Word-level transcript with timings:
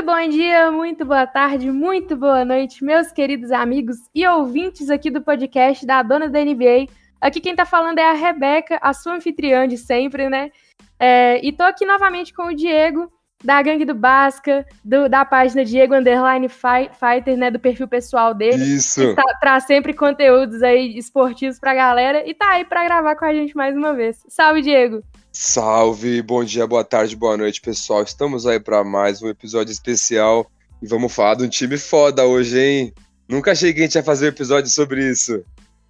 Muito 0.00 0.12
bom 0.12 0.28
dia, 0.30 0.70
muito 0.70 1.04
boa 1.04 1.26
tarde, 1.26 1.70
muito 1.70 2.16
boa 2.16 2.42
noite, 2.42 2.82
meus 2.82 3.12
queridos 3.12 3.52
amigos 3.52 3.98
e 4.14 4.26
ouvintes 4.26 4.88
aqui 4.88 5.10
do 5.10 5.20
podcast 5.20 5.84
da 5.84 6.02
Dona 6.02 6.26
da 6.26 6.42
NBA. 6.42 6.86
Aqui 7.20 7.38
quem 7.38 7.54
tá 7.54 7.66
falando 7.66 7.98
é 7.98 8.08
a 8.08 8.14
Rebeca, 8.14 8.78
a 8.80 8.94
sua 8.94 9.16
anfitriã 9.16 9.68
de 9.68 9.76
sempre, 9.76 10.30
né? 10.30 10.50
É, 10.98 11.38
e 11.44 11.52
tô 11.52 11.64
aqui 11.64 11.84
novamente 11.84 12.32
com 12.32 12.44
o 12.44 12.54
Diego, 12.54 13.12
da 13.44 13.60
Gangue 13.60 13.84
do 13.84 13.94
Basca, 13.94 14.64
do, 14.82 15.06
da 15.06 15.22
página 15.22 15.66
Diego 15.66 15.94
Underline 15.94 16.48
Fighter, 16.48 17.36
né? 17.36 17.50
Do 17.50 17.58
perfil 17.58 17.86
pessoal 17.86 18.32
dele. 18.32 18.64
Isso. 18.64 19.02
Que 19.02 19.14
tá, 19.14 19.22
traz 19.38 19.64
sempre 19.64 19.92
conteúdos 19.92 20.62
aí 20.62 20.96
esportivos 20.96 21.58
pra 21.58 21.74
galera 21.74 22.26
e 22.26 22.32
tá 22.32 22.52
aí 22.52 22.64
pra 22.64 22.84
gravar 22.84 23.16
com 23.16 23.26
a 23.26 23.34
gente 23.34 23.54
mais 23.54 23.76
uma 23.76 23.92
vez. 23.92 24.24
Salve, 24.30 24.62
Diego! 24.62 25.02
Salve, 25.32 26.20
bom 26.22 26.42
dia, 26.42 26.66
boa 26.66 26.84
tarde, 26.84 27.14
boa 27.14 27.36
noite, 27.36 27.60
pessoal. 27.60 28.02
Estamos 28.02 28.48
aí 28.48 28.58
para 28.58 28.82
mais 28.82 29.22
um 29.22 29.28
episódio 29.28 29.70
especial 29.70 30.50
e 30.82 30.88
vamos 30.88 31.14
falar 31.14 31.36
de 31.36 31.44
um 31.44 31.48
time 31.48 31.78
foda 31.78 32.26
hoje, 32.26 32.58
hein? 32.58 32.94
Nunca 33.28 33.52
achei 33.52 33.72
que 33.72 33.78
a 33.78 33.82
gente 33.84 33.94
ia 33.94 34.02
fazer 34.02 34.26
um 34.26 34.30
episódio 34.30 34.68
sobre 34.68 35.08
isso. 35.08 35.44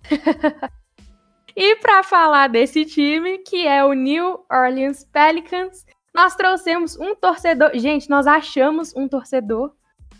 e 1.56 1.76
para 1.76 2.02
falar 2.02 2.48
desse 2.48 2.84
time, 2.84 3.38
que 3.38 3.66
é 3.66 3.82
o 3.82 3.94
New 3.94 4.44
Orleans 4.52 5.06
Pelicans, 5.10 5.86
nós 6.14 6.36
trouxemos 6.36 6.98
um 6.98 7.14
torcedor. 7.14 7.70
Gente, 7.74 8.10
nós 8.10 8.26
achamos 8.26 8.94
um 8.94 9.08
torcedor 9.08 9.72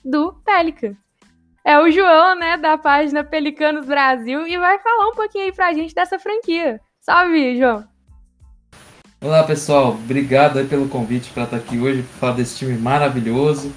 do 0.02 0.32
Pelicans. 0.46 0.96
É 1.62 1.78
o 1.78 1.90
João, 1.90 2.36
né, 2.36 2.56
da 2.56 2.78
página 2.78 3.22
Pelicanos 3.22 3.84
Brasil, 3.84 4.48
e 4.48 4.56
vai 4.56 4.78
falar 4.78 5.08
um 5.08 5.14
pouquinho 5.14 5.44
aí 5.44 5.52
pra 5.52 5.74
gente 5.74 5.94
dessa 5.94 6.18
franquia. 6.18 6.80
Salve, 7.02 7.58
João! 7.58 7.89
Olá 9.22 9.42
pessoal, 9.42 9.90
obrigado 9.90 10.66
pelo 10.66 10.88
convite 10.88 11.28
para 11.28 11.42
estar 11.42 11.58
aqui 11.58 11.78
hoje 11.78 12.02
para 12.02 12.18
falar 12.18 12.32
desse 12.36 12.56
time 12.56 12.78
maravilhoso. 12.78 13.70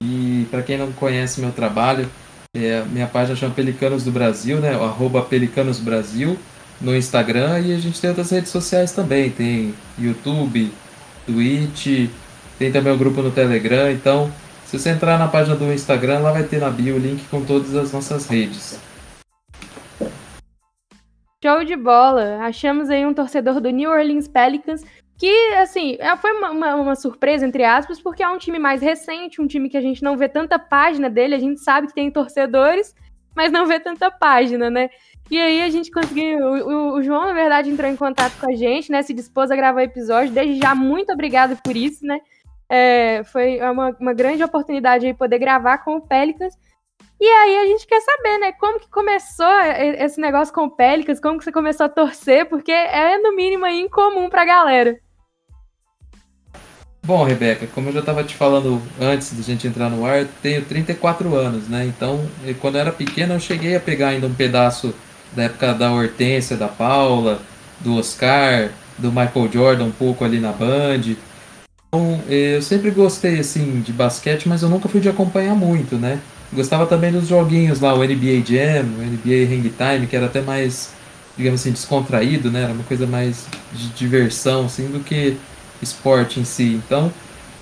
E 0.00 0.44
para 0.50 0.60
quem 0.60 0.76
não 0.76 0.90
conhece 0.90 1.40
meu 1.40 1.52
trabalho, 1.52 2.10
é, 2.52 2.82
minha 2.90 3.06
página 3.06 3.36
chama 3.36 3.54
Pelicanos 3.54 4.02
do 4.02 4.10
Brasil, 4.10 4.58
né? 4.58 4.74
Arroba 4.74 5.22
Pelicanos 5.22 5.78
Brasil 5.78 6.36
no 6.80 6.96
Instagram 6.96 7.60
e 7.60 7.72
a 7.72 7.78
gente 7.78 8.00
tem 8.00 8.10
outras 8.10 8.28
redes 8.30 8.50
sociais 8.50 8.90
também, 8.90 9.30
tem 9.30 9.72
YouTube, 9.96 10.72
Twitch, 11.24 12.10
tem 12.58 12.72
também 12.72 12.92
o 12.92 12.98
grupo 12.98 13.22
no 13.22 13.30
Telegram, 13.30 13.92
então 13.92 14.32
se 14.66 14.76
você 14.76 14.90
entrar 14.90 15.16
na 15.16 15.28
página 15.28 15.54
do 15.54 15.72
Instagram, 15.72 16.18
lá 16.18 16.32
vai 16.32 16.42
ter 16.42 16.58
na 16.58 16.70
bio 16.70 16.96
o 16.96 16.98
link 16.98 17.22
com 17.30 17.44
todas 17.44 17.76
as 17.76 17.92
nossas 17.92 18.26
redes. 18.26 18.80
Show 21.40 21.62
de 21.62 21.76
bola! 21.76 22.38
Achamos 22.40 22.90
aí 22.90 23.06
um 23.06 23.14
torcedor 23.14 23.60
do 23.60 23.70
New 23.70 23.88
Orleans 23.88 24.26
Pelicans 24.26 24.82
que, 25.16 25.54
assim, 25.54 25.96
é, 26.00 26.16
foi 26.16 26.32
uma, 26.32 26.50
uma, 26.50 26.74
uma, 26.74 26.96
surpresa, 26.96 27.46
entre 27.46 27.64
aspas, 27.64 28.00
porque 28.00 28.24
é 28.24 28.28
um 28.28 28.38
time 28.38 28.58
mais 28.58 28.82
recente, 28.82 29.40
um 29.40 29.46
time 29.46 29.68
que 29.68 29.76
a 29.76 29.80
gente 29.80 30.02
não 30.02 30.16
vê 30.16 30.28
tanta 30.28 30.58
página 30.58 31.08
dele, 31.08 31.36
a 31.36 31.38
gente 31.38 31.60
sabe 31.60 31.86
que 31.86 31.94
tem 31.94 32.10
torcedores, 32.10 32.92
mas 33.36 33.52
não 33.52 33.66
vê 33.66 33.78
tanta 33.78 34.10
página, 34.10 34.68
né? 34.68 34.90
E 35.30 35.38
aí 35.38 35.62
a 35.62 35.68
gente 35.70 35.92
conseguiu. 35.92 36.38
O, 36.40 36.94
o, 36.94 37.02
João, 37.04 37.26
na 37.26 37.32
verdade, 37.32 37.70
entrou 37.70 37.88
em 37.88 37.96
contato 37.96 38.36
com 38.40 38.50
a 38.50 38.56
gente, 38.56 38.90
né? 38.90 39.02
Se 39.02 39.14
dispôs 39.14 39.48
a 39.52 39.56
gravar 39.56 39.80
o 39.80 39.84
episódio. 39.84 40.32
Desde 40.32 40.58
já, 40.60 40.74
muito 40.74 41.12
obrigado 41.12 41.56
por 41.62 41.76
isso, 41.76 42.04
né? 42.04 42.18
É, 42.68 43.22
foi 43.24 43.60
uma, 43.60 43.96
uma 44.00 44.12
grande 44.12 44.42
oportunidade 44.42 45.06
aí 45.06 45.14
poder 45.14 45.38
gravar 45.38 45.78
com 45.78 45.96
o 45.96 46.00
Pelicans. 46.00 46.54
E 47.20 47.26
aí 47.26 47.58
a 47.58 47.66
gente 47.66 47.86
quer 47.86 48.00
saber, 48.00 48.38
né, 48.38 48.52
como 48.52 48.78
que 48.78 48.88
começou 48.88 49.52
esse 49.98 50.20
negócio 50.20 50.54
com 50.54 50.66
o 50.66 50.70
Pelicans, 50.70 51.18
como 51.18 51.36
que 51.36 51.44
você 51.44 51.50
começou 51.50 51.86
a 51.86 51.88
torcer, 51.88 52.46
porque 52.46 52.70
é 52.70 53.18
no 53.18 53.34
mínimo 53.34 53.66
incomum 53.66 54.30
pra 54.30 54.44
galera. 54.44 54.96
Bom, 57.04 57.24
Rebeca, 57.24 57.66
como 57.74 57.88
eu 57.88 57.94
já 57.94 58.00
estava 58.00 58.22
te 58.22 58.36
falando 58.36 58.80
antes 59.00 59.32
da 59.32 59.42
gente 59.42 59.66
entrar 59.66 59.88
no 59.88 60.04
ar, 60.06 60.26
tenho 60.42 60.64
34 60.64 61.34
anos, 61.34 61.66
né? 61.68 61.86
Então, 61.86 62.28
quando 62.60 62.76
eu 62.76 62.82
era 62.82 62.92
pequeno, 62.92 63.34
eu 63.34 63.40
cheguei 63.40 63.74
a 63.74 63.80
pegar 63.80 64.08
ainda 64.08 64.26
um 64.26 64.34
pedaço 64.34 64.94
da 65.32 65.44
época 65.44 65.74
da 65.74 65.90
Hortência, 65.90 66.56
da 66.56 66.68
Paula, 66.68 67.40
do 67.80 67.96
Oscar, 67.96 68.70
do 68.96 69.10
Michael 69.10 69.50
Jordan, 69.50 69.84
um 69.86 69.90
pouco 69.90 70.24
ali 70.24 70.38
na 70.38 70.52
Band. 70.52 71.16
Então, 71.88 72.22
eu 72.28 72.62
sempre 72.62 72.90
gostei, 72.90 73.40
assim, 73.40 73.80
de 73.80 73.92
basquete, 73.92 74.48
mas 74.48 74.62
eu 74.62 74.68
nunca 74.68 74.88
fui 74.88 75.00
de 75.00 75.08
acompanhar 75.08 75.54
muito, 75.54 75.96
né? 75.96 76.20
Gostava 76.52 76.86
também 76.86 77.12
dos 77.12 77.28
joguinhos 77.28 77.80
lá, 77.80 77.94
o 77.94 77.98
NBA 77.98 78.42
Jam, 78.46 78.84
o 78.98 79.02
NBA 79.02 79.44
Hang 79.52 79.72
Time, 79.76 80.06
que 80.06 80.16
era 80.16 80.26
até 80.26 80.40
mais, 80.40 80.90
digamos 81.36 81.60
assim, 81.60 81.72
descontraído, 81.72 82.50
né? 82.50 82.62
Era 82.62 82.72
uma 82.72 82.84
coisa 82.84 83.06
mais 83.06 83.46
de 83.72 83.88
diversão, 83.90 84.66
assim, 84.66 84.88
do 84.88 85.00
que 85.00 85.36
esporte 85.82 86.40
em 86.40 86.44
si. 86.44 86.80
Então, 86.84 87.12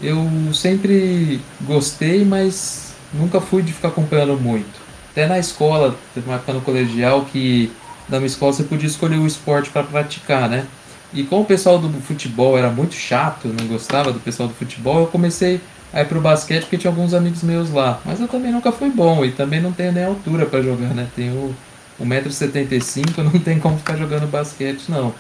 eu 0.01 0.29
sempre 0.55 1.41
gostei, 1.63 2.25
mas 2.25 2.95
nunca 3.13 3.41
fui 3.41 3.63
de 3.63 3.73
ficar 3.73 3.89
acompanhando 3.89 4.39
muito. 4.39 4.87
Até 5.11 5.27
na 5.27 5.39
escola, 5.39 5.97
teve 6.15 6.27
uma 6.29 6.37
época 6.37 6.53
no 6.53 6.61
colegial 6.61 7.25
que 7.25 7.73
na 8.09 8.19
minha 8.19 8.27
escola 8.27 8.53
você 8.53 8.63
podia 8.63 8.87
escolher 8.87 9.17
o 9.17 9.27
esporte 9.27 9.71
para 9.71 9.83
praticar, 9.83 10.49
né? 10.49 10.67
E 11.13 11.23
como 11.25 11.43
o 11.43 11.47
pessoal 11.47 11.79
do 11.79 11.89
futebol 12.01 12.59
era 12.59 12.71
muito 12.71 12.95
chato, 12.95 13.49
não 13.49 13.67
gostava 13.67 14.13
do 14.13 14.21
pessoal 14.21 14.49
do 14.49 14.55
futebol, 14.55 15.01
eu 15.01 15.07
comecei 15.07 15.61
Aí 15.97 16.05
pro 16.05 16.21
basquete 16.21 16.65
porque 16.65 16.77
tinha 16.77 16.91
alguns 16.91 17.15
amigos 17.15 17.43
meus 17.43 17.71
lá. 17.71 18.03
Mas 18.05 18.21
eu 18.21 18.29
também 18.29 18.53
nunca 18.53 18.71
fui 18.71 18.91
bom 18.91 19.25
e 19.25 19.33
também 19.33 19.63
não 19.63 19.73
tenho 19.73 19.93
nem 19.93 20.05
altura 20.05 20.45
para 20.45 20.61
jogar, 20.61 20.93
né? 20.93 21.09
Tenho 21.17 21.57
1,75m, 21.99 23.25
não 23.25 23.41
tem 23.41 23.59
como 23.59 23.79
ficar 23.79 23.97
jogando 23.97 24.31
basquete, 24.31 24.91
não. 24.91 25.15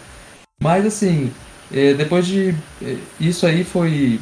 Mas 0.62 0.84
assim, 0.84 1.32
é, 1.72 1.94
depois 1.94 2.26
de. 2.26 2.54
É, 2.82 2.94
isso 3.19 3.47
aí 3.47 3.64
foi 3.64 4.20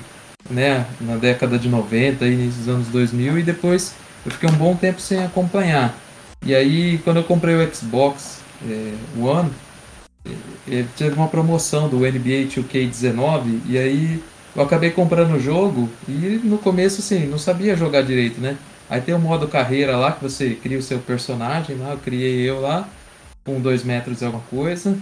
né, 0.48 0.86
na 1.00 1.16
década 1.16 1.58
de 1.58 1.68
90, 1.68 2.24
início 2.24 2.60
dos 2.60 2.68
anos 2.68 2.86
2000, 2.86 3.40
e 3.40 3.42
depois 3.42 3.92
eu 4.24 4.30
fiquei 4.30 4.48
um 4.48 4.52
bom 4.52 4.76
tempo 4.76 5.00
sem 5.00 5.24
acompanhar. 5.24 5.92
E 6.46 6.54
aí, 6.54 6.98
quando 6.98 7.16
eu 7.16 7.24
comprei 7.24 7.56
o 7.56 7.74
Xbox 7.74 8.38
é, 8.64 8.92
One, 9.20 9.50
é, 10.70 10.84
teve 10.96 11.16
uma 11.16 11.26
promoção 11.26 11.88
do 11.88 11.98
NBA 11.98 12.46
2K19, 12.46 13.58
e 13.66 13.76
aí 13.76 14.22
eu 14.54 14.62
acabei 14.62 14.90
comprando 14.90 15.34
o 15.34 15.40
jogo 15.40 15.88
e 16.08 16.40
no 16.44 16.58
começo, 16.58 17.00
assim, 17.00 17.26
não 17.26 17.38
sabia 17.38 17.76
jogar 17.76 18.02
direito, 18.02 18.40
né? 18.40 18.56
Aí 18.88 19.00
tem 19.00 19.14
o 19.14 19.18
modo 19.18 19.48
carreira 19.48 19.96
lá, 19.96 20.12
que 20.12 20.22
você 20.22 20.54
cria 20.54 20.78
o 20.78 20.82
seu 20.82 20.98
personagem 20.98 21.76
lá, 21.76 21.90
eu 21.92 21.98
criei 21.98 22.48
eu 22.48 22.60
lá, 22.60 22.88
com 23.44 23.60
dois 23.60 23.82
metros 23.82 24.20
e 24.20 24.24
alguma 24.24 24.44
coisa. 24.44 24.96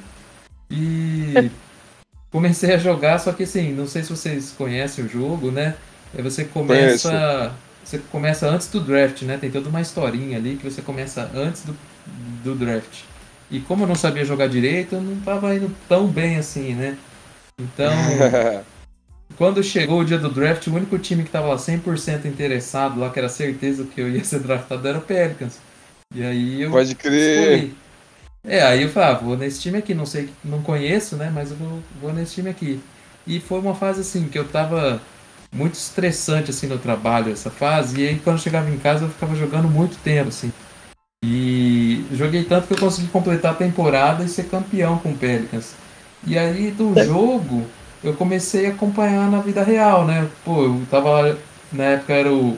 E 0.71 1.51
comecei 2.31 2.75
a 2.75 2.79
jogar, 2.79 3.19
só 3.19 3.33
que 3.33 3.43
assim, 3.43 3.73
não 3.73 3.87
sei 3.87 4.03
se 4.03 4.11
vocês 4.11 4.55
conhecem 4.57 5.05
o 5.05 5.09
jogo, 5.09 5.51
né? 5.51 5.75
Aí 6.15 6.23
você 6.23 6.45
começa. 6.45 7.11
Conheço. 7.11 7.73
Você 7.85 7.99
começa 7.99 8.49
antes 8.49 8.69
do 8.69 8.81
draft, 8.81 9.23
né? 9.23 9.37
Tem 9.37 9.51
toda 9.51 9.69
uma 9.69 9.81
historinha 9.81 10.39
ali 10.39 10.57
que 10.57 10.71
você 10.71 10.81
começa 10.81 11.29
antes 11.35 11.65
do, 11.65 11.77
do 12.45 12.55
draft. 12.55 13.01
E 13.51 13.59
como 13.59 13.83
eu 13.83 13.89
não 13.89 13.97
sabia 13.97 14.25
jogar 14.25 14.47
direito, 14.47 14.95
eu 14.95 15.03
não 15.03 15.17
tava 15.17 15.55
indo 15.55 15.71
tão 15.89 16.07
bem 16.07 16.37
assim, 16.37 16.75
né? 16.75 16.97
Então. 17.61 17.93
Quando 19.37 19.63
chegou 19.63 20.01
o 20.01 20.05
dia 20.05 20.19
do 20.19 20.29
draft, 20.29 20.67
o 20.67 20.75
único 20.75 20.99
time 20.99 21.23
que 21.23 21.29
estava 21.29 21.49
lá 21.49 21.57
100% 21.57 22.27
interessado, 22.27 22.99
lá 22.99 23.11
que 23.11 23.19
era 23.19 23.29
certeza 23.29 23.85
que 23.85 24.01
eu 24.01 24.11
ia 24.11 24.25
ser 24.25 24.41
draftado, 24.41 24.87
era 24.87 24.99
o 24.99 25.03
Pelicans. 25.03 25.59
E 26.15 26.23
aí 26.23 26.63
eu. 26.63 26.71
Pode 26.71 26.95
crer! 26.95 27.55
Escolhi. 27.55 27.83
É, 28.45 28.61
aí 28.63 28.83
eu 28.83 28.89
falei, 28.89 29.11
ah, 29.11 29.15
vou 29.15 29.37
nesse 29.37 29.61
time 29.61 29.79
aqui, 29.79 29.95
não 29.95 30.05
sei, 30.05 30.29
não 30.45 30.63
conheço, 30.63 31.17
né? 31.17 31.31
Mas 31.33 31.53
eu 31.53 31.57
vou, 31.57 31.83
vou 32.01 32.13
nesse 32.13 32.35
time 32.35 32.51
aqui. 32.51 32.81
E 33.25 33.39
foi 33.39 33.61
uma 33.61 33.75
fase 33.75 34.01
assim 34.01 34.27
que 34.29 34.37
eu 34.37 34.49
tava 34.49 35.01
muito 35.55 35.75
estressante 35.75 36.51
assim 36.51 36.67
no 36.67 36.79
trabalho 36.79 37.33
essa 37.33 37.51
fase. 37.51 38.01
E 38.01 38.09
aí 38.09 38.19
quando 38.19 38.37
eu 38.39 38.43
chegava 38.43 38.69
em 38.69 38.79
casa 38.79 39.05
eu 39.05 39.11
ficava 39.11 39.37
jogando 39.37 39.69
muito 39.69 39.97
tempo, 40.03 40.31
assim. 40.31 40.53
E 41.25 42.05
joguei 42.13 42.43
tanto 42.43 42.67
que 42.67 42.75
eu 42.75 42.79
consegui 42.79 43.07
completar 43.09 43.53
a 43.53 43.57
temporada 43.57 44.25
e 44.25 44.29
ser 44.29 44.45
campeão 44.49 44.99
com 44.99 45.11
o 45.11 45.17
Pelicans. 45.17 45.75
E 46.27 46.37
aí 46.37 46.73
do 46.73 46.99
é. 46.99 47.05
jogo 47.05 47.65
eu 48.03 48.15
comecei 48.15 48.67
a 48.67 48.71
acompanhar 48.71 49.31
na 49.31 49.41
vida 49.41 49.63
real, 49.63 50.05
né? 50.05 50.29
Pô, 50.45 50.65
eu 50.65 50.83
tava. 50.91 51.39
Na 51.73 51.85
época 51.85 52.13
era 52.13 52.31
o, 52.31 52.51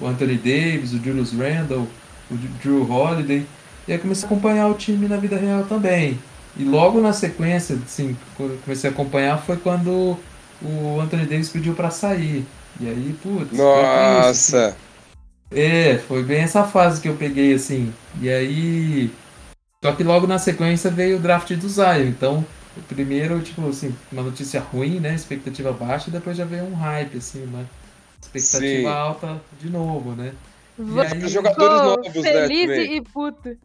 o 0.00 0.06
Anthony 0.06 0.36
Davis, 0.36 0.92
o 0.92 1.02
Julius 1.02 1.32
Randle, 1.32 1.88
o 2.30 2.34
Drew 2.62 2.90
Holiday. 2.90 3.46
E 3.88 3.92
aí 3.92 3.98
comecei 3.98 4.24
a 4.24 4.26
acompanhar 4.26 4.68
o 4.68 4.74
time 4.74 5.08
na 5.08 5.16
vida 5.16 5.36
real 5.36 5.64
também. 5.64 6.18
E 6.56 6.64
logo 6.64 7.00
na 7.00 7.12
sequência, 7.12 7.78
assim, 7.84 8.16
quando 8.36 8.52
eu 8.52 8.58
comecei 8.58 8.90
a 8.90 8.92
acompanhar 8.92 9.38
foi 9.38 9.56
quando 9.56 10.18
o 10.60 11.00
Anthony 11.00 11.24
Davis 11.24 11.48
pediu 11.48 11.74
para 11.74 11.90
sair. 11.90 12.44
E 12.78 12.86
aí, 12.86 13.16
putz. 13.22 13.56
Nossa! 13.56 14.66
Assim. 14.66 14.76
É, 15.50 15.98
foi 16.06 16.22
bem 16.22 16.40
essa 16.40 16.64
fase 16.64 17.00
que 17.00 17.08
eu 17.08 17.14
peguei, 17.14 17.54
assim. 17.54 17.92
E 18.20 18.28
aí. 18.28 19.10
Só 19.82 19.92
que 19.92 20.04
logo 20.04 20.26
na 20.26 20.38
sequência 20.38 20.90
veio 20.90 21.16
o 21.16 21.20
draft 21.20 21.52
do 21.54 21.68
Zion. 21.68 22.08
Então 22.08 22.44
primeiro, 22.88 23.40
tipo 23.42 23.66
assim, 23.68 23.94
uma 24.10 24.22
notícia 24.22 24.60
ruim, 24.60 25.00
né? 25.00 25.14
Expectativa 25.14 25.72
baixa, 25.72 26.08
e 26.08 26.12
depois 26.12 26.36
já 26.36 26.44
veio 26.44 26.64
um 26.64 26.74
hype, 26.74 27.18
assim, 27.18 27.44
uma 27.44 27.68
expectativa 28.20 28.90
Sim. 28.90 28.96
alta 28.96 29.40
de 29.60 29.70
novo, 29.70 30.14
né? 30.14 30.32
E 30.78 31.00
aí, 31.00 31.28
jogadores 31.28 31.82
novos, 31.82 32.08
feliz 32.08 32.24
né? 32.24 32.46
Feliz 32.46 32.90
e 32.90 33.00
puto. 33.02 33.56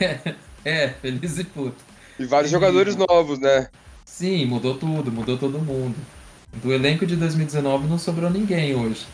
É, 0.00 0.34
é, 0.64 0.88
feliz 0.88 1.38
e 1.38 1.44
puto. 1.44 1.82
E 2.18 2.26
vários 2.26 2.50
e... 2.50 2.52
jogadores 2.52 2.96
novos, 2.96 3.38
né? 3.38 3.68
Sim, 4.04 4.46
mudou 4.46 4.76
tudo, 4.76 5.10
mudou 5.10 5.38
todo 5.38 5.58
mundo. 5.58 5.96
Do 6.62 6.72
elenco 6.72 7.04
de 7.04 7.16
2019 7.16 7.88
não 7.88 7.98
sobrou 7.98 8.30
ninguém 8.30 8.74
hoje. 8.74 9.06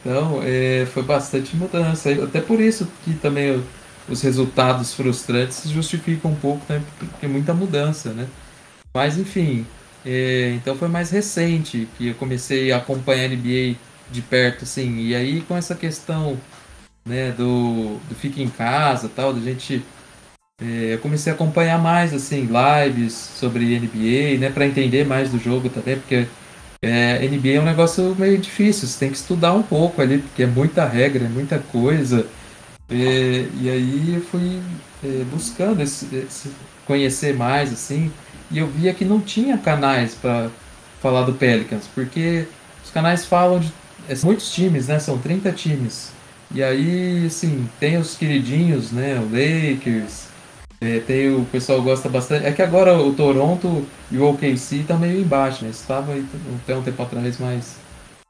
Então, 0.00 0.40
é, 0.42 0.84
foi 0.86 1.02
bastante 1.02 1.54
mudança. 1.54 2.10
Até 2.24 2.40
por 2.40 2.60
isso 2.60 2.88
que 3.04 3.14
também 3.14 3.62
os 4.08 4.22
resultados 4.22 4.94
frustrantes 4.94 5.68
justificam 5.70 6.32
um 6.32 6.36
pouco, 6.36 6.64
né? 6.68 6.82
Porque 6.98 7.26
muita 7.26 7.52
mudança, 7.52 8.12
né? 8.12 8.26
Mas, 8.94 9.18
enfim, 9.18 9.66
é, 10.04 10.52
então 10.54 10.76
foi 10.76 10.88
mais 10.88 11.10
recente 11.10 11.88
que 11.96 12.08
eu 12.08 12.14
comecei 12.14 12.72
a 12.72 12.78
acompanhar 12.78 13.24
a 13.24 13.28
NBA 13.28 13.76
de 14.10 14.22
perto, 14.22 14.64
assim. 14.64 14.98
E 15.00 15.14
aí, 15.14 15.40
com 15.42 15.56
essa 15.56 15.74
questão 15.74 16.38
né, 17.04 17.32
do, 17.32 17.98
do 18.08 18.14
fica 18.14 18.40
em 18.40 18.48
casa 18.48 19.08
tal, 19.08 19.32
da 19.32 19.40
gente 19.40 19.82
é, 20.60 20.94
eu 20.94 20.98
comecei 21.00 21.30
a 21.30 21.34
acompanhar 21.34 21.78
mais 21.78 22.14
assim 22.14 22.48
lives 22.48 23.12
sobre 23.12 23.78
NBA, 23.78 24.38
né, 24.38 24.50
para 24.50 24.66
entender 24.66 25.04
mais 25.04 25.30
do 25.30 25.38
jogo 25.38 25.68
também, 25.68 25.96
porque 25.96 26.26
é, 26.82 27.28
NBA 27.28 27.48
é 27.56 27.60
um 27.60 27.64
negócio 27.64 28.14
meio 28.18 28.38
difícil, 28.38 28.88
você 28.88 28.98
tem 28.98 29.10
que 29.10 29.16
estudar 29.16 29.52
um 29.52 29.62
pouco 29.62 30.00
ali, 30.00 30.18
porque 30.18 30.42
é 30.42 30.46
muita 30.46 30.86
regra, 30.86 31.24
é 31.24 31.28
muita 31.28 31.58
coisa. 31.58 32.26
É, 32.88 33.48
e 33.60 33.68
aí 33.68 34.14
eu 34.14 34.20
fui 34.22 34.60
é, 35.02 35.24
buscando 35.24 35.82
esse, 35.82 36.06
esse, 36.14 36.50
conhecer 36.86 37.34
mais 37.34 37.72
assim, 37.72 38.12
e 38.50 38.58
eu 38.58 38.66
via 38.68 38.94
que 38.94 39.04
não 39.04 39.20
tinha 39.20 39.58
canais 39.58 40.14
para 40.14 40.50
falar 41.02 41.22
do 41.22 41.34
Pelicans, 41.34 41.88
porque 41.94 42.46
os 42.84 42.90
canais 42.90 43.24
falam 43.24 43.58
de 43.58 43.72
é, 44.08 44.14
muitos 44.24 44.52
times, 44.52 44.86
né? 44.88 44.98
São 44.98 45.18
30 45.18 45.52
times. 45.52 46.10
E 46.54 46.62
aí, 46.62 47.26
assim, 47.26 47.68
tem 47.80 47.96
os 47.96 48.16
queridinhos, 48.16 48.92
né? 48.92 49.18
O 49.18 49.24
Lakers, 49.24 50.26
é, 50.80 51.00
tem 51.00 51.34
o 51.34 51.44
pessoal 51.46 51.82
gosta 51.82 52.08
bastante. 52.08 52.46
É 52.46 52.52
que 52.52 52.62
agora 52.62 52.96
o 52.98 53.12
Toronto 53.14 53.84
e 54.10 54.18
o 54.18 54.30
OKC 54.30 54.76
estão 54.76 54.98
meio 54.98 55.20
embaixo, 55.20 55.64
né? 55.64 55.70
Estavam 55.70 56.14
até 56.62 56.76
um 56.76 56.82
tempo 56.82 57.02
atrás 57.02 57.38
mais 57.38 57.76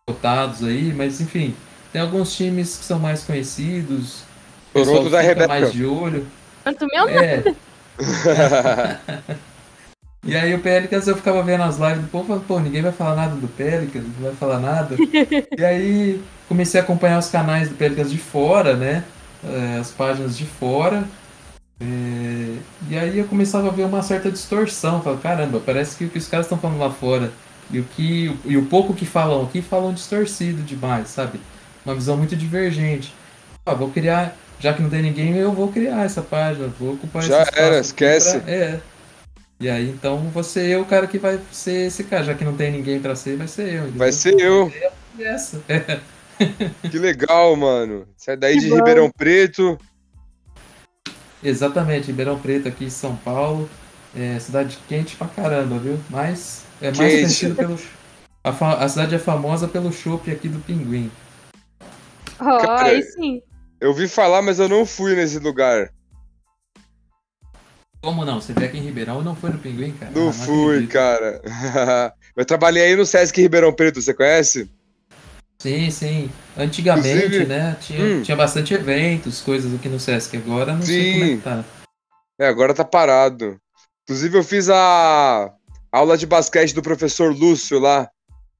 cotados 0.08 0.62
aí, 0.64 0.92
mas 0.94 1.20
enfim, 1.20 1.54
tem 1.92 2.00
alguns 2.00 2.34
times 2.34 2.76
que 2.76 2.84
são 2.84 2.98
mais 2.98 3.24
conhecidos. 3.24 4.22
Toronto 4.84 5.10
da 5.10 5.20
Rebeca. 5.20 5.48
mais 5.48 5.72
de 5.72 5.84
olho. 5.84 6.26
Quanto 6.62 6.86
meu 6.86 7.08
é. 7.08 7.44
E 10.26 10.34
aí 10.34 10.52
o 10.52 10.58
Pelicans 10.58 11.06
eu 11.06 11.14
ficava 11.16 11.40
vendo 11.40 11.62
as 11.62 11.78
lives 11.78 12.00
do 12.00 12.08
povo, 12.08 12.26
falando, 12.26 12.46
pô, 12.48 12.58
ninguém 12.58 12.82
vai 12.82 12.90
falar 12.90 13.14
nada 13.14 13.36
do 13.36 13.46
Pelicans, 13.46 14.02
não 14.02 14.24
vai 14.24 14.34
falar 14.34 14.58
nada. 14.58 14.96
e 15.56 15.64
aí 15.64 16.20
comecei 16.48 16.80
a 16.80 16.82
acompanhar 16.82 17.20
os 17.20 17.28
canais 17.28 17.68
do 17.68 17.76
Pelicans 17.76 18.10
de 18.10 18.18
fora, 18.18 18.74
né? 18.74 19.04
É, 19.44 19.78
as 19.78 19.92
páginas 19.92 20.36
de 20.36 20.44
fora. 20.44 21.04
É, 21.80 22.56
e 22.90 22.98
aí 22.98 23.18
eu 23.18 23.26
começava 23.26 23.68
a 23.68 23.70
ver 23.70 23.84
uma 23.84 24.02
certa 24.02 24.28
distorção. 24.28 25.00
Falei, 25.00 25.20
caramba, 25.20 25.62
parece 25.64 25.96
que 25.96 26.04
o 26.06 26.08
que 26.08 26.18
os 26.18 26.26
caras 26.26 26.46
estão 26.46 26.58
falando 26.58 26.80
lá 26.80 26.90
fora 26.90 27.30
e 27.70 27.78
o, 27.78 27.84
que, 27.84 28.36
e 28.44 28.56
o 28.56 28.66
pouco 28.66 28.94
que 28.94 29.06
falam 29.06 29.42
aqui 29.44 29.62
falam 29.62 29.92
distorcido 29.92 30.60
demais, 30.62 31.08
sabe? 31.08 31.40
Uma 31.84 31.94
visão 31.94 32.16
muito 32.16 32.34
divergente. 32.34 33.14
Ah, 33.64 33.74
vou 33.74 33.90
criar, 33.90 34.36
já 34.58 34.72
que 34.72 34.82
não 34.82 34.90
tem 34.90 35.02
ninguém, 35.02 35.36
eu 35.36 35.52
vou 35.52 35.68
criar 35.68 36.04
essa 36.04 36.22
página, 36.22 36.68
vou 36.78 36.94
ocupar 36.94 37.22
Já 37.22 37.46
era, 37.54 37.78
esquece. 37.78 38.38
Pra, 38.40 38.52
é. 38.52 38.80
E 39.58 39.70
aí 39.70 39.88
então 39.88 40.18
você 40.30 40.72
é 40.72 40.78
o 40.78 40.84
cara 40.84 41.06
que 41.06 41.18
vai 41.18 41.40
ser 41.50 41.86
esse 41.86 42.04
cara, 42.04 42.24
já 42.24 42.34
que 42.34 42.44
não 42.44 42.56
tem 42.56 42.70
ninguém 42.70 43.00
para 43.00 43.14
ser, 43.14 43.36
vai 43.36 43.48
ser 43.48 43.68
eu. 43.68 43.82
Entendeu? 43.82 43.98
Vai 43.98 44.12
ser 44.12 44.40
eu. 44.40 44.72
Essa. 45.18 45.60
Que 46.90 46.98
legal, 46.98 47.56
mano. 47.56 48.06
Sai 48.14 48.36
daí 48.36 48.54
que 48.54 48.60
de 48.60 48.68
bom. 48.68 48.76
Ribeirão 48.76 49.10
Preto. 49.10 49.78
Exatamente, 51.42 52.08
Ribeirão 52.08 52.38
Preto 52.38 52.68
aqui 52.68 52.84
em 52.84 52.90
São 52.90 53.16
Paulo. 53.16 53.68
É 54.14 54.38
cidade 54.38 54.78
quente 54.88 55.16
pra 55.16 55.28
caramba, 55.28 55.78
viu? 55.78 55.98
Mas 56.10 56.64
é 56.80 56.86
mais 56.86 56.98
quente. 56.98 57.14
conhecido 57.14 57.54
pelo. 57.54 57.78
A, 58.44 58.84
a, 58.84 58.88
cidade 58.88 59.14
é 59.14 59.18
famosa 59.18 59.66
pelo 59.66 59.92
chopp 59.92 60.30
aqui 60.30 60.48
do 60.48 60.58
Pinguim. 60.60 61.10
Oh, 62.38 62.70
aí 62.70 63.02
sim. 63.02 63.42
Eu 63.80 63.92
vi 63.92 64.08
falar, 64.08 64.42
mas 64.42 64.58
eu 64.58 64.68
não 64.68 64.86
fui 64.86 65.14
nesse 65.14 65.38
lugar. 65.38 65.92
Como 68.02 68.24
não? 68.24 68.40
Você 68.40 68.52
veio 68.52 68.68
aqui 68.68 68.78
em 68.78 68.82
Ribeirão 68.82 69.20
e 69.20 69.24
não 69.24 69.34
foi 69.34 69.50
no 69.50 69.58
Pinguim, 69.58 69.92
cara? 69.92 70.12
Não, 70.12 70.22
ah, 70.22 70.24
não 70.26 70.32
fui, 70.32 70.74
acredito. 70.74 70.92
cara. 70.92 71.42
eu 72.36 72.44
trabalhei 72.44 72.84
aí 72.84 72.96
no 72.96 73.04
Sesc 73.04 73.40
Ribeirão 73.40 73.72
Preto, 73.72 74.00
você 74.00 74.14
conhece? 74.14 74.70
Sim, 75.58 75.90
sim. 75.90 76.30
Antigamente, 76.56 77.08
Inclusive, 77.08 77.46
né, 77.46 77.76
tinha, 77.80 78.04
hum. 78.04 78.22
tinha 78.22 78.36
bastante 78.36 78.74
eventos, 78.74 79.40
coisas 79.40 79.74
aqui 79.74 79.88
no 79.88 79.98
Sesc. 79.98 80.36
Agora 80.36 80.74
não 80.74 80.82
sim. 80.82 80.86
sei 80.86 81.12
como 81.12 81.24
é 81.24 81.28
que 81.28 81.42
tá. 81.42 81.64
É, 82.38 82.46
agora 82.46 82.74
tá 82.74 82.84
parado. 82.84 83.58
Inclusive, 84.04 84.38
eu 84.38 84.44
fiz 84.44 84.68
a 84.70 85.52
aula 85.90 86.16
de 86.16 86.26
basquete 86.26 86.74
do 86.74 86.82
professor 86.82 87.34
Lúcio 87.34 87.78
lá, 87.78 88.08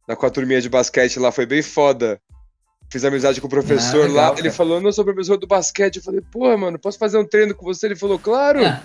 na 0.09 0.17
com 0.17 0.27
a 0.27 0.31
turminha 0.31 0.61
de 0.61 0.69
basquete 0.69 1.19
lá, 1.19 1.31
foi 1.31 1.47
bem 1.47 1.63
foda. 1.63 2.21
Fiz 2.91 3.05
amizade 3.05 3.41
com 3.41 3.47
o 3.47 3.51
professor 3.51 4.05
ah, 4.05 4.09
legal, 4.09 4.15
lá. 4.17 4.29
Cara. 4.29 4.41
Ele 4.41 4.51
falou, 4.51 4.81
não, 4.81 4.93
sou 4.93 5.05
professor 5.05 5.37
do 5.37 5.47
basquete. 5.47 5.97
Eu 5.97 6.03
falei, 6.03 6.23
pô, 6.31 6.57
mano, 6.57 6.79
posso 6.79 6.99
fazer 6.99 7.19
um 7.19 7.27
treino 7.27 7.55
com 7.55 7.65
você? 7.65 7.87
Ele 7.87 7.97
falou, 7.97 8.19
claro. 8.19 8.65
Ah. 8.65 8.81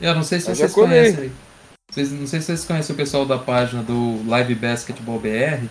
Eu 0.00 0.14
não 0.14 0.22
sei 0.22 0.40
se 0.40 0.54
vocês 0.54 0.72
conhecem. 0.72 1.32
Vocês, 1.90 2.12
não 2.12 2.26
sei 2.26 2.40
se 2.40 2.46
vocês 2.46 2.64
conhecem 2.64 2.94
o 2.94 2.96
pessoal 2.96 3.24
da 3.24 3.38
página 3.38 3.82
do 3.82 4.22
Live 4.28 4.54
Basketball 4.54 5.18
BR, 5.18 5.66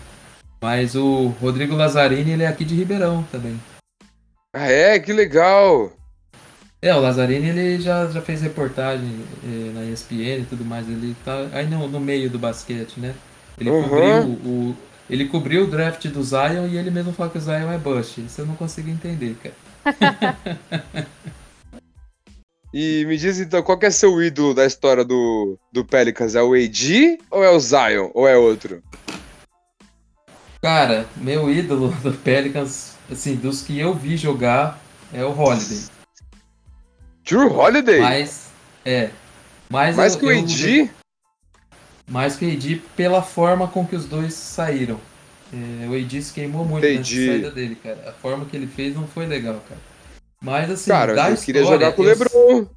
mas 0.60 0.96
o 0.96 1.28
Rodrigo 1.40 1.76
Lazzarini 1.76 2.32
ele 2.32 2.44
é 2.44 2.48
aqui 2.48 2.66
de 2.66 2.76
Ribeirão 2.76 3.24
também. 3.32 3.60
Ah, 4.54 4.70
é? 4.70 5.00
Que 5.00 5.14
legal! 5.14 5.94
É, 6.82 6.94
o 6.94 7.00
Lazzarini 7.00 7.50
ele 7.50 7.82
já, 7.82 8.08
já 8.08 8.22
fez 8.22 8.42
reportagem 8.42 9.24
eh, 9.44 9.72
na 9.74 9.86
ESPN 9.86 10.42
e 10.42 10.48
tudo 10.50 10.66
mais. 10.66 10.88
Ele 10.88 11.16
tá 11.24 11.48
aí 11.52 11.68
no, 11.68 11.88
no 11.88 12.00
meio 12.00 12.30
do 12.30 12.40
basquete, 12.40 13.00
né? 13.00 13.14
Ele 13.60 13.70
uhum. 13.70 13.84
cobriu 13.84 14.24
o. 14.46 14.76
Ele 15.10 15.26
cobriu 15.26 15.64
o 15.64 15.68
draft 15.68 16.06
do 16.08 16.24
Zion 16.24 16.68
e 16.68 16.78
ele 16.78 16.92
mesmo 16.92 17.14
fala 17.14 17.30
que 17.30 17.38
o 17.38 17.42
Zion 17.42 17.72
é 17.72 17.78
bust. 17.78 18.20
Isso 18.20 18.42
eu 18.42 18.46
não 18.46 18.56
consigo 18.56 18.90
entender, 18.90 19.36
cara. 19.42 19.56
E 22.74 23.06
me 23.06 23.18
diz 23.18 23.40
então, 23.40 23.64
qual 23.64 23.80
que 23.80 23.86
é 23.86 23.90
seu 23.90 24.22
ídolo 24.22 24.54
da 24.54 24.66
história 24.66 25.04
do, 25.04 25.58
do 25.72 25.86
Pelicans? 25.86 26.36
É 26.36 26.44
o 26.44 26.54
AD 26.54 27.18
ou 27.32 27.44
é 27.44 27.50
o 27.50 27.60
Zion? 27.60 28.12
Ou 28.14 28.28
é 28.28 28.38
outro? 28.38 28.84
Cara, 30.62 31.08
meu 31.16 31.50
ídolo 31.50 31.90
do 32.04 32.12
Pelicans, 32.12 32.96
assim, 33.12 33.36
dos 33.36 33.62
que 33.62 33.80
eu 33.80 33.94
vi 33.94 34.18
jogar, 34.18 34.80
é 35.14 35.24
o 35.24 35.32
Holiday. 35.32 35.86
True 37.24 37.48
Holiday? 37.48 38.00
Mas, 38.00 38.48
é. 38.86 39.10
Mas 39.70 39.96
Mais 39.96 40.14
eu, 40.14 40.20
que 40.20 40.26
o 40.26 40.30
AD? 40.30 40.92
Mais 42.10 42.36
que 42.36 42.46
o 42.46 42.52
AD 42.52 42.82
pela 42.96 43.22
forma 43.22 43.68
com 43.68 43.86
que 43.86 43.96
os 43.96 44.06
dois 44.06 44.34
saíram. 44.34 45.00
É, 45.54 45.88
o 45.88 45.94
AD 45.94 46.22
se 46.22 46.34
queimou 46.34 46.66
muito 46.66 46.86
Entendi. 46.86 47.20
nessa 47.20 47.32
saída 47.32 47.52
dele, 47.52 47.76
cara. 47.76 48.10
A 48.10 48.14
forma 48.14 48.46
que 48.46 48.56
ele 48.56 48.68
fez 48.68 48.96
não 48.96 49.08
foi 49.08 49.26
legal, 49.26 49.62
cara. 49.68 49.82
Mas 50.42 50.70
assim, 50.70 50.90
cara, 50.90 51.14
da 51.14 51.30
eu 51.30 51.34
história, 51.34 51.46
queria 51.46 51.64
jogar 51.66 51.92
com 51.94 52.02
o 52.02 52.06
LeBron. 52.06 52.68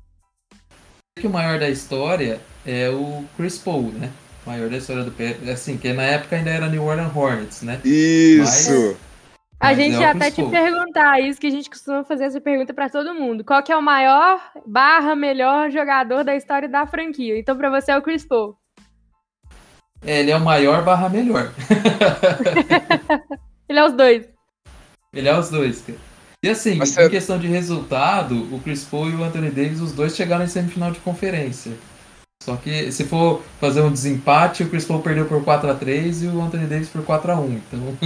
que 1.18 1.26
o 1.26 1.30
maior 1.30 1.58
da 1.58 1.68
história 1.68 2.40
é 2.66 2.88
o 2.88 3.24
Chris 3.36 3.58
Paul, 3.58 3.92
né? 3.92 4.10
O 4.44 4.50
maior 4.50 4.68
da 4.68 4.78
história 4.78 5.04
do 5.04 5.12
assim, 5.50 5.76
que 5.76 5.92
na 5.92 6.02
época 6.02 6.36
ainda 6.36 6.50
era 6.50 6.68
New 6.68 6.82
Orleans 6.82 7.14
Hornets, 7.14 7.62
né? 7.62 7.80
Isso. 7.84 8.96
Mas, 8.96 9.10
a 9.60 9.74
gente 9.74 9.96
é 9.96 10.00
ia 10.00 10.10
até 10.10 10.30
te 10.30 10.42
perguntar 10.42 11.20
isso 11.20 11.38
que 11.38 11.46
a 11.46 11.50
gente 11.50 11.68
costuma 11.68 12.02
fazer 12.02 12.24
essa 12.24 12.40
pergunta 12.40 12.72
para 12.72 12.88
todo 12.88 13.14
mundo. 13.14 13.44
Qual 13.44 13.62
que 13.62 13.70
é 13.70 13.76
o 13.76 13.82
maior 13.82 14.40
barra 14.66 15.14
melhor 15.14 15.70
jogador 15.70 16.24
da 16.24 16.34
história 16.34 16.66
da 16.66 16.86
franquia? 16.86 17.38
Então 17.38 17.54
para 17.56 17.68
você 17.68 17.92
é 17.92 17.98
o 17.98 18.02
Chris 18.02 18.24
Paul. 18.24 18.56
É, 20.06 20.20
ele 20.20 20.30
é 20.30 20.36
o 20.36 20.40
maior 20.40 20.82
barra 20.82 21.08
melhor. 21.08 21.52
ele 23.68 23.78
é 23.78 23.84
os 23.84 23.92
dois. 23.92 24.24
Ele 25.12 25.28
é 25.28 25.38
os 25.38 25.50
dois, 25.50 25.82
cara. 25.82 25.98
E 26.42 26.48
assim, 26.48 26.76
Mas 26.76 26.96
em 26.96 27.10
questão 27.10 27.38
de 27.38 27.46
resultado, 27.46 28.48
o 28.54 28.60
Chris 28.60 28.84
Paul 28.84 29.10
e 29.10 29.14
o 29.14 29.22
Anthony 29.22 29.50
Davis, 29.50 29.80
os 29.80 29.92
dois 29.92 30.16
chegaram 30.16 30.44
em 30.44 30.48
semifinal 30.48 30.90
de 30.90 30.98
conferência. 31.00 31.72
Só 32.42 32.56
que 32.56 32.90
se 32.90 33.04
for 33.04 33.42
fazer 33.60 33.82
um 33.82 33.92
desempate, 33.92 34.62
o 34.62 34.70
Chris 34.70 34.86
Paul 34.86 35.02
perdeu 35.02 35.26
por 35.26 35.44
4 35.44 35.70
a 35.70 35.74
3 35.74 36.22
e 36.22 36.26
o 36.28 36.40
Anthony 36.40 36.66
Davis 36.66 36.88
por 36.88 37.04
4 37.04 37.32
a 37.32 37.38
1 37.38 37.52
Então. 37.52 37.98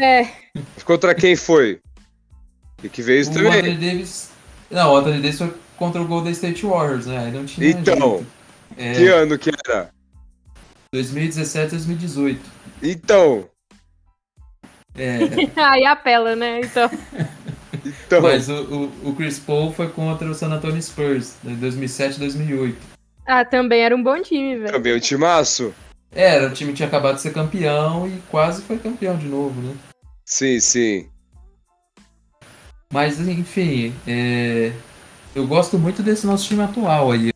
É. 0.00 0.28
Contra 0.84 1.12
quem 1.16 1.34
foi? 1.34 1.80
E 2.84 2.88
que 2.88 3.02
veio 3.02 3.20
isso 3.20 3.32
o 3.32 3.34
também. 3.34 3.52
Anthony 3.52 3.74
Davis. 3.74 4.30
Não, 4.70 4.92
o 4.92 4.96
Anthony 4.96 5.20
Davis 5.20 5.38
foi 5.38 5.52
contra 5.76 6.00
o 6.00 6.06
Golden 6.06 6.32
State 6.32 6.64
Warriors, 6.64 7.06
né? 7.06 7.32
Não 7.34 7.44
tinha. 7.44 7.68
Então. 7.68 8.24
É... 8.76 8.92
Que 8.92 9.08
ano 9.08 9.36
que 9.36 9.50
era? 9.66 9.90
2017, 10.92 11.70
2018. 11.70 12.40
Então. 12.82 13.48
É. 14.94 15.18
Aí 15.56 15.86
apela, 15.86 16.36
né? 16.36 16.60
Então. 16.60 16.90
então. 17.84 18.20
Mas 18.20 18.48
o, 18.50 18.62
o, 18.62 19.08
o, 19.08 19.16
Chris 19.16 19.38
Paul 19.38 19.72
foi 19.72 19.88
contra 19.88 20.30
o 20.30 20.34
San 20.34 20.48
Antonio 20.48 20.82
Spurs, 20.82 21.36
em 21.44 21.54
2007 21.54 22.18
2008. 22.18 22.76
Ah, 23.26 23.42
também 23.42 23.80
era 23.80 23.96
um 23.96 24.02
bom 24.02 24.20
time, 24.20 24.58
velho. 24.58 24.72
Também 24.72 24.94
um 24.94 25.00
timaço. 25.00 25.74
Era, 26.14 26.48
o 26.48 26.52
time 26.52 26.74
tinha 26.74 26.88
acabado 26.88 27.14
de 27.14 27.22
ser 27.22 27.32
campeão 27.32 28.06
e 28.06 28.20
quase 28.30 28.60
foi 28.60 28.78
campeão 28.78 29.16
de 29.16 29.26
novo, 29.26 29.62
né? 29.62 29.74
Sim, 30.26 30.60
sim. 30.60 31.08
Mas, 32.92 33.18
enfim, 33.18 33.94
é... 34.06 34.72
eu 35.34 35.46
gosto 35.46 35.78
muito 35.78 36.02
desse 36.02 36.26
nosso 36.26 36.46
time 36.46 36.62
atual 36.62 37.10
aí. 37.10 37.31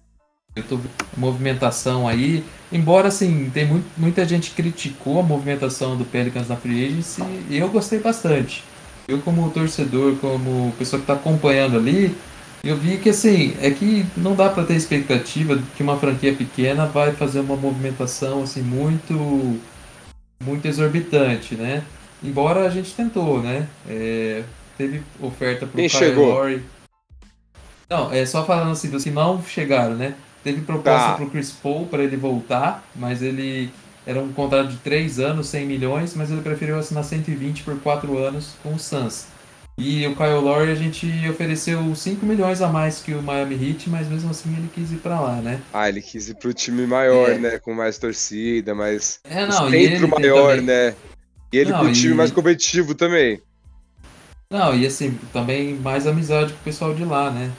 Eu 0.56 0.80
movimentação 1.14 2.08
aí. 2.08 2.42
Embora, 2.72 3.08
assim, 3.08 3.50
tem 3.52 3.66
muito, 3.66 3.86
muita 3.94 4.26
gente 4.26 4.52
criticou 4.52 5.20
a 5.20 5.22
movimentação 5.22 5.96
do 5.96 6.04
Pelicans 6.04 6.48
na 6.48 6.56
Free 6.56 6.86
Agency, 6.86 7.22
e 7.50 7.58
eu 7.58 7.68
gostei 7.68 7.98
bastante. 7.98 8.64
Eu, 9.06 9.20
como 9.20 9.50
torcedor, 9.50 10.16
como 10.16 10.72
pessoa 10.78 10.98
que 10.98 11.04
está 11.04 11.12
acompanhando 11.12 11.76
ali, 11.76 12.16
eu 12.64 12.74
vi 12.74 12.96
que, 12.96 13.10
assim, 13.10 13.54
é 13.60 13.70
que 13.70 14.06
não 14.16 14.34
dá 14.34 14.48
para 14.48 14.64
ter 14.64 14.74
expectativa 14.74 15.56
de 15.56 15.62
que 15.76 15.82
uma 15.82 15.98
franquia 15.98 16.32
pequena 16.32 16.86
vai 16.86 17.12
fazer 17.12 17.40
uma 17.40 17.54
movimentação, 17.54 18.42
assim, 18.42 18.62
muito, 18.62 19.60
muito 20.42 20.66
exorbitante, 20.66 21.54
né? 21.54 21.84
Embora 22.24 22.66
a 22.66 22.70
gente 22.70 22.94
tentou, 22.94 23.42
né? 23.42 23.68
É, 23.86 24.42
teve 24.78 25.02
oferta 25.20 25.66
pro 25.66 25.76
Quem 25.76 25.88
Kyle? 25.88 26.14
Lowry. 26.14 26.62
Não, 27.88 28.10
é 28.10 28.24
só 28.24 28.44
falando 28.44 28.72
assim, 28.72 28.88
dos 28.88 29.04
que 29.04 29.10
não 29.10 29.40
chegaram, 29.42 29.94
né? 29.94 30.14
Teve 30.46 30.60
proposta 30.60 31.08
Tá. 31.08 31.14
pro 31.14 31.26
Chris 31.28 31.50
Paul 31.50 31.86
para 31.86 32.04
ele 32.04 32.16
voltar, 32.16 32.88
mas 32.94 33.20
ele 33.20 33.68
era 34.06 34.20
um 34.20 34.32
contrato 34.32 34.68
de 34.68 34.76
3 34.76 35.18
anos, 35.18 35.48
100 35.48 35.66
milhões, 35.66 36.14
mas 36.14 36.30
ele 36.30 36.40
preferiu 36.40 36.78
assinar 36.78 37.02
120 37.02 37.64
por 37.64 37.76
4 37.80 38.16
anos 38.16 38.52
com 38.62 38.72
o 38.74 38.78
Suns. 38.78 39.26
E 39.76 40.06
o 40.06 40.14
Kyle 40.14 40.34
Lowry 40.40 40.70
a 40.70 40.74
gente 40.76 41.04
ofereceu 41.28 41.92
5 41.96 42.24
milhões 42.24 42.62
a 42.62 42.68
mais 42.68 43.00
que 43.00 43.12
o 43.12 43.20
Miami 43.20 43.56
Heat, 43.56 43.90
mas 43.90 44.06
mesmo 44.06 44.30
assim 44.30 44.54
ele 44.56 44.70
quis 44.72 44.92
ir 44.92 44.98
para 44.98 45.18
lá, 45.18 45.34
né? 45.42 45.60
Ah, 45.72 45.88
ele 45.88 46.00
quis 46.00 46.28
ir 46.28 46.36
pro 46.36 46.54
time 46.54 46.86
maior, 46.86 47.30
É. 47.30 47.38
né? 47.38 47.58
Com 47.58 47.74
mais 47.74 47.98
torcida, 47.98 48.72
mais. 48.72 49.18
É, 49.28 49.44
não, 49.46 49.68
centro 49.68 50.06
maior, 50.06 50.50
também- 50.50 50.64
né? 50.66 50.94
E 51.52 51.58
ele 51.58 51.72
Não, 51.72 51.80
pro 51.80 51.92
time 51.92 52.12
e- 52.12 52.16
mais 52.16 52.30
competitivo 52.30 52.94
também. 52.94 53.42
Não, 54.48 54.72
e 54.76 54.86
assim, 54.86 55.18
também 55.32 55.74
mais 55.74 56.06
amizade 56.06 56.52
com 56.52 56.60
o 56.60 56.62
pessoal 56.62 56.94
de 56.94 57.04
lá, 57.04 57.32
né? 57.32 57.50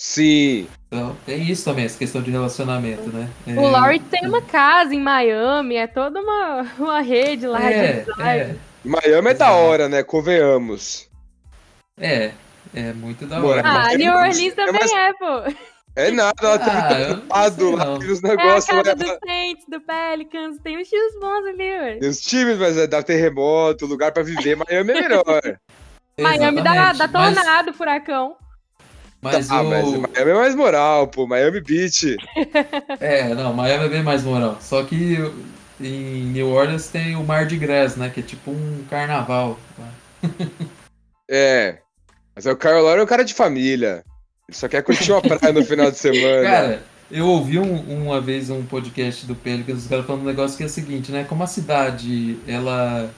Sim. 0.00 0.68
Então, 0.86 1.16
tem 1.26 1.42
isso 1.50 1.64
também, 1.64 1.84
essa 1.84 1.98
questão 1.98 2.22
de 2.22 2.30
relacionamento, 2.30 3.08
né? 3.12 3.28
É, 3.46 3.58
O 3.58 3.68
Laurie 3.68 3.98
tem 3.98 4.26
uma 4.26 4.40
casa 4.40 4.94
em 4.94 5.00
Miami, 5.00 5.74
é 5.76 5.86
toda 5.88 6.20
uma, 6.20 6.62
uma 6.78 7.00
rede 7.00 7.46
lá 7.46 7.60
é, 7.60 8.04
de 8.04 8.22
é, 8.22 8.54
Miami 8.84 9.30
é 9.30 9.34
da 9.34 9.50
hora, 9.52 9.88
né? 9.88 10.02
Convenhamos. 10.04 11.08
é, 12.00 12.30
é 12.74 12.92
muito 12.92 13.26
da 13.26 13.42
hora. 13.42 13.60
Ah, 13.64 13.72
Mas- 13.74 13.98
New 13.98 14.12
Orleans 14.14 14.40
é 14.40 14.50
também 14.52 14.72
mais- 14.80 14.92
é, 14.92 15.12
pô. 15.14 15.68
É 15.96 16.12
nada, 16.12 16.34
ela 16.42 16.58
tem 16.60 17.24
Ah, 17.28 17.50
sei, 17.50 17.74
lá, 17.74 17.84
não. 17.86 17.94
aqueles 17.96 18.22
É 18.22 18.26
a 18.26 18.30
negócios 18.30 18.64
casa 18.66 18.88
lá. 18.90 18.94
dos 18.94 19.18
Saints, 19.26 19.64
do 19.68 19.80
Pelicans, 19.80 20.58
tem 20.62 20.78
uns 20.80 20.88
times 20.88 21.18
bons 21.20 21.44
ali, 21.46 21.70
ué. 21.72 21.96
Tem 21.96 22.08
os 22.08 22.20
times, 22.20 22.56
mas 22.56 22.76
é, 22.76 22.86
dá 22.86 23.02
terremoto, 23.02 23.84
lugar 23.84 24.12
pra 24.12 24.22
viver. 24.22 24.54
Miami 24.56 24.92
é 24.92 25.02
melhor. 25.02 25.24
Miami 26.20 26.62
dá, 26.62 26.92
dá 26.92 27.08
mas- 27.08 27.34
tornado, 27.34 27.72
furacão. 27.74 28.36
Mas, 29.20 29.50
ah, 29.50 29.62
o... 29.62 29.70
mas 29.70 29.84
Miami 29.84 30.30
é 30.30 30.34
mais 30.34 30.54
moral, 30.54 31.08
pô. 31.08 31.26
Miami 31.26 31.60
Beach. 31.60 32.16
É, 33.00 33.34
não, 33.34 33.52
Miami 33.52 33.86
é 33.86 33.88
bem 33.88 34.02
mais 34.02 34.22
moral. 34.22 34.58
Só 34.60 34.82
que 34.84 35.16
em 35.80 36.24
New 36.26 36.48
Orleans 36.48 36.88
tem 36.88 37.16
o 37.16 37.24
Mar 37.24 37.46
de 37.46 37.56
Grass, 37.56 37.96
né? 37.96 38.10
Que 38.10 38.20
é 38.20 38.22
tipo 38.22 38.50
um 38.50 38.84
carnaval. 38.88 39.58
É. 41.30 41.78
Mas 42.34 42.46
é 42.46 42.52
o 42.52 42.56
Kyle 42.56 42.80
Lowry 42.80 43.00
é 43.00 43.02
um 43.02 43.06
cara 43.06 43.22
de 43.22 43.34
família. 43.34 44.02
Ele 44.48 44.56
só 44.56 44.66
quer 44.66 44.82
curtir 44.82 45.12
uma 45.12 45.20
praia 45.20 45.52
no 45.52 45.62
final 45.62 45.90
de 45.90 45.98
semana. 45.98 46.40
Cara, 46.48 46.82
eu 47.10 47.26
ouvi 47.26 47.58
um- 47.58 48.02
uma 48.06 48.18
vez 48.18 48.48
um 48.48 48.64
podcast 48.64 49.26
do 49.26 49.34
Pelicans, 49.34 49.80
os 49.80 49.86
caras 49.86 50.06
falando 50.06 50.22
um 50.22 50.26
negócio 50.26 50.56
que 50.56 50.62
é 50.62 50.66
o 50.66 50.70
seguinte, 50.70 51.12
né? 51.12 51.24
Como 51.28 51.42
a 51.42 51.46
cidade, 51.46 52.38
ela 52.48 53.10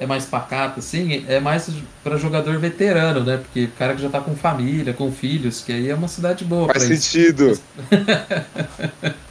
é 0.00 0.06
mais 0.06 0.24
pacata, 0.24 0.80
assim, 0.80 1.24
é 1.28 1.38
mais 1.38 1.70
pra 2.02 2.16
jogador 2.16 2.58
veterano, 2.58 3.22
né? 3.22 3.36
Porque 3.36 3.64
o 3.64 3.70
cara 3.72 3.94
que 3.94 4.00
já 4.00 4.08
tá 4.08 4.18
com 4.18 4.34
família, 4.34 4.94
com 4.94 5.12
filhos, 5.12 5.62
que 5.62 5.72
aí 5.72 5.90
é 5.90 5.94
uma 5.94 6.08
cidade 6.08 6.42
boa 6.42 6.66
Faz 6.72 6.86
pra 6.86 6.94
isso. 6.94 7.02
sentido. 7.04 7.60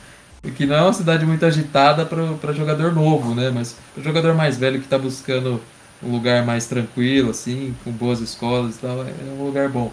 Que 0.55 0.65
não 0.65 0.75
é 0.75 0.81
uma 0.81 0.93
cidade 0.93 1.25
muito 1.25 1.45
agitada 1.45 2.05
para 2.05 2.53
jogador 2.53 2.93
novo, 2.93 3.35
né? 3.35 3.51
Mas 3.53 3.75
o 3.95 4.01
jogador 4.01 4.33
mais 4.33 4.57
velho 4.57 4.79
que 4.79 4.87
tá 4.87 4.97
buscando 4.97 5.61
um 6.01 6.09
lugar 6.13 6.45
mais 6.45 6.65
tranquilo, 6.65 7.31
assim, 7.31 7.75
com 7.83 7.91
boas 7.91 8.21
escolas 8.21 8.77
e 8.77 8.79
tal, 8.79 9.03
é 9.03 9.13
um 9.37 9.43
lugar 9.43 9.67
bom. 9.67 9.91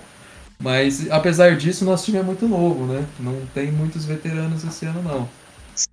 Mas 0.57 1.11
apesar 1.11 1.57
disso, 1.57 1.85
nosso 1.85 2.05
time 2.05 2.19
é 2.19 2.23
muito 2.23 2.47
novo, 2.47 2.87
né? 2.87 3.05
Não 3.19 3.35
tem 3.53 3.73
muitos 3.73 4.05
veteranos 4.05 4.63
esse 4.63 4.87
ano, 4.87 5.03
não. 5.03 5.29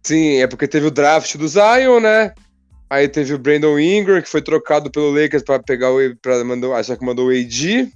Sim, 0.04 0.38
é 0.38 0.46
porque 0.48 0.68
teve 0.68 0.86
o 0.86 0.92
draft 0.92 1.36
do 1.36 1.48
Zion, 1.48 2.00
né? 2.00 2.34
Aí 2.94 3.08
teve 3.08 3.34
o 3.34 3.40
Brandon 3.40 3.80
Ingram, 3.80 4.22
que 4.22 4.30
foi 4.30 4.40
trocado 4.40 4.92
pelo 4.92 5.10
Lakers 5.10 5.42
pra 5.42 5.58
pegar 5.58 5.92
o. 5.92 6.16
Pra 6.18 6.44
mandou, 6.44 6.76
achar 6.76 6.96
que 6.96 7.04
mandou 7.04 7.30
o 7.30 7.32
AD. 7.32 7.92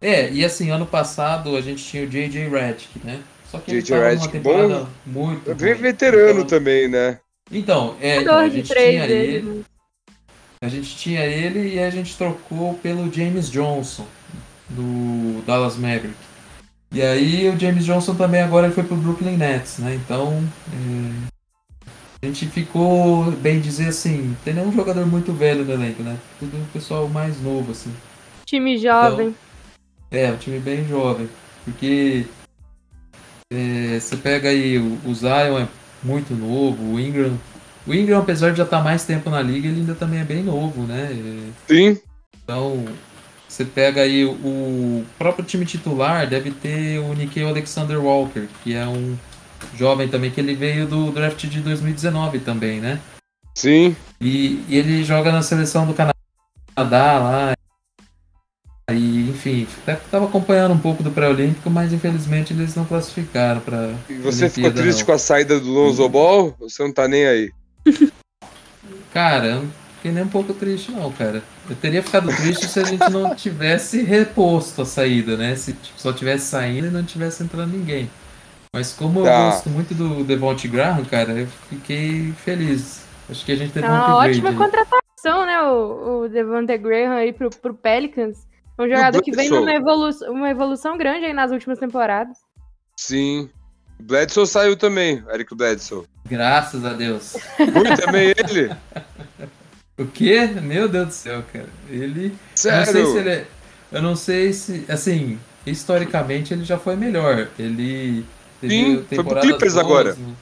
É, 0.00 0.30
e 0.30 0.42
assim, 0.42 0.70
ano 0.70 0.86
passado 0.86 1.54
a 1.54 1.60
gente 1.60 1.84
tinha 1.84 2.02
o 2.02 2.06
J.J. 2.06 2.48
Redick, 2.48 2.98
né? 3.04 3.20
Só 3.50 3.58
que 3.58 3.70
ele 3.70 3.82
J.J. 3.82 3.94
numa 3.98 4.08
Redick, 4.08 4.32
temporada 4.32 4.86
muito 5.04 5.54
Bem 5.54 5.74
veterano 5.74 6.40
Então- 6.40 6.46
também, 6.46 6.88
né? 6.88 7.18
Então, 7.52 7.94
é, 8.00 8.22
então, 8.22 8.38
a 8.38 8.48
gente 8.48 8.72
tinha 8.72 9.04
ele, 9.04 9.42
né? 9.42 9.64
A 10.62 10.68
gente 10.68 10.96
tinha 10.96 11.26
ele 11.26 11.74
e 11.74 11.78
a 11.78 11.90
gente 11.90 12.16
trocou 12.16 12.72
pelo 12.82 13.12
James 13.12 13.50
Johnson 13.50 14.06
do 14.70 15.42
Dallas 15.42 15.76
Maverick. 15.76 16.14
E 16.90 17.02
aí 17.02 17.50
o 17.50 17.60
James 17.60 17.84
Johnson 17.84 18.14
também 18.14 18.40
agora 18.40 18.66
ele 18.66 18.74
foi 18.74 18.84
pro 18.84 18.96
Brooklyn 18.96 19.36
Nets, 19.36 19.78
né? 19.78 19.94
Então 19.94 20.42
é, 20.72 21.28
a 22.20 22.26
gente 22.26 22.46
ficou, 22.46 23.30
bem 23.30 23.60
dizer 23.60 23.88
assim, 23.88 24.36
tem 24.44 24.54
nenhum 24.54 24.72
jogador 24.72 25.06
muito 25.06 25.32
velho 25.32 25.64
no 25.64 25.72
elenco, 25.72 26.02
né? 26.02 26.16
Tudo 26.40 26.56
o 26.56 26.66
pessoal 26.72 27.08
mais 27.08 27.40
novo, 27.40 27.70
assim. 27.70 27.92
Time 28.44 28.76
jovem. 28.76 29.34
É, 30.10 30.32
um 30.32 30.36
time 30.36 30.58
bem 30.58 30.86
jovem. 30.88 31.28
Porque 31.64 32.24
é, 33.52 34.00
você 34.00 34.16
pega 34.16 34.48
aí 34.48 34.78
o, 34.78 34.98
o 35.04 35.14
Zion 35.14 35.58
é 35.58 35.68
muito 36.02 36.34
novo, 36.34 36.94
o 36.94 37.00
Ingram. 37.00 37.38
O 37.86 37.94
Ingram, 37.94 38.18
apesar 38.18 38.50
de 38.50 38.58
já 38.58 38.64
estar 38.64 38.82
mais 38.82 39.04
tempo 39.04 39.30
na 39.30 39.40
liga, 39.40 39.68
ele 39.68 39.80
ainda 39.80 39.94
também 39.94 40.20
é 40.20 40.24
bem 40.24 40.42
novo, 40.42 40.82
né? 40.82 41.10
É, 41.12 41.72
Sim. 41.72 42.00
Então, 42.42 42.84
você 43.48 43.64
pega 43.64 44.00
aí 44.00 44.24
o, 44.24 44.32
o 44.32 45.06
próprio 45.16 45.44
time 45.44 45.64
titular, 45.64 46.26
deve 46.26 46.50
ter 46.50 46.98
o 46.98 47.14
Nikhil 47.14 47.48
Alexander 47.48 48.00
Walker, 48.00 48.46
que 48.64 48.74
é 48.74 48.86
um 48.86 49.16
jovem 49.76 50.08
também, 50.08 50.30
que 50.30 50.40
ele 50.40 50.54
veio 50.54 50.86
do 50.86 51.10
draft 51.10 51.46
de 51.46 51.60
2019 51.60 52.40
também, 52.40 52.80
né? 52.80 53.00
Sim. 53.54 53.96
E, 54.20 54.64
e 54.68 54.76
ele 54.76 55.02
joga 55.04 55.32
na 55.32 55.42
seleção 55.42 55.86
do 55.86 55.94
Canadá 55.94 57.18
lá. 57.18 57.52
E, 58.90 59.28
enfim, 59.28 59.66
até 59.82 59.96
tava 59.96 60.26
acompanhando 60.26 60.72
um 60.72 60.78
pouco 60.78 61.02
do 61.02 61.10
pré-olímpico, 61.10 61.68
mas 61.68 61.92
infelizmente 61.92 62.52
eles 62.52 62.74
não 62.74 62.84
classificaram 62.84 63.60
para. 63.60 63.92
E 64.08 64.14
você 64.14 64.48
ficou 64.48 64.72
triste 64.72 65.04
com 65.04 65.12
a 65.12 65.18
saída 65.18 65.60
do 65.60 65.70
Lonzo 65.70 66.08
Ball? 66.08 66.54
Você 66.60 66.82
não 66.82 66.92
tá 66.92 67.06
nem 67.06 67.26
aí. 67.26 67.52
Cara, 69.12 69.46
eu 69.46 69.62
não 69.62 69.70
fiquei 69.96 70.12
nem 70.12 70.22
um 70.22 70.28
pouco 70.28 70.54
triste, 70.54 70.92
não, 70.92 71.10
cara. 71.12 71.42
Eu 71.68 71.76
teria 71.76 72.02
ficado 72.02 72.28
triste 72.36 72.68
se 72.68 72.78
a 72.78 72.84
gente 72.84 73.10
não 73.10 73.34
tivesse 73.34 74.02
reposto 74.02 74.82
a 74.82 74.86
saída, 74.86 75.36
né? 75.36 75.56
Se 75.56 75.72
tipo, 75.72 76.00
só 76.00 76.12
tivesse 76.12 76.46
saindo 76.46 76.86
e 76.86 76.90
não 76.90 77.02
tivesse 77.02 77.42
entrando 77.42 77.76
ninguém. 77.76 78.08
Mas 78.72 78.92
como 78.92 79.20
eu 79.20 79.24
Tá. 79.24 79.50
gosto 79.50 79.70
muito 79.70 79.94
do 79.94 80.22
Devonte 80.24 80.68
Graham, 80.68 81.04
cara, 81.04 81.32
eu 81.32 81.46
fiquei 81.68 82.32
feliz. 82.44 83.04
Acho 83.30 83.44
que 83.44 83.52
a 83.52 83.56
gente 83.56 83.72
teve 83.72 83.86
É 83.86 83.90
um 83.90 83.92
uma 83.94 84.04
upgrade. 84.24 84.30
ótima 84.46 84.54
contratação, 84.54 85.46
né? 85.46 85.60
O, 85.62 86.22
o 86.24 86.28
Devante 86.28 86.76
Graham 86.78 87.12
aí 87.16 87.32
pro, 87.32 87.50
pro 87.50 87.74
Pelicans. 87.74 88.46
Um 88.78 88.84
jogador 88.88 89.20
que 89.22 89.32
vem 89.32 89.50
numa 89.50 89.72
evolução, 89.74 90.32
uma 90.32 90.48
evolução 90.50 90.96
grande 90.96 91.26
aí 91.26 91.32
nas 91.32 91.50
últimas 91.50 91.78
temporadas. 91.78 92.36
Sim. 92.96 93.50
Bledsoe 94.00 94.46
saiu 94.46 94.76
também, 94.76 95.24
Eric 95.32 95.54
Bledsoe. 95.56 96.06
Graças 96.28 96.84
a 96.84 96.92
Deus. 96.92 97.36
Fui 97.56 97.96
também 97.96 98.28
ele. 98.36 98.70
O 99.98 100.06
quê? 100.06 100.46
Meu 100.62 100.88
Deus 100.88 101.08
do 101.08 101.12
céu, 101.12 101.42
cara. 101.52 101.66
Ele. 101.90 102.26
Eu 102.26 102.30
não 102.30 102.36
sei 102.54 102.70
Sério. 102.84 103.06
se 103.10 103.18
ele 103.18 103.30
é. 103.30 103.46
Eu 103.90 104.00
não 104.02 104.14
sei 104.14 104.52
se. 104.52 104.84
Assim, 104.88 105.40
historicamente 105.66 106.54
ele 106.54 106.62
já 106.64 106.78
foi 106.78 106.94
melhor. 106.94 107.48
Ele. 107.58 108.24
Teve 108.60 108.74
Sim, 108.74 109.04
foi 109.08 109.24
pro 109.24 109.40
Clippers 109.40 109.74
boas, 109.74 109.84
agora. 109.84 110.14
né? 110.14 110.34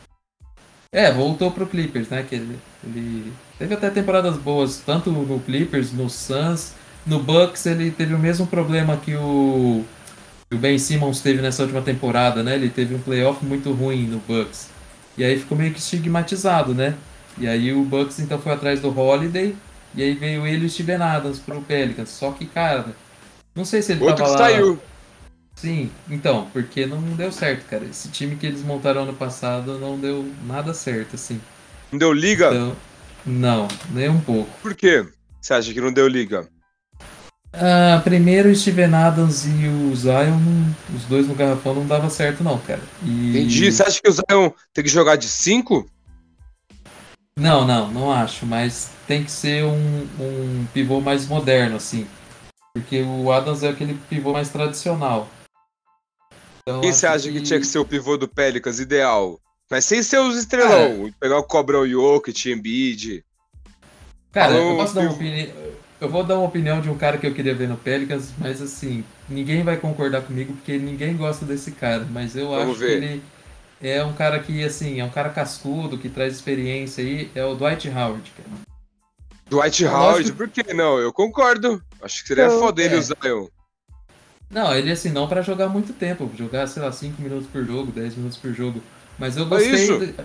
É, 0.93 1.13
voltou 1.13 1.51
pro 1.51 1.67
Clippers, 1.67 2.09
né? 2.09 2.25
Que 2.29 2.37
ele, 2.37 2.59
ele 2.85 3.33
teve 3.59 3.75
até 3.75 3.91
temporadas 3.91 4.37
boas, 4.37 4.83
tanto 4.85 5.11
no 5.11 5.41
Clippers, 5.41 5.93
no 5.93 6.09
Suns, 6.09 6.73
no 7.07 7.21
Bucks 7.21 7.67
ele 7.67 7.91
teve 7.91 8.15
o 8.15 8.19
mesmo 8.19 8.47
problema 8.47 8.97
que 8.97 9.15
o, 9.15 9.85
o 10.53 10.57
Ben 10.57 10.79
Simmons 10.79 11.21
teve 11.21 11.41
nessa 11.41 11.63
última 11.63 11.83
temporada, 11.83 12.43
né? 12.43 12.55
Ele 12.55 12.69
teve 12.69 12.95
um 12.95 12.99
playoff 12.99 13.45
muito 13.45 13.73
ruim 13.73 14.07
no 14.07 14.19
Bucks. 14.19 14.69
E 15.17 15.25
aí 15.25 15.39
ficou 15.39 15.57
meio 15.57 15.73
que 15.73 15.79
estigmatizado, 15.79 16.75
né? 16.75 16.95
E 17.39 17.47
aí 17.47 17.73
o 17.73 17.83
Bucks 17.83 18.19
então 18.19 18.39
foi 18.39 18.53
atrás 18.53 18.81
do 18.81 18.99
Holiday, 18.99 19.55
e 19.95 20.03
aí 20.03 20.15
veio 20.15 20.47
ele 20.47 20.65
e 20.65 20.67
o 20.67 20.71
Steven 20.71 20.97
Adams 20.97 21.39
pro 21.39 21.61
Pelicans. 21.63 22.09
Só 22.09 22.33
que, 22.33 22.47
cara, 22.47 22.87
não 23.55 23.65
sei 23.65 23.83
se 23.83 23.93
ele 23.93 24.03
Outro 24.03 24.25
tava 24.25 24.37
que 24.37 24.43
lá... 24.43 24.49
saiu. 24.49 24.79
Sim, 25.57 25.91
então, 26.09 26.49
porque 26.53 26.85
não 26.85 27.01
deu 27.01 27.33
certo, 27.33 27.67
cara. 27.67 27.85
Esse 27.85 28.09
time 28.11 28.37
que 28.37 28.47
eles 28.47 28.63
montaram 28.63 29.03
ano 29.03 29.15
passado 29.15 29.79
não 29.79 29.99
deu 29.99 30.31
nada 30.47 30.75
certo, 30.75 31.17
assim. 31.17 31.41
Não 31.91 31.99
deu 31.99 32.13
liga? 32.13 32.49
Então, 32.49 32.77
não, 33.25 33.67
nem 33.91 34.09
um 34.11 34.21
pouco. 34.21 34.51
Por 34.61 34.75
quê? 34.75 35.07
Você 35.41 35.55
acha 35.55 35.73
que 35.73 35.81
não 35.81 35.93
deu 35.93 36.07
liga? 36.07 36.47
Ah, 37.53 38.03
primeiro 38.05 38.51
o 38.51 38.55
Steven 38.55 38.95
Adams 38.95 39.47
e 39.47 39.67
o 39.67 39.97
Zion, 39.97 40.39
os 40.95 41.05
dois 41.05 41.27
no 41.27 41.35
garrafão 41.35 41.75
não 41.75 41.87
dava 41.87 42.11
certo 42.11 42.45
não, 42.45 42.59
cara. 42.59 42.83
E... 43.03 43.31
Entendi. 43.31 43.73
Você 43.73 43.83
acha 43.83 44.01
que 44.03 44.11
o 44.11 44.13
Zion 44.13 44.51
tem 44.75 44.85
que 44.85 44.91
jogar 44.91 45.17
de 45.17 45.27
5? 45.27 45.89
Não, 47.39 47.67
não, 47.67 47.91
não 47.91 48.13
acho, 48.13 48.45
mas 48.45 48.91
tem 49.07 49.25
que 49.25 49.31
ser 49.31 49.65
um, 49.65 50.07
um 50.21 50.67
pivô 50.75 51.01
mais 51.01 51.27
moderno, 51.27 51.77
assim. 51.77 52.07
Porque 52.75 53.01
o 53.01 53.33
Adams 53.33 53.63
é 53.63 53.71
aquele 53.71 53.95
pivô 54.11 54.35
mais 54.35 54.51
tradicional. 54.51 55.29
Então, 56.69 56.81
Quem 56.81 56.93
você 56.93 57.07
acha 57.07 57.31
que... 57.31 57.35
que... 57.35 57.43
tinha 57.43 57.61
que 57.61 57.67
ser 57.67 57.79
o 57.79 57.85
pivô 57.85 58.17
do 58.17 58.27
Pelicans 58.27 58.81
ideal? 58.81 59.41
Mas 59.71 59.85
sem 59.85 60.03
ser 60.03 60.19
os 60.19 60.37
estrelão. 60.37 61.13
Pegar 61.21 61.39
o 61.39 61.45
Cobrão 61.45 61.87
Jokic, 61.87 62.51
Embiid. 62.51 63.25
Cara, 64.33 64.53
Falou, 64.53 64.71
eu 64.71 64.77
posso 64.77 64.95
dar 64.95 65.03
uma 65.03 65.13
opinião. 65.13 65.49
Eu 66.01 66.11
vou 66.11 66.25
dar 66.25 66.35
uma 66.37 66.47
opinião 66.47 66.81
de 66.81 66.91
um 66.91 66.99
cara 66.99 67.19
que 67.19 67.27
eu 67.27 67.33
queria 67.33 67.55
ver 67.55 67.69
no 67.69 67.77
Pelicans, 67.77 68.33
mas 68.37 68.61
assim, 68.61 69.03
ninguém 69.29 69.63
vai 69.63 69.77
concordar 69.77 70.23
comigo 70.23 70.53
porque 70.55 70.77
ninguém 70.77 71.17
gosta 71.17 71.45
desse 71.45 71.71
cara. 71.71 72.07
Mas 72.11 72.37
eu 72.37 72.49
Vamos 72.49 72.71
acho 72.71 72.81
ver. 72.81 72.87
que 72.87 73.05
ele 73.05 73.23
é 73.81 74.05
um 74.05 74.13
cara 74.13 74.41
que, 74.41 74.65
assim, 74.65 75.01
é 75.01 75.05
um 75.05 75.11
cara 75.11 75.31
cascudo, 75.31 75.97
que 75.97 76.09
traz 76.09 76.35
experiência 76.35 77.03
aí. 77.03 77.31
É 77.35 77.45
o 77.45 77.55
Dwight 77.55 77.89
Howard, 77.89 78.33
cara. 78.37 78.67
Dwight 79.49 79.85
é 79.85 79.89
Howard, 79.89 80.33
por 80.33 80.49
que 80.49 80.75
não? 80.75 80.99
Eu 80.99 81.13
concordo. 81.13 81.81
Acho 82.03 82.23
que 82.23 82.29
seria 82.29 82.45
eu, 82.45 82.59
foda 82.59 82.83
ele 82.83 82.97
é. 82.97 82.99
o 82.99 83.03
Zion. 83.03 83.47
Não, 84.51 84.75
ele 84.75 84.93
assim, 84.93 85.11
não 85.11 85.29
para 85.29 85.43
jogar 85.43 85.69
muito 85.69 85.93
tempo, 85.93 86.31
jogar, 86.37 86.67
sei 86.67 86.83
lá, 86.83 86.93
5 86.93 87.21
minutos 87.21 87.47
por 87.49 87.65
jogo, 87.65 87.91
10 87.91 88.17
minutos 88.17 88.39
por 88.39 88.53
jogo. 88.53 88.83
Mas 89.19 89.37
eu 89.37 89.47
gostei. 89.47 89.91
É 89.91 89.99
do, 89.99 90.25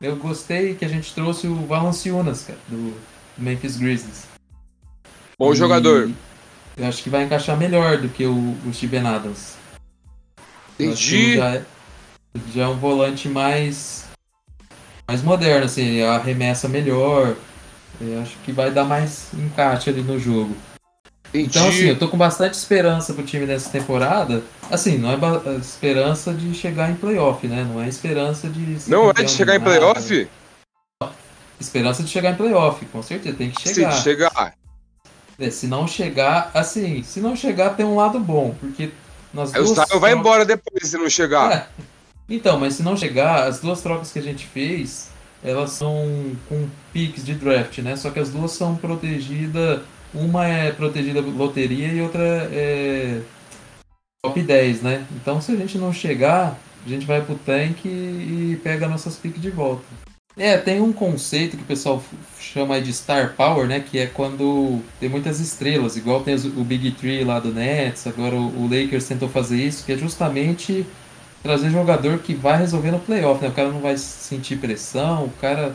eu 0.00 0.16
gostei 0.16 0.74
que 0.74 0.84
a 0.84 0.88
gente 0.88 1.14
trouxe 1.14 1.46
o 1.46 1.54
Valanciunas, 1.66 2.44
cara, 2.44 2.58
do 2.68 2.94
Memphis 3.36 3.76
Grizzlies. 3.76 4.26
Bom 5.38 5.52
e 5.52 5.56
jogador. 5.56 6.10
Eu 6.76 6.86
acho 6.86 7.02
que 7.02 7.10
vai 7.10 7.24
encaixar 7.24 7.56
melhor 7.56 7.98
do 7.98 8.08
que 8.08 8.24
o, 8.24 8.56
o 8.66 8.72
Steven 8.72 9.06
Adams. 9.06 9.56
Entendi. 10.78 11.36
Já 11.36 11.54
é, 11.54 11.62
já 12.54 12.62
é 12.64 12.68
um 12.68 12.76
volante 12.76 13.28
mais 13.28 14.06
mais 15.08 15.22
moderno, 15.22 15.64
assim, 15.64 16.02
arremessa 16.02 16.68
melhor. 16.68 17.36
Eu 18.00 18.20
acho 18.20 18.36
que 18.44 18.52
vai 18.52 18.70
dar 18.70 18.84
mais 18.84 19.32
encaixe 19.32 19.88
ali 19.88 20.02
no 20.02 20.18
jogo. 20.18 20.54
Então, 21.34 21.68
assim, 21.68 21.84
eu 21.84 21.98
tô 21.98 22.08
com 22.08 22.16
bastante 22.16 22.54
esperança 22.54 23.12
pro 23.12 23.24
time 23.24 23.46
nessa 23.46 23.70
temporada. 23.70 24.42
Assim, 24.70 24.98
não 24.98 25.10
é 25.10 25.56
esperança 25.58 26.32
de 26.32 26.54
chegar 26.54 26.90
em 26.90 26.94
playoff, 26.94 27.46
né? 27.46 27.66
Não 27.68 27.82
é 27.82 27.88
esperança 27.88 28.48
de. 28.48 28.90
Não 28.90 29.10
é 29.10 29.22
de 29.22 29.30
chegar 29.30 29.56
em 29.56 29.60
playoff? 29.60 30.28
Esperança 31.58 32.02
de 32.02 32.08
chegar 32.08 32.32
em 32.32 32.34
playoff, 32.34 32.84
com 32.86 33.02
certeza, 33.02 33.36
tem 33.36 33.50
que 33.50 33.60
chegar. 33.62 33.92
Se 33.92 34.02
chegar. 34.02 34.54
É, 35.38 35.50
se 35.50 35.66
não 35.66 35.86
chegar, 35.86 36.50
assim, 36.54 37.02
se 37.02 37.20
não 37.20 37.36
chegar 37.36 37.70
tem 37.70 37.84
um 37.84 37.96
lado 37.96 38.18
bom, 38.18 38.54
porque 38.58 38.90
nós 39.32 39.52
duas. 39.52 39.70
O 39.70 39.74
Zion 39.74 40.00
vai 40.00 40.12
embora 40.12 40.44
depois 40.44 40.88
se 40.88 40.96
não 40.96 41.08
chegar. 41.08 41.52
É. 41.52 41.66
Então, 42.28 42.58
mas 42.58 42.74
se 42.74 42.82
não 42.82 42.96
chegar, 42.96 43.46
as 43.46 43.60
duas 43.60 43.80
trocas 43.80 44.10
que 44.12 44.18
a 44.18 44.22
gente 44.22 44.46
fez, 44.46 45.10
elas 45.44 45.70
são 45.70 46.36
com 46.48 46.68
piques 46.92 47.24
de 47.24 47.34
draft, 47.34 47.78
né? 47.78 47.96
Só 47.96 48.10
que 48.10 48.18
as 48.18 48.30
duas 48.30 48.52
são 48.52 48.74
protegidas 48.74 49.80
uma 50.16 50.46
é 50.46 50.72
protegida 50.72 51.20
loteria 51.20 51.88
e 51.88 52.00
outra 52.00 52.22
é 52.52 53.20
top 54.24 54.42
10, 54.42 54.82
né? 54.82 55.06
Então 55.12 55.40
se 55.40 55.52
a 55.52 55.56
gente 55.56 55.78
não 55.78 55.92
chegar, 55.92 56.58
a 56.84 56.88
gente 56.88 57.06
vai 57.06 57.20
pro 57.22 57.34
tanque 57.34 57.88
e 57.88 58.60
pega 58.62 58.88
nossas 58.88 59.16
piques 59.16 59.40
de 59.40 59.50
volta. 59.50 59.84
É, 60.38 60.58
tem 60.58 60.82
um 60.82 60.92
conceito 60.92 61.56
que 61.56 61.62
o 61.62 61.66
pessoal 61.66 62.02
chama 62.38 62.78
de 62.78 62.92
Star 62.92 63.34
Power, 63.34 63.66
né? 63.66 63.80
Que 63.80 63.98
é 63.98 64.06
quando 64.06 64.82
tem 65.00 65.08
muitas 65.08 65.40
estrelas, 65.40 65.96
igual 65.96 66.22
tem 66.22 66.34
o 66.34 66.64
Big 66.64 66.90
Tree 66.90 67.24
lá 67.24 67.40
do 67.40 67.52
Nets, 67.52 68.06
agora 68.06 68.36
o 68.36 68.68
Lakers 68.68 69.08
tentou 69.08 69.30
fazer 69.30 69.56
isso, 69.56 69.84
que 69.84 69.92
é 69.92 69.96
justamente 69.96 70.84
trazer 71.42 71.70
jogador 71.70 72.18
que 72.18 72.34
vai 72.34 72.58
resolver 72.58 72.90
no 72.90 73.00
playoff, 73.00 73.40
né? 73.40 73.48
O 73.48 73.52
cara 73.52 73.70
não 73.70 73.80
vai 73.80 73.96
sentir 73.96 74.56
pressão, 74.56 75.24
o 75.24 75.30
cara. 75.40 75.74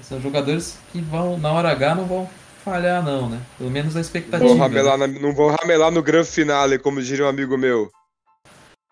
São 0.00 0.20
jogadores 0.20 0.78
que 0.90 1.00
vão, 1.00 1.38
na 1.38 1.52
hora 1.52 1.70
H, 1.70 1.94
não 1.94 2.04
vão 2.06 2.28
falhar, 2.64 3.02
não, 3.02 3.28
né? 3.28 3.40
Pelo 3.58 3.70
menos 3.70 3.96
a 3.96 4.00
expectativa. 4.00 4.48
Vou 4.48 4.56
ramelar 4.56 4.96
na, 4.96 5.06
não 5.06 5.34
vou 5.34 5.54
ramelar 5.60 5.90
no 5.90 6.02
grande 6.02 6.28
finale, 6.28 6.78
como 6.78 7.02
diria 7.02 7.24
um 7.24 7.28
amigo 7.28 7.58
meu. 7.58 7.90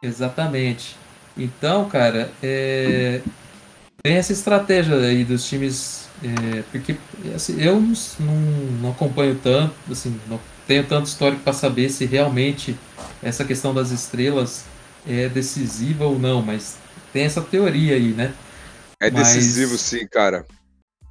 Exatamente. 0.02 0.96
Então, 1.36 1.88
cara, 1.88 2.30
é... 2.42 3.20
tem 4.02 4.16
essa 4.16 4.32
estratégia 4.32 4.96
aí 4.96 5.24
dos 5.24 5.44
times. 5.48 6.08
É... 6.22 6.62
porque 6.70 6.96
assim, 7.34 7.60
eu 7.60 7.80
não, 7.80 8.34
não 8.82 8.90
acompanho 8.90 9.38
tanto, 9.42 9.74
assim, 9.90 10.20
não 10.28 10.40
tenho 10.66 10.84
tanto 10.86 11.06
histórico 11.06 11.42
para 11.42 11.52
saber 11.52 11.88
se 11.88 12.04
realmente 12.04 12.76
essa 13.22 13.44
questão 13.44 13.72
das 13.72 13.90
estrelas 13.90 14.64
é 15.08 15.28
decisiva 15.28 16.04
ou 16.04 16.18
não, 16.18 16.42
mas 16.42 16.76
tem 17.12 17.24
essa 17.24 17.40
teoria 17.40 17.94
aí, 17.94 18.12
né? 18.12 18.32
É 19.00 19.10
decisivo 19.10 19.72
mas... 19.72 19.80
sim, 19.80 20.06
cara 20.06 20.44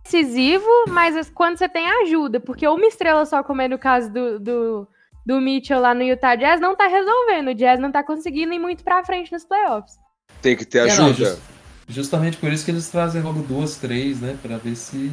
decisivo, 0.09 0.65
mas 0.87 1.29
quando 1.29 1.57
você 1.57 1.69
tem 1.69 1.87
ajuda, 2.03 2.39
porque 2.39 2.67
uma 2.67 2.85
estrela 2.85 3.25
só, 3.25 3.43
como 3.43 3.61
é 3.61 3.67
no 3.67 3.77
caso 3.77 4.11
do, 4.11 4.39
do, 4.39 4.87
do 5.25 5.39
Mitchell 5.39 5.79
lá 5.79 5.93
no 5.93 6.01
Utah 6.01 6.35
Jazz, 6.35 6.59
não 6.59 6.75
tá 6.75 6.87
resolvendo. 6.87 7.49
O 7.49 7.53
Jazz 7.53 7.79
não 7.79 7.91
tá 7.91 8.03
conseguindo 8.03 8.53
ir 8.53 8.59
muito 8.59 8.83
pra 8.83 9.03
frente 9.03 9.31
nos 9.31 9.45
playoffs. 9.45 9.97
Tem 10.41 10.55
que 10.55 10.65
ter 10.65 10.79
ajuda. 10.81 11.01
É, 11.01 11.05
não, 11.05 11.13
just, 11.13 11.39
justamente 11.87 12.37
por 12.37 12.51
isso 12.51 12.65
que 12.65 12.71
eles 12.71 12.89
trazem 12.89 13.21
logo 13.21 13.41
duas, 13.43 13.77
três, 13.77 14.19
né? 14.19 14.35
Pra 14.41 14.57
ver 14.57 14.75
se. 14.75 15.11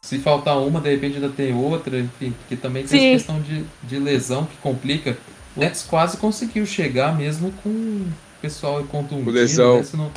Se 0.00 0.16
faltar 0.20 0.56
uma, 0.58 0.80
de 0.80 0.90
repente 0.90 1.16
ainda 1.16 1.28
tem 1.28 1.52
outra, 1.52 1.98
enfim, 1.98 2.30
porque 2.30 2.54
também 2.56 2.86
tem 2.86 3.00
Sim. 3.00 3.06
essa 3.08 3.16
questão 3.16 3.40
de, 3.42 3.64
de 3.82 3.98
lesão 3.98 4.46
que 4.46 4.56
complica. 4.58 5.18
O 5.56 5.60
Nets 5.60 5.82
quase 5.82 6.16
conseguiu 6.16 6.64
chegar 6.64 7.16
mesmo 7.16 7.50
com 7.64 7.68
o 7.68 8.12
pessoal 8.40 8.82
contundido. 8.84 9.32
Lesão. 9.32 9.78
Né? 9.78 9.82
Se, 9.82 9.96
não, 9.96 10.12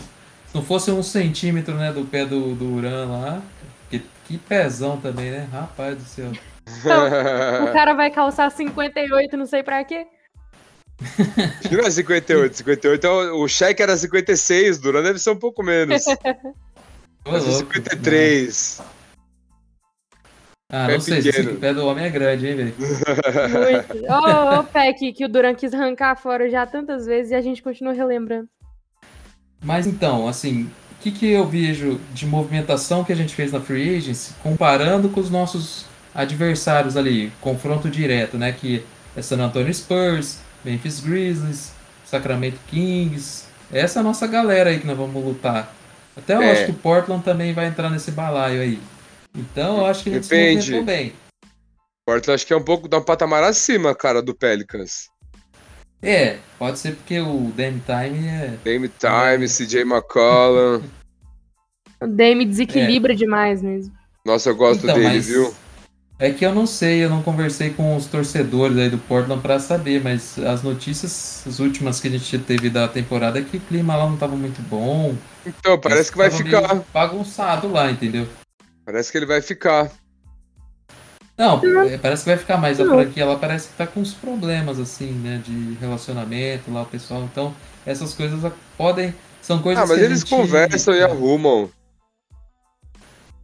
se 0.46 0.56
não 0.56 0.64
fosse 0.64 0.92
um 0.92 1.02
centímetro 1.02 1.74
né, 1.74 1.92
do 1.92 2.06
pé 2.06 2.28
do, 2.28 2.54
do 2.54 2.76
Uran 2.76 3.08
lá, 3.08 3.42
que 4.32 4.38
pezão 4.38 4.98
também, 4.98 5.32
né? 5.32 5.48
Rapaz 5.52 5.98
do 5.98 6.04
céu. 6.04 6.32
Então, 6.80 7.06
o 7.66 7.74
cara 7.74 7.94
vai 7.94 8.10
calçar 8.10 8.50
58, 8.50 9.36
não 9.36 9.46
sei 9.46 9.62
pra 9.64 9.84
quê. 9.84 10.08
Não 11.72 11.80
é 11.80 11.90
58, 11.90 12.58
58 12.58 13.08
o 13.08 13.48
cheque 13.48 13.82
era 13.82 13.98
56, 13.98 14.78
Duran 14.78 15.02
deve 15.02 15.18
ser 15.18 15.32
um 15.32 15.36
pouco 15.36 15.64
menos. 15.64 16.04
Mas 17.26 17.48
é 17.48 17.52
53. 17.52 18.82
Ah, 20.74 20.88
não 20.88 21.00
sei, 21.02 21.22
se 21.22 21.42
o 21.42 21.60
pé 21.60 21.74
do 21.74 21.86
homem 21.86 22.06
é 22.06 22.10
grande, 22.10 22.48
hein, 22.48 22.56
velho? 22.56 22.76
Ô, 24.10 24.60
oh, 24.60 24.64
Peck, 24.64 25.12
que 25.12 25.26
o 25.26 25.28
Duran 25.28 25.54
quis 25.54 25.74
arrancar 25.74 26.16
fora 26.16 26.50
já 26.50 26.66
tantas 26.66 27.06
vezes 27.06 27.32
e 27.32 27.36
a 27.36 27.42
gente 27.42 27.62
continua 27.62 27.94
relembrando. 27.94 28.48
Mas 29.62 29.86
então, 29.86 30.28
assim, 30.28 30.72
que, 31.02 31.12
que 31.12 31.32
eu 31.32 31.48
vejo 31.48 32.00
de 32.14 32.26
movimentação 32.26 33.04
que 33.04 33.12
a 33.12 33.16
gente 33.16 33.34
fez 33.34 33.52
na 33.52 33.60
Free 33.60 33.98
Agency, 33.98 34.34
comparando 34.44 35.10
com 35.10 35.20
os 35.20 35.30
nossos 35.30 35.86
adversários 36.14 36.96
ali, 36.96 37.32
confronto 37.42 37.90
direto, 37.90 38.38
né? 38.38 38.52
Que 38.52 38.84
é 39.16 39.22
San 39.22 39.42
Antonio 39.42 39.74
Spurs, 39.74 40.38
Memphis 40.64 41.00
Grizzlies, 41.00 41.72
Sacramento 42.06 42.60
Kings. 42.68 43.46
Essa 43.72 44.00
é 44.00 44.02
a 44.02 44.04
nossa 44.04 44.28
galera 44.28 44.70
aí 44.70 44.80
que 44.80 44.86
nós 44.86 44.98
vamos 44.98 45.24
lutar. 45.24 45.74
Até 46.16 46.36
eu 46.36 46.42
é. 46.42 46.52
acho 46.52 46.66
que 46.66 46.72
o 46.72 46.76
Portland 46.76 47.24
também 47.24 47.54
vai 47.54 47.68
entrar 47.68 47.90
nesse 47.90 48.12
balaio 48.12 48.62
aí. 48.62 48.80
Então 49.36 49.80
eu 49.80 49.86
acho 49.86 50.04
que 50.04 50.10
a 50.10 50.14
gente 50.14 50.30
Depende. 50.30 50.66
se 50.66 50.82
bem. 50.82 51.14
Portland 52.06 52.36
acho 52.36 52.46
que 52.46 52.54
é 52.54 52.58
um 52.58 52.64
pouco, 52.64 52.88
dá 52.88 52.98
um 52.98 53.04
patamar 53.04 53.44
acima, 53.44 53.96
cara, 53.96 54.22
do 54.22 54.36
Pelicans. 54.36 55.10
É, 56.02 56.38
pode 56.58 56.80
ser 56.80 56.96
porque 56.96 57.20
o 57.20 57.52
Dame 57.56 57.82
Time 57.86 58.28
é. 58.28 58.58
Dame 58.64 58.90
Time, 58.90 59.46
é... 59.46 59.48
CJ 59.48 59.82
McCollum. 59.82 60.82
o 62.02 62.08
Dame 62.08 62.46
desequilibra 62.46 63.14
é. 63.14 63.16
demais 63.16 63.62
mesmo. 63.62 63.94
Nossa, 64.26 64.50
eu 64.50 64.56
gosto 64.56 64.84
então, 64.84 64.96
dele, 64.96 65.20
viu? 65.20 65.54
É 66.18 66.32
que 66.32 66.46
eu 66.46 66.54
não 66.54 66.68
sei, 66.68 67.04
eu 67.04 67.10
não 67.10 67.24
conversei 67.24 67.72
com 67.72 67.96
os 67.96 68.06
torcedores 68.06 68.78
aí 68.78 68.90
do 68.90 68.98
Portland 69.00 69.42
para 69.42 69.60
saber, 69.60 70.04
mas 70.04 70.38
as 70.38 70.62
notícias, 70.62 71.44
as 71.48 71.60
últimas 71.60 72.00
que 72.00 72.08
a 72.08 72.12
gente 72.12 72.38
teve 72.38 72.70
da 72.70 72.88
temporada 72.88 73.40
é 73.40 73.42
que 73.42 73.58
o 73.58 73.60
clima 73.60 73.96
lá 73.96 74.08
não 74.08 74.18
tava 74.18 74.36
muito 74.36 74.62
bom. 74.62 75.16
Então, 75.44 75.80
parece 75.80 76.12
que 76.12 76.18
vai 76.18 76.30
ficar. 76.30 76.84
Bagunçado 76.94 77.68
lá, 77.72 77.90
entendeu? 77.90 78.28
Parece 78.86 79.12
que 79.12 79.18
ele 79.18 79.26
vai 79.26 79.42
ficar. 79.42 79.92
Não, 81.38 81.60
é, 81.86 81.98
parece 81.98 82.24
que 82.24 82.30
vai 82.30 82.38
ficar 82.38 82.58
mais. 82.58 82.80
A 82.80 82.86
franquia 82.86 83.24
ela 83.24 83.38
parece 83.38 83.70
que 83.70 83.74
tá 83.76 83.88
com 83.88 84.00
uns 84.00 84.14
problemas, 84.14 84.80
assim, 84.80 85.12
né? 85.12 85.42
De 85.44 85.76
relacionamento 85.80 86.72
lá, 86.72 86.84
o 86.84 86.86
pessoal. 86.86 87.24
Então, 87.24 87.54
essas 87.86 88.14
coisas 88.14 88.40
podem. 88.78 89.14
São 89.42 89.60
coisas 89.60 89.84
ah, 89.84 89.88
mas 89.88 89.98
que 89.98 90.06
eles 90.06 90.20
gente... 90.20 90.30
conversam 90.30 90.94
e 90.94 91.02
arrumam. 91.02 91.70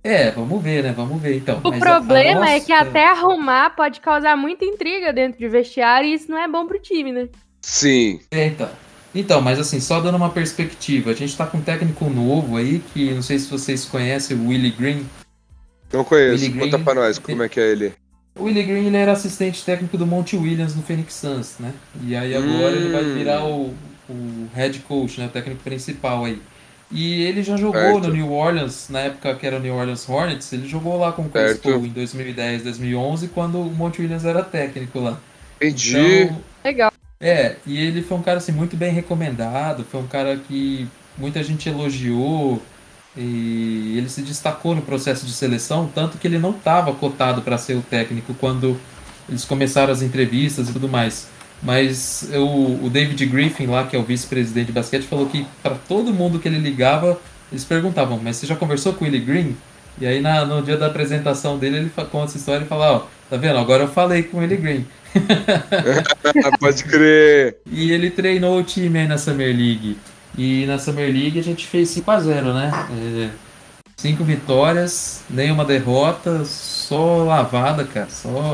É, 0.03 0.31
vamos 0.31 0.61
ver, 0.61 0.83
né? 0.83 0.93
Vamos 0.95 1.21
ver 1.21 1.37
então. 1.37 1.59
O 1.63 1.69
mas 1.69 1.79
problema 1.79 2.41
a, 2.41 2.49
a 2.49 2.51
é 2.51 2.59
que 2.59 2.71
até 2.71 3.09
arrumar 3.09 3.71
pode 3.71 3.99
causar 3.99 4.37
muita 4.37 4.63
intriga 4.63 5.11
dentro 5.11 5.39
de 5.39 5.49
vestiário 5.49 6.07
e 6.07 6.13
isso 6.13 6.31
não 6.31 6.37
é 6.37 6.47
bom 6.47 6.65
pro 6.67 6.79
time, 6.79 7.11
né? 7.11 7.27
Sim. 7.61 8.19
É, 8.31 8.45
então. 8.45 8.69
Então, 9.13 9.41
mas 9.41 9.59
assim, 9.59 9.79
só 9.79 9.99
dando 9.99 10.15
uma 10.15 10.29
perspectiva, 10.29 11.11
a 11.11 11.13
gente 11.13 11.35
tá 11.35 11.45
com 11.45 11.57
um 11.57 11.61
técnico 11.61 12.09
novo 12.09 12.55
aí, 12.55 12.83
que 12.93 13.11
não 13.13 13.21
sei 13.21 13.39
se 13.39 13.49
vocês 13.49 13.83
conhecem, 13.83 14.37
o 14.37 14.47
Willie 14.47 14.71
Green. 14.71 15.05
Não 15.91 16.03
conheço. 16.03 16.49
Green, 16.51 16.59
Conta 16.59 16.79
pra 16.79 16.93
nós 16.93 17.17
como 17.19 17.43
é 17.43 17.49
que 17.49 17.59
é 17.59 17.71
ele. 17.71 17.93
O 18.37 18.43
Willie 18.43 18.63
Green 18.63 18.85
ele 18.85 18.97
era 18.97 19.13
assistente 19.13 19.63
técnico 19.65 19.97
do 19.97 20.05
Monte 20.05 20.35
Williams 20.35 20.75
no 20.75 20.83
Phoenix 20.83 21.13
Suns, 21.15 21.55
né? 21.59 21.73
E 22.03 22.15
aí 22.15 22.35
agora 22.35 22.75
Hum. 22.75 22.79
ele 22.79 22.89
vai 22.91 23.03
virar 23.03 23.43
o, 23.45 23.73
o 24.09 24.47
head 24.53 24.79
coach, 24.79 25.19
né? 25.19 25.25
O 25.25 25.29
técnico 25.29 25.61
principal 25.63 26.25
aí. 26.25 26.39
E 26.91 27.23
ele 27.23 27.43
já 27.43 27.57
jogou 27.57 27.81
Certo. 27.81 28.07
no 28.07 28.13
New 28.13 28.31
Orleans, 28.31 28.87
na 28.89 28.99
época 29.01 29.35
que 29.35 29.45
era 29.45 29.57
o 29.57 29.59
New 29.59 29.73
Orleans 29.75 30.07
Hornets, 30.07 30.53
ele 30.53 30.67
jogou 30.67 30.97
lá 30.97 31.11
com 31.11 31.23
o 31.23 31.29
Chris. 31.29 31.57
Paul 31.57 31.85
em 31.85 31.89
2010, 31.89 32.63
2011, 32.63 33.27
quando 33.29 33.59
o 33.59 33.65
Monte 33.71 34.01
Williams 34.01 34.23
era 34.23 34.41
técnico 34.43 34.99
lá. 34.99 35.19
Entendi. 35.59 35.97
Então, 35.97 36.37
Legal. 36.63 36.93
é, 37.19 37.55
e 37.65 37.77
ele 37.77 38.01
foi 38.03 38.17
um 38.17 38.21
cara 38.21 38.37
assim 38.37 38.53
muito 38.53 38.77
bem 38.77 38.93
recomendado, 38.93 39.83
foi 39.83 39.99
um 39.99 40.07
cara 40.07 40.37
que 40.37 40.87
muita 41.17 41.43
gente 41.43 41.67
elogiou 41.67 42.61
e 43.17 43.95
ele 43.97 44.09
se 44.09 44.21
destacou 44.21 44.75
no 44.75 44.81
processo 44.81 45.25
de 45.25 45.31
seleção, 45.33 45.89
tanto 45.93 46.17
que 46.17 46.27
ele 46.27 46.37
não 46.37 46.51
estava 46.51 46.93
cotado 46.93 47.41
para 47.41 47.57
ser 47.57 47.75
o 47.75 47.81
técnico 47.81 48.33
quando 48.35 48.77
eles 49.27 49.43
começaram 49.43 49.91
as 49.91 50.01
entrevistas 50.01 50.69
e 50.69 50.73
tudo 50.73 50.87
mais. 50.87 51.27
Mas 51.61 52.29
o, 52.35 52.85
o 52.85 52.89
David 52.89 53.25
Griffin 53.25 53.65
lá, 53.65 53.85
que 53.85 53.95
é 53.95 53.99
o 53.99 54.03
vice-presidente 54.03 54.67
de 54.67 54.71
basquete, 54.73 55.03
falou 55.03 55.25
que 55.27 55.45
para 55.63 55.75
todo 55.75 56.13
mundo 56.13 56.37
que 56.39 56.47
ele 56.47 56.59
ligava, 56.59 57.19
eles 57.51 57.63
perguntavam, 57.63 58.19
mas 58.23 58.37
você 58.37 58.45
já 58.45 58.55
conversou 58.55 58.93
com 58.93 59.03
o 59.03 59.07
Willie 59.07 59.21
Green? 59.25 59.55
E 59.99 60.05
aí 60.05 60.21
na- 60.21 60.45
no 60.45 60.61
dia 60.61 60.77
da 60.77 60.85
apresentação 60.85 61.57
dele, 61.57 61.77
ele 61.77 61.91
conta 62.11 62.25
essa 62.25 62.37
história 62.37 62.63
e 62.63 62.67
fala, 62.67 62.91
ó, 62.97 62.99
tá 63.29 63.37
vendo? 63.37 63.57
Agora 63.57 63.83
eu 63.83 63.87
falei 63.87 64.21
com 64.23 64.37
o 64.37 64.39
Willie 64.41 64.57
Green. 64.57 64.85
Ah, 66.43 66.55
pode 66.59 66.83
crer. 66.83 67.57
E 67.71 67.91
ele 67.91 68.11
treinou 68.11 68.59
o 68.59 68.63
time 68.63 68.99
aí 68.99 69.07
na 69.07 69.17
Summer 69.17 69.47
League. 69.47 69.97
E 70.37 70.65
na 70.65 70.77
Summer 70.77 71.11
League 71.11 71.39
a 71.39 71.43
gente 71.43 71.65
fez 71.65 71.89
5x0, 71.89 72.53
né? 72.53 72.71
É, 72.91 73.29
cinco 73.97 74.23
vitórias, 74.23 75.23
nenhuma 75.29 75.65
derrota, 75.65 76.45
só 76.45 77.23
lavada, 77.23 77.83
cara. 77.83 78.09
Só. 78.09 78.53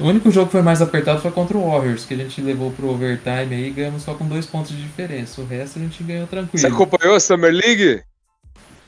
O 0.00 0.04
único 0.06 0.30
jogo 0.30 0.46
que 0.46 0.52
foi 0.52 0.62
mais 0.62 0.80
apertado 0.80 1.20
foi 1.20 1.30
contra 1.30 1.56
o 1.56 1.70
Warriors, 1.70 2.04
que 2.06 2.14
a 2.14 2.16
gente 2.16 2.40
levou 2.40 2.72
pro 2.72 2.88
overtime 2.88 3.54
aí 3.54 3.68
e 3.68 3.70
ganhamos 3.70 4.02
só 4.02 4.14
com 4.14 4.26
dois 4.26 4.46
pontos 4.46 4.70
de 4.70 4.82
diferença. 4.82 5.40
O 5.40 5.46
resto 5.46 5.78
a 5.78 5.82
gente 5.82 6.02
ganhou 6.02 6.24
Você 6.24 6.30
tranquilo. 6.30 6.66
acompanhou 6.74 7.14
a 7.14 7.20
Summer 7.20 7.52
League? 7.52 8.02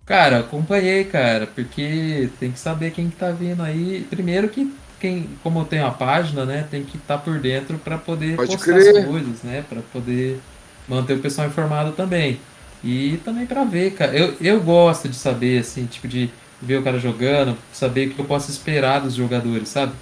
Cara, 0.07 0.41
acompanhei, 0.41 1.05
cara, 1.05 1.47
porque 1.47 2.29
tem 2.41 2.51
que 2.51 2.59
saber 2.59 2.91
quem 2.91 3.11
que 3.11 3.17
tá 3.17 3.31
vindo 3.31 3.63
aí. 3.63 4.07
Primeiro 4.11 4.49
que 4.49 4.75
quem, 4.99 5.29
como 5.43 5.61
eu 5.61 5.65
tenho 5.67 5.87
a 5.87 5.91
página, 5.91 6.47
né, 6.47 6.67
tem 6.71 6.83
que 6.83 6.97
estar 6.97 7.19
por 7.19 7.39
dentro 7.39 7.79
para 7.79 7.99
poder 7.99 8.37
Pode 8.37 8.53
postar 8.57 8.73
crer. 8.73 8.97
as 8.97 9.05
coisas, 9.05 9.43
né, 9.43 9.63
para 9.69 9.83
poder 9.93 10.41
manter 10.89 11.15
o 11.15 11.21
pessoal 11.21 11.49
informado 11.49 11.93
também. 11.93 12.41
E 12.83 13.19
também 13.25 13.47
para 13.47 13.65
ver, 13.65 13.95
cara. 13.95 14.17
Eu, 14.17 14.37
eu 14.41 14.61
gosto 14.61 15.09
de 15.09 15.17
saber 15.17 15.61
assim, 15.61 15.87
tipo 15.87 16.07
de 16.07 16.31
ver 16.61 16.79
o 16.79 16.83
cara 16.83 16.99
jogando, 16.99 17.57
saber 17.73 18.09
o 18.09 18.15
que 18.15 18.19
eu 18.19 18.25
posso 18.25 18.51
esperar 18.51 19.01
dos 19.01 19.15
jogadores, 19.15 19.69
sabe? 19.69 19.93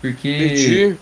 Porque 0.00 0.28
Entendi. 0.28 0.96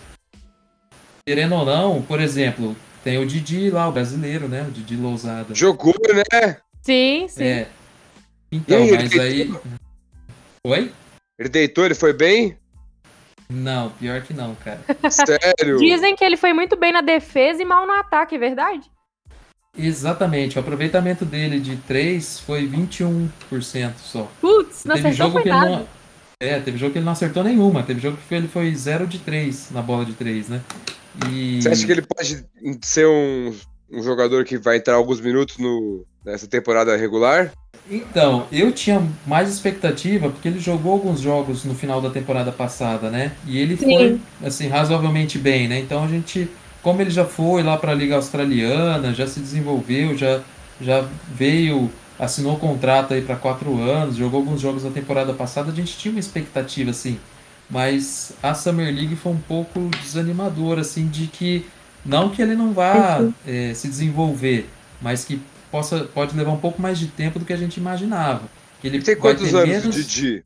querendo 1.27 1.55
ou 1.55 1.65
não, 1.65 2.03
por 2.03 2.21
exemplo, 2.21 2.77
tem 3.03 3.19
o 3.19 3.27
Didi 3.27 3.71
lá, 3.71 3.89
o 3.89 3.93
brasileiro, 3.93 4.49
né, 4.49 4.65
o 4.69 4.71
Didi 4.71 4.97
Lousada. 4.97 5.55
Jogou, 5.55 5.95
né? 6.15 6.57
Sim, 6.83 7.27
sim. 7.29 7.45
É. 7.45 7.69
Então, 8.51 8.83
aí, 8.83 8.93
mas 8.93 9.19
aí 9.19 9.55
Oi? 10.65 10.93
Ele 11.37 11.49
deitou, 11.49 11.85
ele 11.85 11.95
foi 11.95 12.13
bem? 12.13 12.57
Não, 13.51 13.91
pior 13.91 14.23
que 14.23 14.33
não, 14.33 14.55
cara. 14.55 14.81
Sério? 15.11 15.77
Dizem 15.79 16.15
que 16.15 16.25
ele 16.25 16.37
foi 16.37 16.53
muito 16.53 16.77
bem 16.77 16.93
na 16.93 17.01
defesa 17.01 17.61
e 17.61 17.65
mal 17.65 17.85
no 17.85 17.93
ataque, 17.95 18.37
é 18.37 18.39
verdade? 18.39 18.89
Exatamente, 19.77 20.59
o 20.59 20.61
aproveitamento 20.61 21.25
dele 21.25 21.59
de 21.59 21.77
3 21.77 22.41
foi 22.41 22.69
21% 22.69 23.31
só. 23.97 24.31
Putz, 24.41 24.85
não 24.85 24.95
teve 24.97 25.09
acertou 25.09 25.31
jogo 25.31 25.43
que 25.43 25.49
ele 25.49 25.61
não. 25.61 25.87
É, 26.39 26.61
teve 26.61 26.77
jogo 26.77 26.93
que 26.93 26.99
ele 26.99 27.05
não 27.05 27.13
acertou 27.13 27.43
nenhuma. 27.43 27.83
Teve 27.83 28.01
jogo 28.01 28.19
que 28.29 28.35
ele 28.35 28.49
foi 28.49 28.75
0 28.75 29.07
de 29.07 29.19
3 29.21 29.71
na 29.71 29.81
bola 29.81 30.05
de 30.05 30.13
3, 30.13 30.49
né? 30.49 30.61
E. 31.31 31.63
Você 31.63 31.69
acha 31.69 31.87
que 31.87 31.93
ele 31.93 32.03
pode 32.03 32.45
ser 32.83 33.07
um, 33.07 33.55
um 33.91 34.03
jogador 34.03 34.45
que 34.45 34.59
vai 34.59 34.77
entrar 34.77 34.95
alguns 34.95 35.21
minutos 35.21 35.57
no, 35.59 36.05
nessa 36.25 36.47
temporada 36.47 36.97
regular? 36.97 37.53
Então, 37.91 38.47
eu 38.53 38.73
tinha 38.73 39.07
mais 39.27 39.49
expectativa 39.49 40.31
porque 40.31 40.49
ele 40.49 40.61
jogou 40.61 40.93
alguns 40.93 41.21
jogos 41.21 41.65
no 41.65 41.75
final 41.75 42.01
da 42.01 42.11
temporada 42.11 42.53
passada, 42.53 43.11
né? 43.11 43.33
E 43.47 43.59
ele 43.59 43.77
Sim. 43.77 43.85
foi, 43.85 44.21
assim, 44.45 44.69
razoavelmente 44.69 45.39
bem, 45.39 45.69
né? 45.69 45.79
Então 45.81 46.05
a 46.05 46.09
gente, 46.09 46.49
como 46.83 47.01
ele 47.01 47.11
já 47.11 47.25
foi 47.25 47.63
lá 47.63 47.77
para 47.77 47.93
a 47.93 47.95
Liga 47.95 48.17
Australiana, 48.17 49.15
já 49.15 49.27
se 49.27 49.41
desenvolveu, 49.41 50.17
já, 50.17 50.41
já 50.81 51.07
veio, 51.33 51.91
assinou 52.19 52.59
contrato 52.59 53.15
aí 53.15 53.23
para 53.23 53.37
quatro 53.37 53.81
anos, 53.81 54.17
jogou 54.17 54.41
alguns 54.41 54.61
jogos 54.61 54.85
na 54.85 54.91
temporada 54.91 55.33
passada, 55.33 55.71
a 55.71 55.75
gente 55.75 55.97
tinha 55.97 56.13
uma 56.13 56.21
expectativa, 56.21 56.91
assim. 56.91 57.19
Mas 57.71 58.33
a 58.43 58.53
Summer 58.53 58.93
League 58.93 59.17
foi 59.17 59.33
um 59.33 59.39
pouco 59.39 59.81
desanimadora, 60.03 60.81
assim, 60.83 61.07
de 61.07 61.27
que 61.27 61.65
não 62.05 62.29
que 62.29 62.43
ele 62.43 62.55
não 62.55 62.73
vá 62.73 63.21
eh, 63.47 63.73
se 63.75 63.89
desenvolver, 63.89 64.69
mas 65.01 65.25
que 65.25 65.41
possa, 65.71 66.01
pode 66.05 66.37
levar 66.37 66.51
um 66.51 66.59
pouco 66.59 66.83
mais 66.83 66.99
de 66.99 67.07
tempo 67.07 67.39
do 67.39 67.45
que 67.45 67.53
a 67.53 67.57
gente 67.57 67.79
imaginava. 67.79 68.43
Que 68.81 68.89
ele 68.89 69.01
tem 69.01 69.17
quantos 69.17 69.55
anos, 69.55 69.69
menos... 69.69 69.95
Didi? 69.95 70.45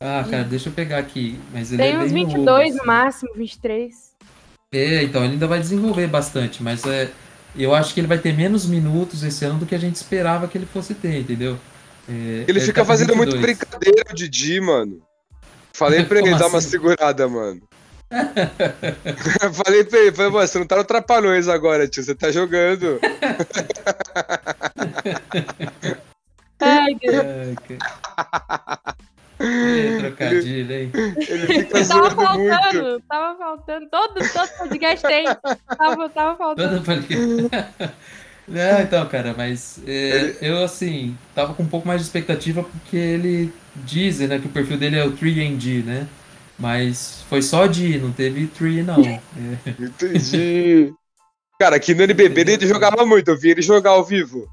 Ah, 0.00 0.24
cara, 0.28 0.44
deixa 0.44 0.68
eu 0.68 0.72
pegar 0.72 0.98
aqui. 0.98 1.38
Mas 1.52 1.72
ele 1.72 1.82
Tem 1.82 1.92
é 1.92 1.98
uns 1.98 2.12
bem 2.12 2.26
22 2.26 2.44
novo, 2.44 2.60
no 2.60 2.76
assim. 2.76 2.86
máximo, 2.86 3.34
23. 3.34 4.13
É, 4.74 5.04
então, 5.04 5.22
ele 5.22 5.34
ainda 5.34 5.46
vai 5.46 5.60
desenvolver 5.60 6.08
bastante, 6.08 6.62
mas 6.62 6.84
é, 6.84 7.08
eu 7.56 7.72
acho 7.72 7.94
que 7.94 8.00
ele 8.00 8.08
vai 8.08 8.18
ter 8.18 8.34
menos 8.34 8.66
minutos 8.66 9.22
esse 9.22 9.44
ano 9.44 9.60
do 9.60 9.66
que 9.66 9.74
a 9.74 9.78
gente 9.78 9.94
esperava 9.94 10.48
que 10.48 10.58
ele 10.58 10.66
fosse 10.66 10.94
ter, 10.94 11.20
entendeu? 11.20 11.56
É, 12.08 12.44
Ele 12.48 12.60
fica 12.60 12.82
tá 12.82 12.84
fazendo 12.84 13.14
muito 13.14 13.36
22. 13.36 13.56
brincadeira, 13.56 14.04
o 14.10 14.14
Didi, 14.14 14.60
mano. 14.60 15.00
Falei 15.72 16.04
pra 16.04 16.18
ele 16.18 16.28
Como 16.30 16.38
dar 16.40 16.48
uma 16.48 16.58
assim? 16.58 16.70
segurada, 16.70 17.28
mano. 17.28 17.62
falei 19.64 19.84
pra 19.84 19.98
ele, 20.00 20.12
falei, 20.12 20.30
mano, 20.32 20.46
você 20.46 20.58
não 20.58 20.66
tá 20.66 20.76
no 20.76 20.84
Trapalhões 20.84 21.48
agora, 21.48 21.86
tio, 21.86 22.02
você 22.02 22.14
tá 22.14 22.30
jogando. 22.32 22.98
Ai, 26.60 26.94
Deus. 27.00 27.24
Trocadilho, 29.98 30.72
hein? 30.72 30.90
Ele 30.94 31.46
fica 31.46 31.84
Tava 31.84 31.84
zoando 31.84 32.16
muito. 32.16 32.48
faltando, 32.48 33.02
tava 33.08 33.38
faltando. 33.38 33.88
Todo, 33.90 34.14
todo 34.32 34.48
podcast 34.58 35.06
tem. 35.06 35.24
Tava, 35.24 36.08
tava 36.08 36.36
faltando. 36.36 36.82
Não, 38.46 38.80
então, 38.82 39.06
cara, 39.06 39.34
mas 39.36 39.80
é, 39.86 40.36
eu, 40.42 40.62
assim, 40.62 41.16
tava 41.34 41.54
com 41.54 41.62
um 41.62 41.68
pouco 41.68 41.88
mais 41.88 42.00
de 42.00 42.06
expectativa 42.06 42.62
porque 42.62 42.96
ele 42.96 43.52
dizem, 43.74 44.28
né, 44.28 44.38
que 44.38 44.46
o 44.46 44.50
perfil 44.50 44.76
dele 44.76 44.98
é 44.98 45.04
o 45.04 45.12
3D, 45.12 45.82
né? 45.82 46.06
Mas 46.58 47.24
foi 47.28 47.42
só 47.42 47.66
D, 47.66 47.98
não 47.98 48.12
teve 48.12 48.46
3, 48.46 48.86
não. 48.86 49.02
É. 49.02 49.20
Entendi. 49.80 50.92
Cara, 51.58 51.76
aqui 51.76 51.94
no 51.94 52.02
NBB 52.02 52.40
ele 52.42 52.66
jogava 52.66 53.06
muito, 53.06 53.28
eu 53.28 53.38
vi 53.38 53.50
ele 53.50 53.62
jogar 53.62 53.90
ao 53.90 54.04
vivo. 54.04 54.46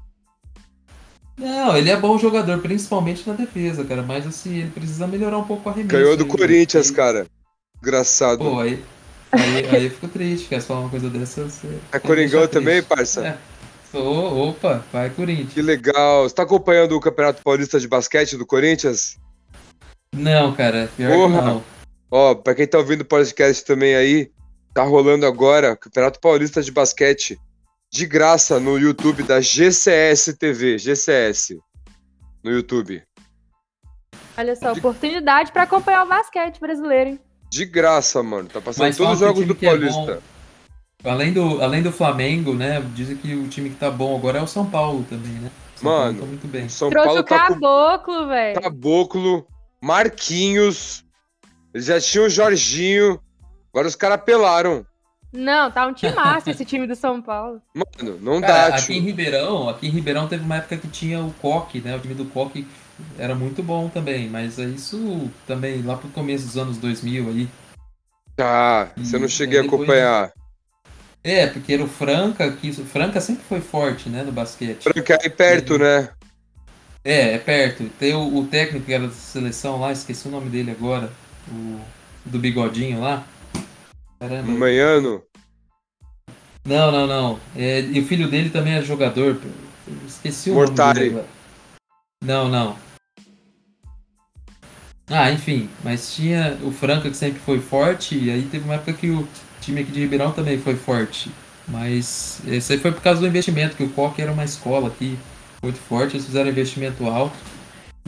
Não, 1.36 1.76
ele 1.76 1.90
é 1.90 1.96
bom 1.96 2.18
jogador, 2.18 2.58
principalmente 2.58 3.26
na 3.26 3.34
defesa, 3.34 3.84
cara. 3.84 4.02
Mas 4.02 4.26
assim, 4.26 4.58
ele 4.58 4.70
precisa 4.70 5.06
melhorar 5.06 5.38
um 5.38 5.44
pouco 5.44 5.68
a 5.68 5.72
remessa. 5.72 5.96
Ganhou 5.96 6.16
do 6.16 6.26
Corinthians, 6.26 6.90
cara. 6.90 7.26
Engraçado. 7.82 8.38
Pô, 8.38 8.60
aí, 8.60 8.82
aí, 9.32 9.66
aí 9.70 9.84
eu 9.84 9.90
fico 9.90 10.08
triste, 10.08 10.48
quer 10.48 10.60
falar 10.60 10.80
uma 10.80 10.90
coisa 10.90 11.08
dessa. 11.08 11.44
Você 11.44 11.68
é 11.90 11.98
Coringão 11.98 12.46
também, 12.46 12.82
parça? 12.82 13.26
É. 13.26 13.38
Sou, 13.90 14.48
opa, 14.48 14.84
vai 14.92 15.10
Corinthians. 15.10 15.52
Que 15.52 15.62
legal. 15.62 16.22
Você 16.22 16.34
tá 16.34 16.44
acompanhando 16.44 16.96
o 16.96 17.00
Campeonato 17.00 17.42
Paulista 17.42 17.78
de 17.78 17.88
Basquete 17.88 18.36
do 18.36 18.46
Corinthians? 18.46 19.18
Não, 20.14 20.54
cara, 20.54 20.90
pior 20.96 21.12
Porra. 21.12 21.38
que 21.38 21.44
não. 21.44 21.64
Ó, 22.10 22.34
pra 22.34 22.54
quem 22.54 22.66
tá 22.66 22.78
ouvindo 22.78 23.02
o 23.02 23.06
podcast 23.06 23.64
também 23.64 23.94
aí, 23.94 24.30
tá 24.74 24.82
rolando 24.82 25.26
agora 25.26 25.76
Campeonato 25.76 26.20
Paulista 26.20 26.62
de 26.62 26.70
Basquete 26.70 27.38
de 27.92 28.06
graça 28.06 28.58
no 28.58 28.78
YouTube 28.78 29.22
da 29.22 29.38
GCS 29.38 30.34
TV, 30.38 30.78
GCS, 30.78 31.58
no 32.42 32.50
YouTube. 32.50 33.02
Olha 34.36 34.56
só, 34.56 34.72
oportunidade 34.72 35.52
pra 35.52 35.64
acompanhar 35.64 36.06
o 36.06 36.08
basquete 36.08 36.58
brasileiro, 36.58 37.10
hein? 37.10 37.20
De 37.50 37.66
graça, 37.66 38.22
mano. 38.22 38.48
Tá 38.48 38.62
passando 38.62 38.86
Mas 38.86 38.96
todos 38.96 39.12
os 39.12 39.18
jogos 39.18 39.46
do 39.46 39.52
é 39.52 39.66
Paulista. 39.66 40.22
Além 41.04 41.34
do, 41.34 41.60
além 41.60 41.82
do 41.82 41.92
Flamengo, 41.92 42.54
né? 42.54 42.80
Dizem 42.94 43.14
que 43.14 43.34
o 43.34 43.46
time 43.48 43.68
que 43.68 43.76
tá 43.76 43.90
bom 43.90 44.16
agora 44.16 44.38
é 44.38 44.42
o 44.42 44.46
São 44.46 44.64
Paulo 44.64 45.04
também, 45.10 45.32
né? 45.32 45.50
São 45.76 45.90
Paulo 45.90 46.04
Mano, 46.06 46.20
tá 46.20 46.26
muito 46.26 46.46
bem. 46.46 46.68
São 46.70 46.88
Trouxe 46.88 47.08
Paulo 47.08 47.20
o 47.20 47.24
tá 47.24 47.46
com 47.48 47.54
caboclo, 47.54 48.28
velho. 48.28 48.60
Caboclo, 48.62 49.46
Marquinhos, 49.82 51.04
eles 51.74 51.86
já 51.86 52.00
tinham 52.00 52.24
o 52.24 52.30
Jorginho, 52.30 53.20
agora 53.70 53.86
os 53.86 53.96
caras 53.96 54.22
pelaram. 54.24 54.86
Não, 55.32 55.70
tá 55.70 55.86
um 55.86 55.94
time 55.94 56.12
massa 56.14 56.50
esse 56.50 56.64
time 56.64 56.86
do 56.86 56.94
São 56.94 57.22
Paulo. 57.22 57.62
Mano, 57.74 58.18
não 58.20 58.40
Cara, 58.40 58.70
dá, 58.70 58.76
aqui 58.76 58.92
em 58.92 58.96
tio. 58.96 59.04
Ribeirão, 59.04 59.68
aqui 59.68 59.86
em 59.86 59.90
Ribeirão 59.90 60.28
teve 60.28 60.44
uma 60.44 60.56
época 60.56 60.76
que 60.76 60.88
tinha 60.88 61.22
o 61.22 61.32
Coque, 61.34 61.80
né? 61.80 61.96
O 61.96 62.00
time 62.00 62.14
do 62.14 62.26
Coque 62.26 62.66
era 63.18 63.34
muito 63.34 63.62
bom 63.62 63.88
também, 63.88 64.28
mas 64.28 64.58
é 64.58 64.64
isso 64.64 65.30
também 65.46 65.80
lá 65.82 65.96
pro 65.96 66.08
começo 66.10 66.44
dos 66.44 66.56
anos 66.58 66.76
2000 66.76 67.28
aí. 67.28 67.48
Tá, 68.36 68.90
você 68.96 69.18
não 69.18 69.28
cheguei 69.28 69.60
a 69.60 69.62
acompanhar. 69.62 70.32
É, 71.24 71.46
porque 71.46 71.72
era 71.72 71.84
o 71.84 71.88
Franca, 71.88 72.50
que 72.50 72.70
o 72.70 72.84
Franca 72.84 73.20
sempre 73.20 73.44
foi 73.44 73.60
forte, 73.60 74.08
né, 74.08 74.22
no 74.22 74.32
basquete. 74.32 74.82
Franca 74.82 75.18
aí 75.22 75.30
perto, 75.30 75.78
né? 75.78 76.10
É, 77.04 77.34
é 77.34 77.38
perto. 77.38 77.88
Tem 77.98 78.14
o, 78.14 78.38
o 78.38 78.46
técnico 78.46 78.86
que 78.86 78.92
era 78.92 79.06
da 79.06 79.14
seleção 79.14 79.80
lá, 79.80 79.92
esqueci 79.92 80.28
o 80.28 80.30
nome 80.30 80.50
dele 80.50 80.70
agora. 80.70 81.10
O 81.48 81.80
do 82.24 82.38
bigodinho 82.38 83.00
lá. 83.00 83.24
Caramba. 84.22 84.52
Manhano. 84.52 85.20
Não, 86.64 86.92
não, 86.92 87.06
não. 87.08 87.40
É, 87.56 87.80
e 87.80 87.98
o 87.98 88.06
filho 88.06 88.30
dele 88.30 88.50
também 88.50 88.74
é 88.74 88.82
jogador. 88.82 89.36
Esqueci 90.06 90.48
o 90.48 90.54
Mortari. 90.54 91.10
nome 91.10 91.22
dele. 91.22 91.28
Não, 92.24 92.48
não. 92.48 92.76
Ah, 95.08 95.32
enfim, 95.32 95.68
mas 95.82 96.14
tinha 96.14 96.56
o 96.62 96.70
Franca 96.70 97.10
que 97.10 97.16
sempre 97.16 97.40
foi 97.40 97.58
forte, 97.58 98.16
e 98.16 98.30
aí 98.30 98.42
teve 98.42 98.64
uma 98.64 98.74
época 98.74 98.92
que 98.92 99.10
o 99.10 99.26
time 99.60 99.80
aqui 99.80 99.90
de 99.90 99.98
Ribeirão 99.98 100.30
também 100.30 100.56
foi 100.56 100.76
forte. 100.76 101.28
Mas 101.66 102.40
isso 102.46 102.72
aí 102.72 102.78
foi 102.78 102.92
por 102.92 103.02
causa 103.02 103.20
do 103.20 103.26
investimento, 103.26 103.76
que 103.76 103.82
o 103.82 103.90
Coque 103.90 104.22
era 104.22 104.30
uma 104.30 104.44
escola 104.44 104.86
aqui 104.86 105.18
muito 105.60 105.80
forte, 105.80 106.14
eles 106.14 106.26
fizeram 106.26 106.48
investimento 106.48 107.08
alto. 107.08 107.36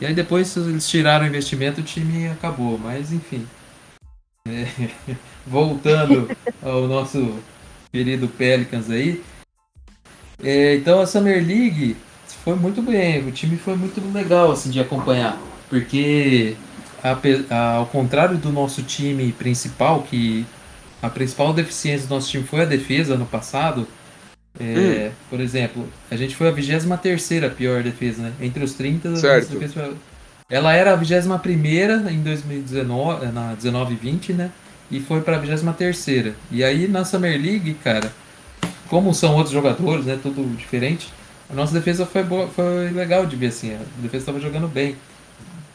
E 0.01 0.07
aí 0.07 0.15
depois 0.15 0.57
eles 0.57 0.89
tiraram 0.89 1.25
o 1.25 1.29
investimento, 1.29 1.81
o 1.81 1.85
time 1.85 2.29
acabou, 2.29 2.79
mas 2.79 3.13
enfim. 3.13 3.45
É, 4.47 4.67
voltando 5.47 6.31
ao 6.63 6.87
nosso 6.87 7.39
querido 7.91 8.29
Pelicans 8.29 8.91
aí. 8.91 9.23
É, 10.43 10.75
então 10.77 11.01
a 11.01 11.07
Summer 11.07 11.43
League 11.43 11.97
foi 12.45 12.55
muito 12.55 12.83
bem, 12.83 13.27
o 13.27 13.33
time 13.33 13.57
foi 13.57 13.75
muito 13.75 14.03
legal 14.13 14.53
assim 14.53 14.69
de 14.69 14.79
acompanhar, 14.79 15.41
porque 15.71 16.57
ape- 17.03 17.47
a- 17.49 17.77
ao 17.77 17.87
contrário 17.87 18.37
do 18.37 18.53
nosso 18.53 18.83
time 18.83 19.33
principal, 19.33 20.03
que 20.03 20.45
a 21.01 21.09
principal 21.09 21.55
deficiência 21.55 22.07
do 22.07 22.15
nosso 22.15 22.31
time 22.31 22.45
foi 22.45 22.61
a 22.61 22.67
defesa 22.67 23.17
no 23.17 23.25
passado, 23.25 23.89
é, 24.61 25.11
por 25.31 25.41
exemplo, 25.41 25.89
a 26.11 26.17
gente 26.17 26.37
foi 26.37 26.49
a 26.49 26.51
23 26.51 27.51
pior 27.57 27.83
defesa, 27.83 28.25
né? 28.25 28.33
Entre 28.43 28.63
os 28.63 28.75
30, 28.75 29.09
a 29.09 29.11
nossa 29.13 29.23
Certo. 29.23 29.55
defesa 29.55 29.73
foi- 29.73 29.97
ela 30.49 30.73
era 30.75 30.93
a 30.93 30.97
21 30.97 32.09
em 32.11 32.23
2019, 32.23 33.27
na 33.27 33.55
19 33.55 33.95
e 33.95 33.97
20, 33.97 34.33
né? 34.35 34.51
E 34.91 35.01
foi 35.01 35.21
pra 35.23 35.39
23 35.39 36.35
E 36.51 36.63
aí 36.63 36.87
na 36.87 37.05
Summer 37.05 37.41
League, 37.41 37.75
cara, 37.83 38.13
como 38.89 39.15
são 39.15 39.35
outros 39.35 39.53
jogadores, 39.53 40.05
né? 40.05 40.19
Tudo 40.23 40.45
diferente. 40.57 41.13
A 41.49 41.55
nossa 41.55 41.73
defesa 41.73 42.07
foi 42.07 42.23
boa, 42.23 42.49
foi 42.49 42.91
legal 42.91 43.27
de 43.27 43.37
ver 43.37 43.49
assim. 43.49 43.75
A 43.75 43.79
defesa 44.01 44.23
estava 44.23 44.41
jogando 44.41 44.69
bem. 44.69 44.97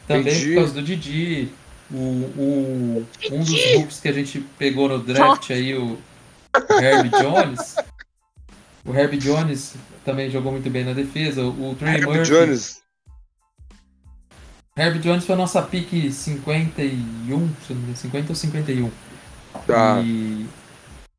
Também 0.06 0.32
Entendi. 0.32 0.48
por 0.50 0.54
causa 0.56 0.74
do 0.74 0.82
Didi. 0.82 1.48
O, 1.92 1.96
o, 1.96 3.06
um 3.32 3.38
dos 3.40 3.74
rookies 3.74 4.00
que 4.00 4.08
a 4.08 4.12
gente 4.12 4.40
pegou 4.56 4.88
no 4.88 5.00
draft 5.00 5.50
aí, 5.50 5.74
o 5.74 5.98
Herb 6.80 7.08
Jones. 7.10 7.76
O 8.84 8.94
Herb 8.94 9.16
Jones 9.18 9.74
também 10.04 10.30
jogou 10.30 10.52
muito 10.52 10.70
bem 10.70 10.84
na 10.84 10.92
defesa. 10.92 11.42
O 11.44 11.76
Trey 11.78 11.94
Herb 11.94 12.06
Murphy. 12.06 12.30
Jones. 12.30 12.79
Herb 14.80 14.98
Jones 15.00 15.24
foi 15.24 15.34
a 15.34 15.38
nossa 15.38 15.60
pique 15.62 16.10
51, 16.12 16.90
se 17.28 17.34
eu 17.36 17.40
não 17.70 17.76
me 17.76 17.82
engano, 17.82 17.96
50 17.96 18.28
ou 18.30 18.34
51. 18.34 18.90
Tá. 19.66 20.00
E, 20.04 20.46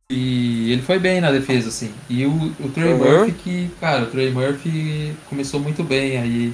e 0.09 0.71
ele 0.71 0.81
foi 0.81 0.99
bem 0.99 1.21
na 1.21 1.31
defesa, 1.31 1.69
assim. 1.69 1.93
E 2.09 2.25
o, 2.25 2.31
o 2.59 2.69
Trey 2.73 2.93
Uhum. 2.93 2.97
Murphy, 2.97 3.31
que, 3.33 3.71
cara, 3.79 4.03
o 4.03 4.07
Trey 4.07 4.31
Murphy 4.31 5.13
começou 5.29 5.59
muito 5.59 5.83
bem 5.83 6.17
aí. 6.17 6.53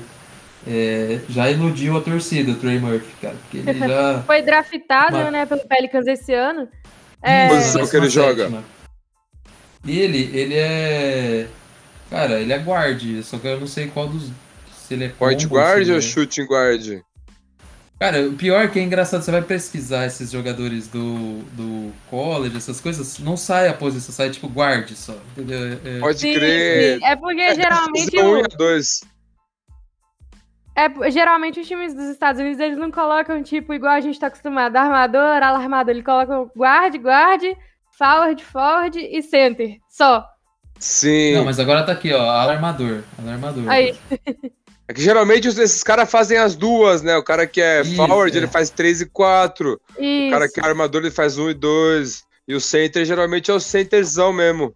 é, 0.67 1.19
já 1.29 1.49
iludiu 1.49 1.97
a 1.97 2.01
torcida, 2.01 2.51
o 2.51 2.55
Trey 2.55 2.77
Murphy, 2.79 3.13
cara. 3.21 3.35
Porque 3.35 3.57
ele 3.69 3.79
já. 3.79 4.21
Foi 4.27 4.41
draftado, 4.41 5.13
Mas- 5.17 5.31
né, 5.31 5.45
pelo 5.45 5.67
Pelicans 5.67 6.07
esse 6.07 6.33
ano. 6.33 6.67
É, 7.21 7.47
Posição 7.47 7.87
que 7.87 7.97
ele 7.97 8.09
joga. 8.09 8.43
sétima. 8.43 8.63
E 9.85 9.99
ele, 9.99 10.29
ele 10.37 10.53
é. 10.55 11.47
Cara, 12.09 12.39
ele 12.39 12.53
é 12.53 12.57
guard, 12.59 13.01
só 13.23 13.37
que 13.37 13.47
eu 13.47 13.59
não 13.59 13.67
sei 13.67 13.87
qual 13.87 14.07
dos. 14.07 14.29
Se 14.87 14.93
ele 14.93 15.05
é 15.05 15.09
Point 15.09 15.43
combo, 15.47 15.55
guard 15.59 15.89
ou 15.89 15.97
é- 15.97 16.01
shooting 16.01 16.45
guard? 16.45 17.01
Cara, 17.99 18.27
o 18.27 18.33
pior 18.33 18.63
é 18.63 18.67
que 18.67 18.77
é 18.79 18.83
engraçado, 18.83 19.23
você 19.23 19.31
vai 19.31 19.41
pesquisar 19.41 20.05
esses 20.05 20.29
jogadores 20.31 20.87
do, 20.87 21.39
do 21.53 21.91
college, 22.11 22.55
essas 22.55 22.79
coisas, 22.79 23.17
não 23.17 23.35
sai 23.35 23.67
a 23.67 23.73
posição, 23.73 24.13
sai 24.13 24.29
tipo 24.29 24.47
guard 24.47 24.87
só, 24.91 25.15
entendeu? 25.31 25.79
É- 25.83 25.99
Pode 25.99 26.19
sim, 26.19 26.33
crer. 26.35 26.99
sim. 26.99 27.05
É 27.05 27.15
porque 27.15 27.55
geralmente, 27.55 28.11
Posição 28.11 28.33
um 28.33 28.37
e 28.39 28.57
dois. 28.57 29.01
é, 30.75 31.09
geralmente 31.11 31.59
os 31.59 31.67
times 31.67 31.93
dos 31.95 32.05
Estados 32.05 32.39
Unidos 32.39 32.59
eles 32.59 32.77
não 32.77 32.91
colocam, 32.91 33.41
tipo, 33.41 33.73
igual 33.73 33.93
a 33.93 33.99
gente 33.99 34.19
tá 34.19 34.27
acostumado, 34.27 34.75
armador, 34.77 35.41
alarmador. 35.41 35.89
Eles 35.95 36.05
colocam 36.05 36.51
guard, 36.55 36.95
guard, 36.97 37.43
forward, 37.97 38.43
forward 38.45 38.99
e 38.99 39.21
center. 39.23 39.77
Só. 39.89 40.23
Sim. 40.79 41.33
Não, 41.33 41.45
mas 41.45 41.59
agora 41.59 41.83
tá 41.83 41.93
aqui, 41.93 42.13
ó, 42.13 42.21
alarmador, 42.21 43.01
alarmador. 43.17 43.67
Aí. 43.67 43.97
É 44.89 44.93
que 44.93 45.01
geralmente 45.01 45.47
esses 45.49 45.83
caras 45.83 46.09
fazem 46.09 46.37
as 46.37 46.55
duas, 46.55 47.01
né? 47.01 47.17
O 47.17 47.23
cara 47.23 47.45
que 47.45 47.61
é 47.61 47.81
Isso, 47.81 47.95
forward, 47.95 48.35
é. 48.35 48.39
ele 48.39 48.47
faz 48.47 48.69
3 48.69 49.01
e 49.01 49.05
4. 49.05 49.81
O 49.97 50.01
Isso. 50.01 50.31
cara 50.31 50.47
que 50.49 50.59
é 50.59 50.65
armador, 50.65 51.01
ele 51.01 51.11
faz 51.11 51.37
1 51.37 51.49
e 51.49 51.53
2. 51.53 52.23
E 52.47 52.55
o 52.55 52.61
center 52.61 53.03
geralmente 53.05 53.51
é 53.51 53.53
o 53.53 53.59
centerzão 53.59 54.31
mesmo. 54.31 54.73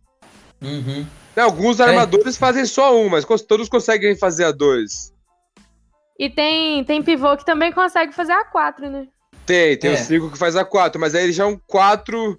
Uhum. 0.61 1.05
Né, 1.35 1.41
Alguns 1.43 1.79
É. 1.79 1.83
armadores 1.85 2.35
fazem 2.37 2.65
só 2.65 2.93
um, 2.99 3.07
mas 3.07 3.23
todos 3.47 3.69
conseguem 3.69 4.15
fazer 4.17 4.43
a 4.43 4.51
dois. 4.51 5.13
E 6.19 6.29
tem, 6.29 6.83
tem 6.83 7.01
pivô 7.01 7.35
que 7.37 7.45
também 7.45 7.71
consegue 7.71 8.13
fazer 8.13 8.33
a 8.33 8.43
4, 8.43 8.89
né? 8.89 9.07
Tem, 9.45 9.77
tem 9.77 9.91
É. 9.91 9.93
os 9.93 10.01
5 10.01 10.29
que 10.29 10.37
faz 10.37 10.55
a 10.57 10.65
4, 10.65 10.99
mas 10.99 11.15
aí 11.15 11.23
ele 11.23 11.31
já 11.33 11.43
é 11.43 11.47
um 11.47 11.57
4. 11.65 12.37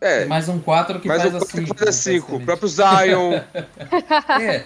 É, 0.00 0.20
Tem 0.20 0.28
mais 0.28 0.48
um 0.48 0.58
4 0.60 1.00
que 1.00 1.08
mais 1.08 1.20
faz 1.22 1.34
um 1.34 1.36
a 1.36 1.40
4 1.40 1.56
que 1.60 1.66
5. 1.66 1.78
faz 1.78 1.88
a 1.88 1.92
5. 1.92 2.36
O 2.36 2.40
próprio 2.44 2.68
Zion. 2.68 3.40
É, 4.40 4.64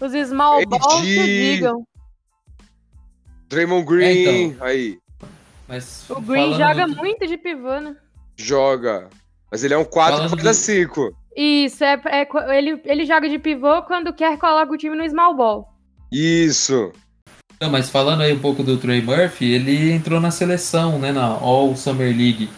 Os 0.00 0.12
small 0.28 0.64
balls 0.66 1.00
que 1.02 1.54
digam. 1.56 1.84
Draymond 3.48 3.84
Green. 3.86 4.56
É, 4.60 4.64
Aí, 4.64 4.98
mas 5.66 6.04
O 6.10 6.20
Green 6.20 6.54
joga 6.54 6.86
do- 6.86 6.96
muito 6.96 7.26
de 7.26 7.36
pivô, 7.36 7.80
né? 7.80 7.96
joga. 8.36 9.08
Mas 9.50 9.64
ele 9.64 9.74
é 9.74 9.78
um 9.78 9.84
4 9.84 10.12
que 10.12 10.16
Falando 10.28 10.30
faz 10.36 10.46
a 10.46 10.50
do- 10.50 10.54
5. 10.54 11.16
Isso, 11.34 11.82
é, 11.84 12.00
é 12.06 12.28
ele, 12.58 12.80
ele 12.84 13.06
joga 13.06 13.28
de 13.28 13.38
pivô 13.38 13.82
quando 13.82 14.12
quer 14.12 14.36
coloca 14.38 14.72
o 14.72 14.76
time 14.76 14.96
no 14.96 15.08
small 15.08 15.34
ball. 15.34 15.68
Isso. 16.12 16.92
Não, 17.60 17.70
mas 17.70 17.88
falando 17.90 18.22
aí 18.22 18.32
um 18.32 18.38
pouco 18.38 18.62
do 18.62 18.76
Trey 18.76 19.00
Murphy, 19.02 19.52
ele 19.52 19.90
entrou 19.92 20.20
na 20.20 20.30
seleção, 20.30 20.98
né, 20.98 21.10
na 21.10 21.24
All 21.26 21.74
Summer 21.74 22.14
League. 22.16 22.48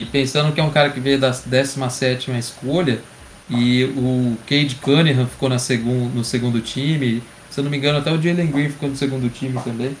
E 0.00 0.04
pensando 0.06 0.52
que 0.52 0.60
é 0.60 0.64
um 0.64 0.70
cara 0.70 0.90
que 0.90 0.98
veio 1.00 1.18
da 1.20 1.30
17ª 1.30 2.38
escolha, 2.38 3.00
e 3.48 3.84
o 3.84 4.36
Cade 4.48 4.76
Cunningham 4.76 5.26
ficou 5.26 5.48
na 5.48 5.58
segun, 5.58 6.08
no 6.08 6.24
segundo 6.24 6.60
time, 6.60 7.22
se 7.50 7.60
eu 7.60 7.64
não 7.64 7.70
me 7.70 7.76
engano 7.76 7.98
até 7.98 8.12
o 8.12 8.20
Jalen 8.20 8.48
Green 8.48 8.68
ficou 8.68 8.88
no 8.88 8.96
segundo 8.96 9.28
time 9.28 9.58
também. 9.62 9.96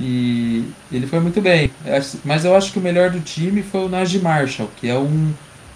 E 0.00 0.64
ele 0.92 1.06
foi 1.06 1.20
muito 1.20 1.40
bem. 1.40 1.70
Mas 2.24 2.44
eu 2.44 2.56
acho 2.56 2.72
que 2.72 2.78
o 2.78 2.82
melhor 2.82 3.10
do 3.10 3.20
time 3.20 3.62
foi 3.62 3.84
o 3.84 3.88
Najee 3.88 4.20
Marshall, 4.20 4.70
que 4.76 4.88
é 4.88 4.96
um 4.96 5.32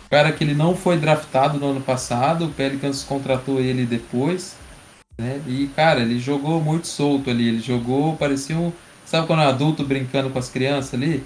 cara 0.09 0.31
que 0.31 0.45
ele 0.45 0.55
não 0.55 0.77
foi 0.77 0.97
draftado 0.97 1.59
no 1.59 1.71
ano 1.71 1.81
passado, 1.81 2.47
o 2.47 2.51
Pelicans 2.51 3.03
contratou 3.03 3.61
ele 3.61 3.85
depois. 3.85 4.57
Né? 5.19 5.41
E, 5.47 5.71
cara, 5.75 6.01
ele 6.01 6.19
jogou 6.19 6.61
muito 6.61 6.87
solto 6.87 7.31
ali. 7.31 7.49
Ele 7.49 7.61
jogou, 7.61 8.17
parecia 8.17 8.57
um. 8.57 8.73
Sabe 9.05 9.27
quando 9.27 9.43
é 9.43 9.47
um 9.47 9.49
adulto 9.49 9.85
brincando 9.85 10.31
com 10.31 10.39
as 10.39 10.49
crianças 10.49 10.95
ali? 10.95 11.23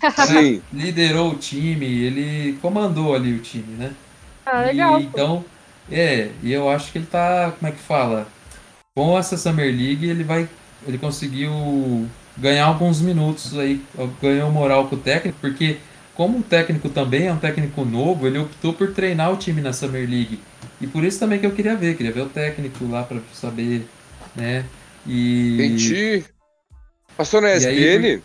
Sim. 0.26 0.62
Liderou 0.72 1.32
o 1.32 1.36
time, 1.36 1.86
ele 1.86 2.58
comandou 2.60 3.14
ali 3.14 3.34
o 3.34 3.38
time, 3.38 3.74
né? 3.76 3.92
Ah, 4.52 4.62
E, 4.62 4.66
legal. 4.66 5.00
pô. 5.10 5.20
então, 5.20 5.44
é, 5.90 6.30
e 6.42 6.52
eu 6.52 6.68
acho 6.68 6.92
que 6.92 6.98
ele 6.98 7.06
tá, 7.06 7.52
como 7.58 7.68
é 7.70 7.74
que 7.74 7.80
fala? 7.80 8.28
Com 8.94 9.18
essa 9.18 9.36
Summer 9.36 9.66
League, 9.66 10.06
ele 10.08 10.24
vai. 10.24 10.48
Ele 10.86 10.98
conseguiu 10.98 11.50
ganhar 12.36 12.66
alguns 12.66 13.00
minutos 13.00 13.58
aí, 13.58 13.82
ganhou 14.20 14.50
moral 14.50 14.88
com 14.88 14.96
o 14.96 14.98
técnico, 14.98 15.38
porque 15.40 15.78
como 16.14 16.38
o 16.38 16.42
técnico 16.42 16.88
também 16.90 17.26
é 17.28 17.32
um 17.32 17.38
técnico 17.38 17.84
novo, 17.84 18.26
ele 18.26 18.38
optou 18.38 18.74
por 18.74 18.92
treinar 18.92 19.32
o 19.32 19.36
time 19.36 19.60
na 19.62 19.72
Summer 19.72 20.08
League. 20.08 20.40
E 20.80 20.86
por 20.86 21.04
isso 21.04 21.18
também 21.20 21.38
que 21.38 21.46
eu 21.46 21.52
queria 21.54 21.76
ver, 21.76 21.96
queria 21.96 22.12
ver 22.12 22.22
o 22.22 22.28
técnico 22.28 22.86
lá 22.88 23.04
pra 23.04 23.20
saber, 23.32 23.86
né? 24.34 24.64
E 25.06 25.54
Entendi. 25.54 26.24
Passou 27.16 27.40
na 27.40 27.48
E 27.56 27.66
aí, 27.66 27.96
ESPN? 27.96 28.22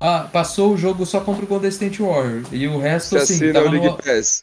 ah, 0.00 0.28
passou 0.32 0.72
o 0.74 0.76
jogo 0.76 1.04
só 1.06 1.20
contra 1.20 1.44
o 1.44 1.48
Golden 1.48 1.68
State 1.70 2.02
Warrior. 2.02 2.44
E 2.52 2.66
o 2.66 2.78
resto, 2.78 3.16
Você 3.18 3.18
assim, 3.18 3.52
tava 3.52 3.68
o 3.68 3.70
League 3.70 3.86
no... 3.86 3.96
Pass. 3.96 4.42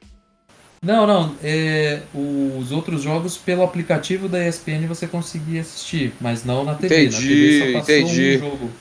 Não, 0.82 1.08
não. 1.08 1.36
é, 1.44 2.02
os 2.14 2.72
outros 2.72 3.02
jogos 3.02 3.38
pelo 3.38 3.64
aplicativo 3.64 4.30
da 4.30 4.48
ESPN 4.48 4.88
você 4.88 5.08
conseguia 5.08 5.62
assistir, 5.62 6.14
mas 6.22 6.46
não 6.46 6.64
na 6.64 6.76
TV. 6.76 7.06
Entendi, 7.06 7.16
na 7.16 7.22
TV 7.22 7.60
só 7.60 7.80
passou 7.80 7.96
entendi. 7.96 8.38
um 8.38 8.40
jogo. 8.40 8.72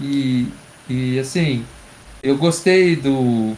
E, 0.00 0.48
e 0.88 1.18
assim, 1.18 1.64
eu 2.22 2.36
gostei 2.36 2.96
do, 2.96 3.56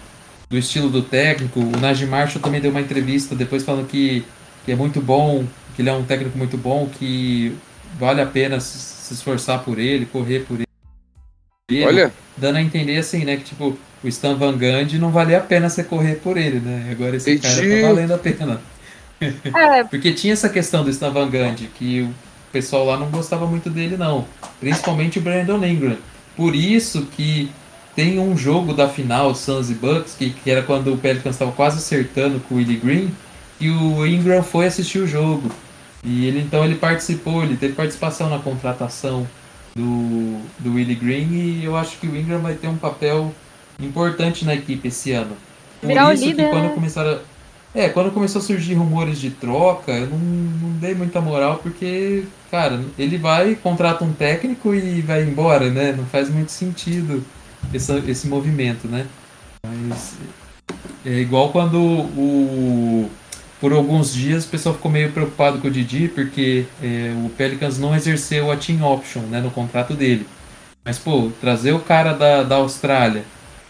do 0.48 0.58
estilo 0.58 0.88
do 0.88 1.02
técnico. 1.02 1.60
O 1.60 1.80
Najee 1.80 2.06
Marshall 2.06 2.42
também 2.42 2.60
deu 2.60 2.70
uma 2.70 2.80
entrevista 2.80 3.34
depois 3.34 3.64
falando 3.64 3.86
que, 3.86 4.24
que 4.64 4.72
é 4.72 4.76
muito 4.76 5.00
bom, 5.00 5.44
que 5.74 5.82
ele 5.82 5.88
é 5.88 5.92
um 5.92 6.04
técnico 6.04 6.36
muito 6.38 6.56
bom, 6.56 6.88
que 6.88 7.56
vale 7.98 8.20
a 8.20 8.26
pena 8.26 8.60
se, 8.60 8.78
se 8.78 9.14
esforçar 9.14 9.64
por 9.64 9.78
ele, 9.78 10.06
correr 10.06 10.40
por 10.40 10.58
ele. 10.60 11.84
Olha, 11.84 12.12
Dando 12.36 12.56
a 12.56 12.62
entender 12.62 12.98
assim, 12.98 13.24
né? 13.24 13.36
Que 13.36 13.44
tipo, 13.44 13.78
o 14.02 14.08
Stan 14.08 14.36
Van 14.36 14.52
Gundy 14.52 14.98
não 14.98 15.10
valia 15.10 15.38
a 15.38 15.40
pena 15.40 15.68
você 15.68 15.82
correr 15.82 16.16
por 16.16 16.36
ele, 16.36 16.60
né? 16.60 16.88
Agora 16.90 17.16
esse 17.16 17.38
cara 17.38 17.54
Entendi. 17.54 17.82
tá 17.82 17.88
valendo 17.88 18.14
a 18.14 18.18
pena. 18.18 18.60
É, 19.18 19.82
Porque 19.82 20.12
tinha 20.12 20.34
essa 20.34 20.46
questão 20.46 20.84
do 20.84 20.90
Stan 20.90 21.10
Van 21.10 21.30
Gundy, 21.30 21.70
que 21.74 22.02
o 22.02 22.14
pessoal 22.52 22.84
lá 22.84 22.98
não 22.98 23.08
gostava 23.08 23.46
muito 23.46 23.70
dele, 23.70 23.96
não. 23.96 24.26
Principalmente 24.60 25.18
o 25.18 25.22
Brandon 25.22 25.64
Ingram. 25.64 25.96
Por 26.36 26.54
isso 26.54 27.06
que 27.16 27.50
tem 27.94 28.18
um 28.18 28.36
jogo 28.36 28.74
da 28.74 28.90
final, 28.90 29.34
Suns 29.34 29.70
e 29.70 29.74
Bucks, 29.74 30.14
que, 30.18 30.28
que 30.28 30.50
era 30.50 30.62
quando 30.62 30.92
o 30.92 30.98
Pelicans 30.98 31.34
estava 31.34 31.50
quase 31.50 31.78
acertando 31.78 32.40
com 32.40 32.56
o 32.56 32.58
Willie 32.58 32.76
Green, 32.76 33.10
e 33.58 33.70
o 33.70 34.06
Ingram 34.06 34.42
foi 34.42 34.66
assistir 34.66 34.98
o 34.98 35.06
jogo. 35.06 35.50
E 36.04 36.26
ele 36.26 36.40
então 36.40 36.62
ele 36.62 36.74
participou, 36.74 37.42
ele 37.42 37.56
teve 37.56 37.72
participação 37.72 38.28
na 38.28 38.38
contratação 38.38 39.26
do, 39.74 40.40
do 40.58 40.74
Willie 40.74 40.94
Green 40.94 41.32
e 41.32 41.64
eu 41.64 41.76
acho 41.76 41.98
que 41.98 42.06
o 42.06 42.16
Ingram 42.16 42.38
vai 42.40 42.54
ter 42.54 42.68
um 42.68 42.76
papel 42.76 43.32
importante 43.80 44.44
na 44.44 44.54
equipe 44.54 44.88
esse 44.88 45.12
ano. 45.12 45.36
Por 45.80 45.88
Virar 45.88 46.14
isso 46.14 46.24
líder, 46.24 46.44
que 46.44 46.50
quando 46.50 46.64
né? 46.64 46.74
começaram 46.74 47.10
a, 47.12 47.18
é, 47.76 47.90
quando 47.90 48.10
começou 48.10 48.40
a 48.40 48.42
surgir 48.42 48.72
rumores 48.72 49.20
de 49.20 49.30
troca, 49.30 49.92
eu 49.92 50.06
não, 50.06 50.18
não 50.18 50.70
dei 50.78 50.94
muita 50.94 51.20
moral 51.20 51.58
porque, 51.62 52.24
cara, 52.50 52.82
ele 52.98 53.18
vai, 53.18 53.54
contrata 53.54 54.02
um 54.02 54.14
técnico 54.14 54.74
e 54.74 55.02
vai 55.02 55.22
embora, 55.22 55.68
né? 55.68 55.92
Não 55.92 56.06
faz 56.06 56.30
muito 56.30 56.50
sentido 56.50 57.22
esse, 57.74 57.92
esse 58.08 58.28
movimento, 58.28 58.88
né? 58.88 59.06
Mas 59.62 60.14
é 61.04 61.20
igual 61.20 61.50
quando 61.50 61.78
o 61.78 63.10
por 63.60 63.72
alguns 63.72 64.12
dias 64.12 64.44
o 64.44 64.48
pessoal 64.48 64.74
ficou 64.74 64.90
meio 64.90 65.12
preocupado 65.12 65.58
com 65.58 65.68
o 65.68 65.70
Didi 65.70 66.08
porque 66.08 66.66
é, 66.82 67.12
o 67.24 67.28
Pelicans 67.30 67.78
não 67.78 67.94
exerceu 67.94 68.50
a 68.50 68.56
team 68.56 68.82
option 68.82 69.20
né, 69.22 69.40
no 69.40 69.50
contrato 69.50 69.92
dele. 69.92 70.26
Mas, 70.84 70.98
pô, 70.98 71.30
trazer 71.40 71.72
o 71.72 71.80
cara 71.80 72.12
da, 72.12 72.42
da 72.42 72.56
Austrália, 72.56 73.24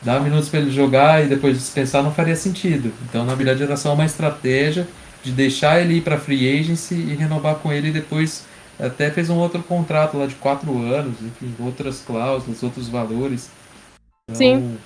dar 0.06 0.20
minutos 0.20 0.48
para 0.48 0.60
ele 0.60 0.70
jogar 0.70 1.24
e 1.24 1.28
depois 1.28 1.58
dispensar 1.58 2.02
não 2.02 2.14
faria 2.14 2.36
sentido. 2.36 2.92
Então, 3.02 3.24
na 3.24 3.34
verdade, 3.34 3.64
era 3.64 3.76
só 3.76 3.92
uma 3.92 4.04
estratégia 4.06 4.86
de 5.24 5.32
deixar 5.32 5.80
ele 5.80 5.94
ir 5.96 6.02
para 6.02 6.16
free 6.18 6.60
agency 6.60 6.94
e 6.94 7.14
renovar 7.14 7.56
com 7.56 7.72
ele 7.72 7.88
e 7.88 7.92
depois 7.92 8.46
até 8.78 9.10
fez 9.10 9.28
um 9.28 9.36
outro 9.36 9.62
contrato 9.64 10.16
lá 10.16 10.26
de 10.26 10.36
quatro 10.36 10.78
anos, 10.80 11.20
enfim, 11.20 11.52
outras 11.58 12.00
cláusulas, 12.00 12.62
outros 12.62 12.88
valores. 12.88 13.50
Então, 14.30 14.36
Sim. 14.36 14.78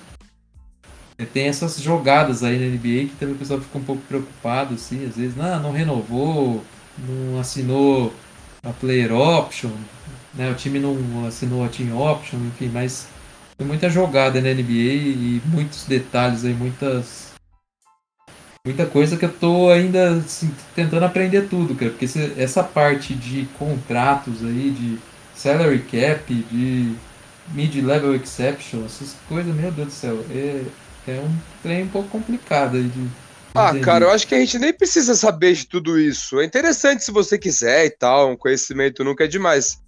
é, 1.19 1.25
Tem 1.25 1.47
essas 1.47 1.79
jogadas 1.79 2.43
aí 2.43 2.57
na 2.57 2.65
NBA 2.65 3.09
que 3.09 3.15
também 3.19 3.35
o 3.35 3.37
pessoal 3.37 3.61
fica 3.61 3.77
um 3.77 3.83
pouco 3.83 4.01
preocupado, 4.03 4.73
assim, 4.73 5.05
às 5.05 5.15
vezes, 5.17 5.35
não, 5.35 5.59
não 5.61 5.71
renovou, 5.71 6.63
não 6.97 7.39
assinou 7.39 8.11
a 8.63 8.71
player 8.71 9.11
option, 9.13 9.71
né? 10.33 10.49
O 10.49 10.55
time 10.55 10.79
não 10.79 11.27
assinou 11.27 11.63
a 11.63 11.69
team 11.69 11.95
option, 11.97 12.37
enfim, 12.47 12.69
mas 12.73 13.07
tem 13.61 13.67
muita 13.67 13.91
jogada 13.91 14.41
na 14.41 14.49
NBA 14.49 14.71
e 14.71 15.41
muitos 15.45 15.83
detalhes 15.83 16.43
aí, 16.43 16.53
muitas 16.53 17.29
muita 18.65 18.87
coisa 18.87 19.17
que 19.17 19.25
eu 19.25 19.31
tô 19.31 19.69
ainda 19.69 20.13
assim, 20.13 20.51
tentando 20.75 21.05
aprender 21.05 21.47
tudo, 21.47 21.75
cara, 21.75 21.91
porque 21.91 22.07
essa 22.37 22.63
parte 22.63 23.13
de 23.13 23.47
contratos 23.59 24.43
aí, 24.43 24.71
de 24.71 24.97
salary 25.35 25.79
cap, 25.79 26.33
de 26.33 26.95
mid-level 27.49 28.15
exception, 28.15 28.83
essas 28.85 29.15
coisas, 29.29 29.53
meu 29.55 29.71
Deus 29.71 29.87
do 29.89 29.93
céu, 29.93 30.25
é, 30.31 30.63
é 31.07 31.19
um 31.19 31.35
trem 31.61 31.83
um 31.83 31.87
pouco 31.89 32.09
complicado 32.09 32.77
aí 32.77 32.83
de. 32.83 33.07
Ah, 33.53 33.69
entender. 33.69 33.85
cara, 33.85 34.05
eu 34.05 34.11
acho 34.11 34.27
que 34.27 34.33
a 34.33 34.39
gente 34.39 34.57
nem 34.57 34.73
precisa 34.73 35.13
saber 35.13 35.53
de 35.53 35.67
tudo 35.67 35.99
isso. 35.99 36.39
É 36.39 36.45
interessante 36.45 37.03
se 37.03 37.11
você 37.11 37.37
quiser 37.37 37.85
e 37.85 37.89
tal, 37.91 38.31
um 38.31 38.37
conhecimento 38.37 39.03
nunca 39.03 39.25
é 39.25 39.27
demais. 39.27 39.79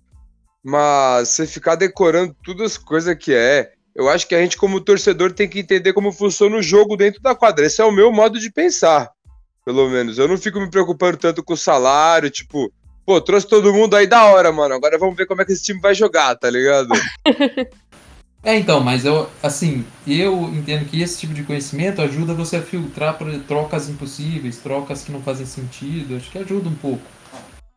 Mas 0.63 1.29
você 1.29 1.45
ficar 1.45 1.75
decorando 1.75 2.35
todas 2.43 2.71
as 2.73 2.77
coisas 2.77 3.15
que 3.17 3.33
é, 3.33 3.73
eu 3.95 4.09
acho 4.09 4.27
que 4.27 4.33
a 4.33 4.41
gente, 4.41 4.57
como 4.57 4.79
torcedor, 4.79 5.33
tem 5.33 5.47
que 5.47 5.59
entender 5.59 5.93
como 5.93 6.11
funciona 6.11 6.55
o 6.55 6.63
jogo 6.63 6.95
dentro 6.95 7.21
da 7.21 7.35
quadra. 7.35 7.65
Esse 7.65 7.81
é 7.81 7.85
o 7.85 7.91
meu 7.91 8.11
modo 8.11 8.39
de 8.39 8.51
pensar, 8.51 9.11
pelo 9.65 9.89
menos. 9.89 10.17
Eu 10.17 10.27
não 10.27 10.37
fico 10.37 10.59
me 10.59 10.69
preocupando 10.69 11.17
tanto 11.17 11.43
com 11.43 11.53
o 11.53 11.57
salário, 11.57 12.29
tipo, 12.29 12.71
pô, 13.05 13.19
trouxe 13.19 13.47
todo 13.47 13.73
mundo 13.73 13.95
aí 13.95 14.07
da 14.07 14.25
hora, 14.25 14.51
mano. 14.51 14.73
Agora 14.73 14.97
vamos 14.97 15.15
ver 15.15 15.27
como 15.27 15.41
é 15.41 15.45
que 15.45 15.51
esse 15.51 15.63
time 15.63 15.79
vai 15.79 15.93
jogar, 15.93 16.35
tá 16.35 16.49
ligado? 16.49 16.89
É, 18.45 18.57
então, 18.57 18.81
mas 18.81 19.05
eu, 19.05 19.29
assim, 19.41 19.85
eu 20.05 20.49
entendo 20.53 20.83
que 20.83 21.01
esse 21.01 21.17
tipo 21.17 21.33
de 21.33 21.43
conhecimento 21.43 22.01
ajuda 22.01 22.33
você 22.33 22.57
a 22.57 22.61
filtrar 22.61 23.17
por 23.17 23.33
trocas 23.43 23.87
impossíveis, 23.87 24.57
trocas 24.57 25.01
que 25.01 25.13
não 25.13 25.21
fazem 25.21 25.45
sentido, 25.45 26.17
acho 26.17 26.29
que 26.29 26.37
ajuda 26.37 26.67
um 26.67 26.75
pouco. 26.75 27.01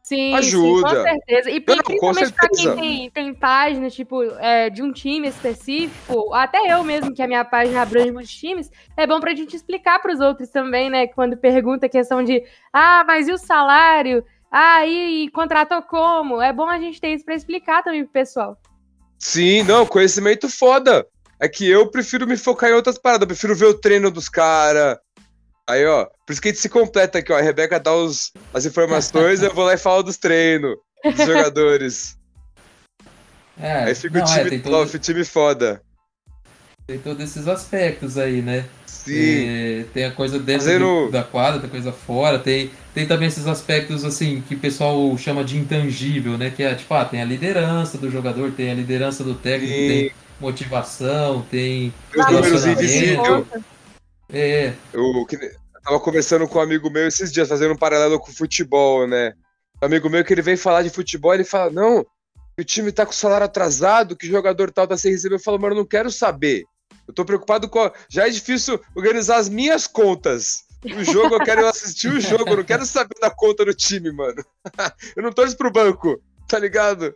Sim, 0.07 0.35
Ajuda. 0.37 0.89
sim, 0.89 0.95
com 0.95 1.03
certeza. 1.03 1.51
E, 1.51 1.65
Não, 1.67 1.79
principalmente 1.79 2.33
pra 2.33 2.49
quem 2.49 2.77
tem, 2.77 3.11
tem 3.11 3.35
páginas, 3.35 3.93
tipo, 3.93 4.23
é, 4.39 4.71
de 4.71 4.81
um 4.81 4.93
time 4.93 5.27
específico, 5.27 6.33
até 6.33 6.73
eu 6.73 6.85
mesmo, 6.85 7.13
que 7.13 7.21
a 7.21 7.27
minha 7.27 7.45
página 7.45 7.83
abrange 7.83 8.13
muitos 8.13 8.33
times, 8.33 8.71
é 8.97 9.05
bom 9.05 9.19
pra 9.19 9.35
gente 9.35 9.57
explicar 9.57 9.99
pros 9.99 10.21
outros 10.21 10.49
também, 10.49 10.89
né? 10.89 11.09
Quando 11.09 11.37
pergunta 11.37 11.87
a 11.87 11.89
questão 11.89 12.23
de, 12.23 12.41
ah, 12.73 13.03
mas 13.05 13.27
e 13.27 13.33
o 13.33 13.37
salário? 13.39 14.25
Ah, 14.49 14.87
e, 14.87 15.25
e 15.25 15.31
contratou 15.31 15.83
como? 15.83 16.41
É 16.41 16.53
bom 16.53 16.69
a 16.69 16.79
gente 16.79 17.01
ter 17.01 17.13
isso 17.13 17.25
pra 17.25 17.35
explicar 17.35 17.83
também 17.83 18.05
pro 18.05 18.13
pessoal. 18.13 18.57
Sim, 19.19 19.65
não, 19.65 19.85
conhecimento 19.85 20.49
foda. 20.49 21.05
É 21.41 21.49
que 21.49 21.69
eu 21.69 21.91
prefiro 21.91 22.29
me 22.29 22.37
focar 22.37 22.71
em 22.71 22.75
outras 22.75 22.97
paradas, 22.97 23.23
eu 23.23 23.27
prefiro 23.27 23.57
ver 23.57 23.67
o 23.67 23.75
treino 23.75 24.09
dos 24.09 24.29
caras. 24.29 24.99
Aí, 25.69 25.85
ó, 25.85 26.07
por 26.25 26.33
isso 26.33 26.41
que 26.41 26.49
a 26.49 26.51
gente 26.53 26.61
se 26.61 26.69
completa 26.69 27.19
aqui, 27.19 27.33
ó. 27.33 27.37
A 27.39 27.43
Rebeca 27.43 27.81
dá 27.81 27.93
os, 27.93 28.33
as 28.55 28.65
informações, 28.67 29.43
eu 29.43 29.53
vou 29.53 29.65
lá 29.65 29.75
e 29.75 29.79
falo 29.79 30.03
dos 30.05 30.17
treinos, 30.17 30.77
dos 31.05 31.27
jogadores. 31.27 32.17
É, 33.61 33.85
Aí 33.85 33.95
fica 33.95 34.19
não, 34.19 34.27
o 34.27 34.29
é, 34.31 34.35
time 34.39 34.51
tem, 34.51 34.61
top, 34.61 34.91
todo, 34.93 34.99
time 35.01 35.25
foda. 35.25 35.83
tem 36.87 36.99
todos 36.99 37.25
esses 37.25 37.49
aspectos 37.49 38.17
aí, 38.19 38.43
né? 38.43 38.65
Sim. 38.87 39.49
É, 39.49 39.85
tem 39.95 40.05
a 40.05 40.11
coisa 40.13 40.39
dentro 40.39 40.67
Fazendo- 40.67 41.07
do- 41.07 41.11
da 41.11 41.25
quadra, 41.25 41.61
tem 41.61 41.71
coisa 41.71 41.91
fora, 41.91 42.39
tem, 42.39 42.71
tem 42.95 43.07
também 43.07 43.27
esses 43.29 43.47
aspectos 43.47 44.05
assim 44.05 44.43
que 44.47 44.55
o 44.55 44.59
pessoal 44.59 45.17
chama 45.19 45.43
de 45.43 45.57
intangível, 45.57 46.37
né? 46.39 46.51
Que 46.55 46.63
é 46.63 46.75
tipo, 46.75 46.93
ah, 46.95 47.05
tem 47.05 47.21
a 47.23 47.25
liderança 47.25 47.99
do 47.99 48.11
jogador, 48.11 48.53
tem 48.53 48.71
a 48.71 48.75
liderança 48.75 49.25
do 49.25 49.35
técnico, 49.35 49.73
Sim. 49.75 49.89
tem 49.89 50.13
motivação, 50.39 51.43
tem 51.51 51.93
Os 52.17 52.27
números 52.27 52.67
invisíveis. 52.67 53.19
É, 54.33 54.73
Eu, 54.93 55.25
que, 55.27 55.37
eu 55.37 55.81
tava 55.83 56.01
conversando 56.01 56.49
com 56.49 56.59
um 56.59 56.63
amigo 56.63 56.91
meu 56.91 57.07
esses 57.07 57.33
dias, 57.33 57.49
fazendo 57.49 57.75
um 57.75 57.79
paralelo 57.79 58.19
com 58.19 58.31
o 58.31 58.35
futebol, 58.35 59.07
né? 59.07 59.33
Um 59.83 59.87
amigo 59.87 60.09
meu 60.09 60.25
que 60.25 60.33
ele 60.33 60.43
vem 60.43 60.57
falar 60.57 60.83
de 60.83 60.91
futebol, 60.91 61.35
ele 61.35 61.45
fala, 61.45 61.71
não, 61.71 62.05
o 62.59 62.65
time 62.65 62.91
tá 62.91 63.05
com 63.05 63.13
o 63.13 63.15
salário 63.15 63.45
atrasado, 63.45 64.17
que 64.17 64.27
jogador 64.27 64.71
tal 64.71 64.87
tá 64.87 64.97
sem 64.97 65.13
receber. 65.13 65.35
Eu 65.35 65.41
falo, 65.41 65.61
mano, 65.61 65.75
eu 65.75 65.79
não 65.79 65.87
quero 65.87 66.11
saber. 66.11 66.65
Eu 67.07 67.15
tô 67.15 67.25
preocupado 67.25 67.69
com. 67.69 67.91
Já 68.09 68.27
é 68.27 68.31
difícil 68.31 68.81
organizar 68.95 69.37
as 69.37 69.49
minhas 69.49 69.87
contas. 69.87 70.65
O 70.85 71.05
jogo, 71.05 71.35
eu 71.35 71.41
quero 71.41 71.67
assistir 71.67 72.09
o 72.09 72.21
jogo, 72.21 72.49
eu 72.49 72.57
não 72.59 72.65
quero 72.65 72.87
saber 72.87 73.15
da 73.21 73.31
conta 73.31 73.65
do 73.65 73.75
time, 73.75 74.11
mano. 74.11 74.43
eu 75.17 75.23
não 75.23 75.33
torço 75.33 75.57
pro 75.57 75.71
banco, 75.71 76.21
tá 76.49 76.59
ligado? 76.59 77.15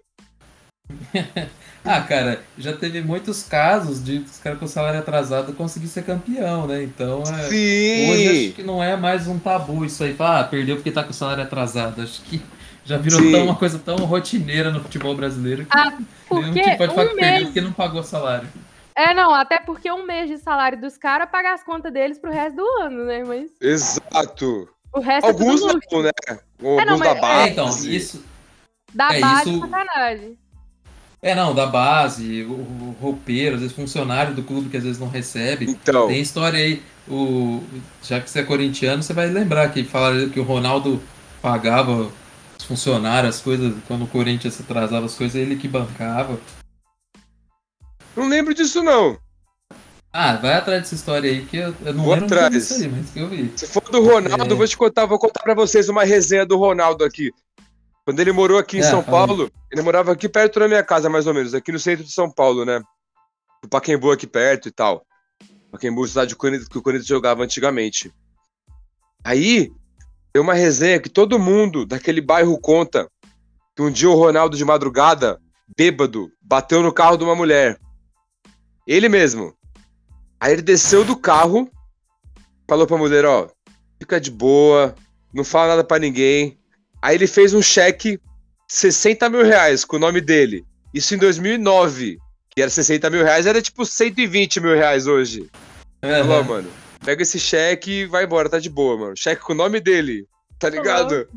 Ah, 1.83 2.03
cara, 2.03 2.43
já 2.59 2.75
teve 2.77 3.01
muitos 3.01 3.43
casos 3.43 4.05
de 4.05 4.19
os 4.19 4.37
caras 4.39 4.59
com 4.59 4.67
salário 4.67 5.01
atrasado 5.01 5.55
conseguir 5.55 5.89
ser 5.89 6.05
campeão, 6.05 6.67
né? 6.67 6.83
Então, 6.83 7.23
é, 7.23 7.47
hoje 8.11 8.47
acho 8.47 8.55
que 8.57 8.63
não 8.63 8.85
é 8.85 8.97
mais 8.97 9.27
um 9.27 9.39
tabu 9.39 9.83
isso 9.85 10.05
aí. 10.05 10.13
Falar, 10.13 10.41
ah, 10.41 10.45
perdeu 10.45 10.77
porque 10.77 10.91
tá 10.93 11.03
com 11.03 11.13
salário 11.15 11.43
atrasado. 11.43 12.03
Acho 12.03 12.21
que 12.23 12.43
já 12.85 12.99
virou 12.99 13.19
Sim. 13.21 13.33
tão, 13.33 13.45
uma 13.45 13.55
coisa 13.57 13.79
tão 13.79 13.97
rotineira 13.97 14.71
no 14.71 14.81
futebol 14.81 15.15
brasileiro 15.17 15.65
que 15.65 15.77
Ah, 15.77 15.97
nenhum 16.31 16.53
time 16.53 16.77
pode 16.77 16.95
falar 16.95 17.07
um 17.07 17.11
que 17.11 17.15
perdeu 17.17 17.33
mês. 17.33 17.45
porque 17.45 17.61
não 17.63 17.73
pagou 17.73 18.03
salário. 18.03 18.49
É, 18.95 19.15
não, 19.15 19.35
até 19.35 19.59
porque 19.59 19.91
um 19.91 20.05
mês 20.05 20.29
de 20.29 20.37
salário 20.37 20.79
dos 20.79 20.99
caras 20.99 21.31
paga 21.31 21.55
as 21.55 21.63
contas 21.65 21.91
deles 21.91 22.19
pro 22.19 22.31
resto 22.31 22.57
do 22.57 22.67
ano, 22.83 23.05
né? 23.07 23.25
Mas 23.25 23.51
Exato. 23.59 24.69
o 24.93 25.01
resto 25.01 25.27
Alguns 25.29 25.63
é 25.63 25.67
tudo 25.69 25.81
não, 25.93 26.03
né? 26.03 26.11
Alguns 26.63 26.85
não, 26.87 26.99
da 26.99 27.15
mas- 27.15 27.17
é, 27.17 27.21
base. 27.23 27.49
É, 27.49 27.53
então, 27.53 27.69
isso. 27.91 28.25
Da 28.93 29.15
É, 29.15 29.21
base, 29.21 29.51
isso- 29.51 29.61
sacanagem. 29.61 30.39
É, 31.23 31.35
não, 31.35 31.55
da 31.55 31.67
base, 31.67 32.45
o, 32.45 32.53
o 32.53 32.97
roupeiro, 33.01 33.57
às 33.57 33.61
vezes 33.61 33.77
funcionário 33.77 34.35
do 34.35 34.43
clube 34.43 34.71
que 34.71 34.77
às 34.79 34.85
vezes 34.85 34.99
não 34.99 35.09
recebe. 35.09 35.67
Então, 35.71 36.07
Tem 36.09 36.21
história 36.21 36.59
aí, 36.59 36.83
o, 37.07 37.63
já 38.03 38.21
que 38.21 38.31
você 38.31 38.41
é 38.41 38.43
corintiano, 38.43 39.03
você 39.03 39.13
vai 39.13 39.29
lembrar 39.29 39.69
que 39.71 39.85
falaram 39.85 40.31
que 40.31 40.41
o 40.41 40.45
Ronaldo 40.45 41.03
pagava 41.43 42.11
os 42.59 42.65
funcionários, 42.65 43.37
as 43.37 43.43
coisas, 43.43 43.75
quando 43.87 44.05
o 44.05 44.09
Corinthians 44.09 44.59
atrasava 44.61 45.05
as 45.05 45.15
coisas, 45.15 45.35
ele 45.37 45.57
que 45.57 45.69
bancava. 45.69 46.39
não 48.17 48.27
lembro 48.29 48.55
disso, 48.55 48.83
não. 48.83 49.19
Ah, 50.13 50.35
vai 50.37 50.55
atrás 50.55 50.81
dessa 50.83 50.95
história 50.97 51.31
aí, 51.31 51.45
que 51.45 51.57
eu, 51.59 51.75
eu 51.85 51.95
não 51.95 52.03
Vou 52.05 52.15
lembro 52.15 52.27
atrás. 52.35 52.53
disso 52.53 52.75
aí, 52.83 52.89
mas 52.89 53.11
que 53.11 53.21
eu 53.21 53.29
vi. 53.29 53.53
Se 53.55 53.67
for 53.67 53.83
do 53.91 54.03
Ronaldo, 54.03 54.45
É. 54.45 54.53
eu 54.53 54.57
vou 54.57 54.67
te 54.67 54.77
contar, 54.77 55.07
vou 55.07 55.19
contar 55.19 55.41
pra 55.43 55.55
vocês 55.55 55.89
uma 55.89 56.03
resenha 56.03 56.45
do 56.45 56.57
Ronaldo 56.57 57.05
aqui. 57.05 57.31
Quando 58.11 58.19
ele 58.19 58.33
morou 58.33 58.59
aqui 58.59 58.79
em 58.79 58.81
É, 58.81 58.83
São 58.83 58.99
aí. 58.99 59.05
Paulo, 59.07 59.49
ele 59.71 59.83
morava 59.83 60.11
aqui 60.11 60.29
perto 60.29 60.59
da 60.59 60.67
minha 60.67 60.83
casa, 60.83 61.09
mais 61.09 61.29
ou 61.29 61.33
menos, 61.33 61.55
aqui 61.55 61.71
no 61.71 61.79
centro 61.79 62.05
de 62.05 62.11
São 62.11 62.29
Paulo, 62.29 62.65
né? 62.65 62.83
O 63.65 63.69
Paquembu 63.69 64.11
aqui 64.11 64.27
perto 64.27 64.67
e 64.67 64.73
tal. 64.73 65.07
Paquembu, 65.71 66.09
cidade 66.09 66.31
que 66.31 66.35
o 66.35 66.39
Corinthians- 66.39 66.69
que 66.69 66.77
o 66.77 66.83
Corinthians 66.83 67.07
jogava 67.07 67.45
antigamente. 67.45 68.13
Aí, 69.23 69.71
tem 70.33 70.43
uma 70.43 70.55
resenha 70.55 70.99
que 70.99 71.09
todo 71.09 71.39
mundo 71.39 71.87
daquele 71.87 72.21
bairro 72.21 72.59
conta 72.61 73.09
que 73.77 73.83
um 73.83 73.93
dia 73.93 74.11
o 74.11 74.17
Ronaldo 74.17 74.57
de 74.57 74.65
madrugada, 74.65 75.41
bêbado, 75.79 76.33
bateu 76.43 76.83
no 76.83 76.93
carro 76.93 77.17
de 77.17 77.23
uma 77.23 77.37
mulher. 77.37 77.79
Ele 78.89 79.09
mesmo. 79.09 79.55
Aí 80.41 80.53
ele 80.53 80.63
desceu 80.63 81.05
do 81.05 81.17
carro, 81.17 81.71
falou 82.69 82.89
pra 82.89 82.99
mulher, 82.99 83.25
ó, 83.25 83.49
fica 84.01 84.21
de 84.21 84.33
boa, 84.33 84.97
não 85.33 85.45
fala 85.45 85.69
nada 85.69 85.85
pra 85.85 86.01
ninguém. 86.01 86.59
Aí 87.03 87.15
ele 87.17 87.27
fez 87.27 87.55
um 87.55 87.63
cheque 87.63 88.19
60 88.69 89.29
mil 89.29 89.45
reais 89.45 89.85
com 89.85 89.97
o 89.97 90.01
nome 90.01 90.21
dele. 90.21 90.65
Isso 90.93 91.15
em 91.15 91.19
2009. 91.19 92.19
Que 92.55 92.63
era 92.63 92.71
60 92.71 93.09
mil 93.11 93.23
reais, 93.25 93.47
era 93.47 93.63
tipo 93.63 93.87
120 93.87 94.61
mil 94.61 94.75
reais 94.75 95.07
hoje. 95.07 95.49
Falou, 96.03 96.39
Aham. 96.39 96.43
mano, 96.43 96.71
pega 97.05 97.23
esse 97.23 97.39
cheque 97.39 98.03
e 98.03 98.07
vai 98.07 98.25
embora, 98.25 98.49
tá 98.49 98.59
de 98.59 98.69
boa, 98.69 98.97
mano. 98.97 99.17
Cheque 99.17 99.43
com 99.43 99.53
o 99.53 99.57
nome 99.57 99.81
dele, 99.81 100.27
tá 100.59 100.69
ligado? 100.69 101.29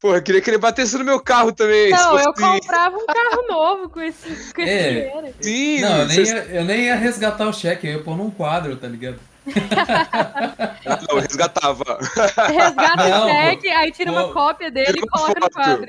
Porra, 0.00 0.18
eu 0.18 0.22
queria 0.22 0.40
que 0.40 0.50
ele 0.50 0.58
batesse 0.58 0.96
no 0.98 1.04
meu 1.04 1.20
carro 1.20 1.52
também. 1.52 1.90
Não, 1.90 2.18
eu 2.18 2.32
comprava 2.32 2.96
um 2.96 3.06
carro 3.06 3.46
novo 3.50 3.88
com 3.88 4.00
esse, 4.00 4.52
com 4.52 4.62
esse 4.62 4.70
É. 4.70 4.88
dinheiro. 4.90 5.34
Sim, 5.40 5.80
Não, 5.80 5.98
eu 6.00 6.06
nem, 6.06 6.24
ia, 6.24 6.44
eu 6.46 6.64
nem 6.64 6.80
ia 6.86 6.96
resgatar 6.96 7.48
o 7.48 7.52
cheque, 7.52 7.86
eu 7.86 7.92
ia 7.94 8.02
pôr 8.02 8.16
num 8.16 8.30
quadro, 8.30 8.76
tá 8.76 8.88
ligado? 8.88 9.18
Não, 9.46 11.16
eu 11.16 11.20
resgatava. 11.20 11.84
Resgata 12.48 13.08
Não, 13.08 13.26
o 13.26 13.28
cheque, 13.30 13.68
aí 13.68 13.90
tira 13.92 14.12
pô, 14.12 14.18
uma 14.18 14.32
cópia 14.32 14.70
dele 14.70 14.98
e 14.98 15.06
coloca 15.08 15.40
no 15.40 15.50
quadro. 15.50 15.86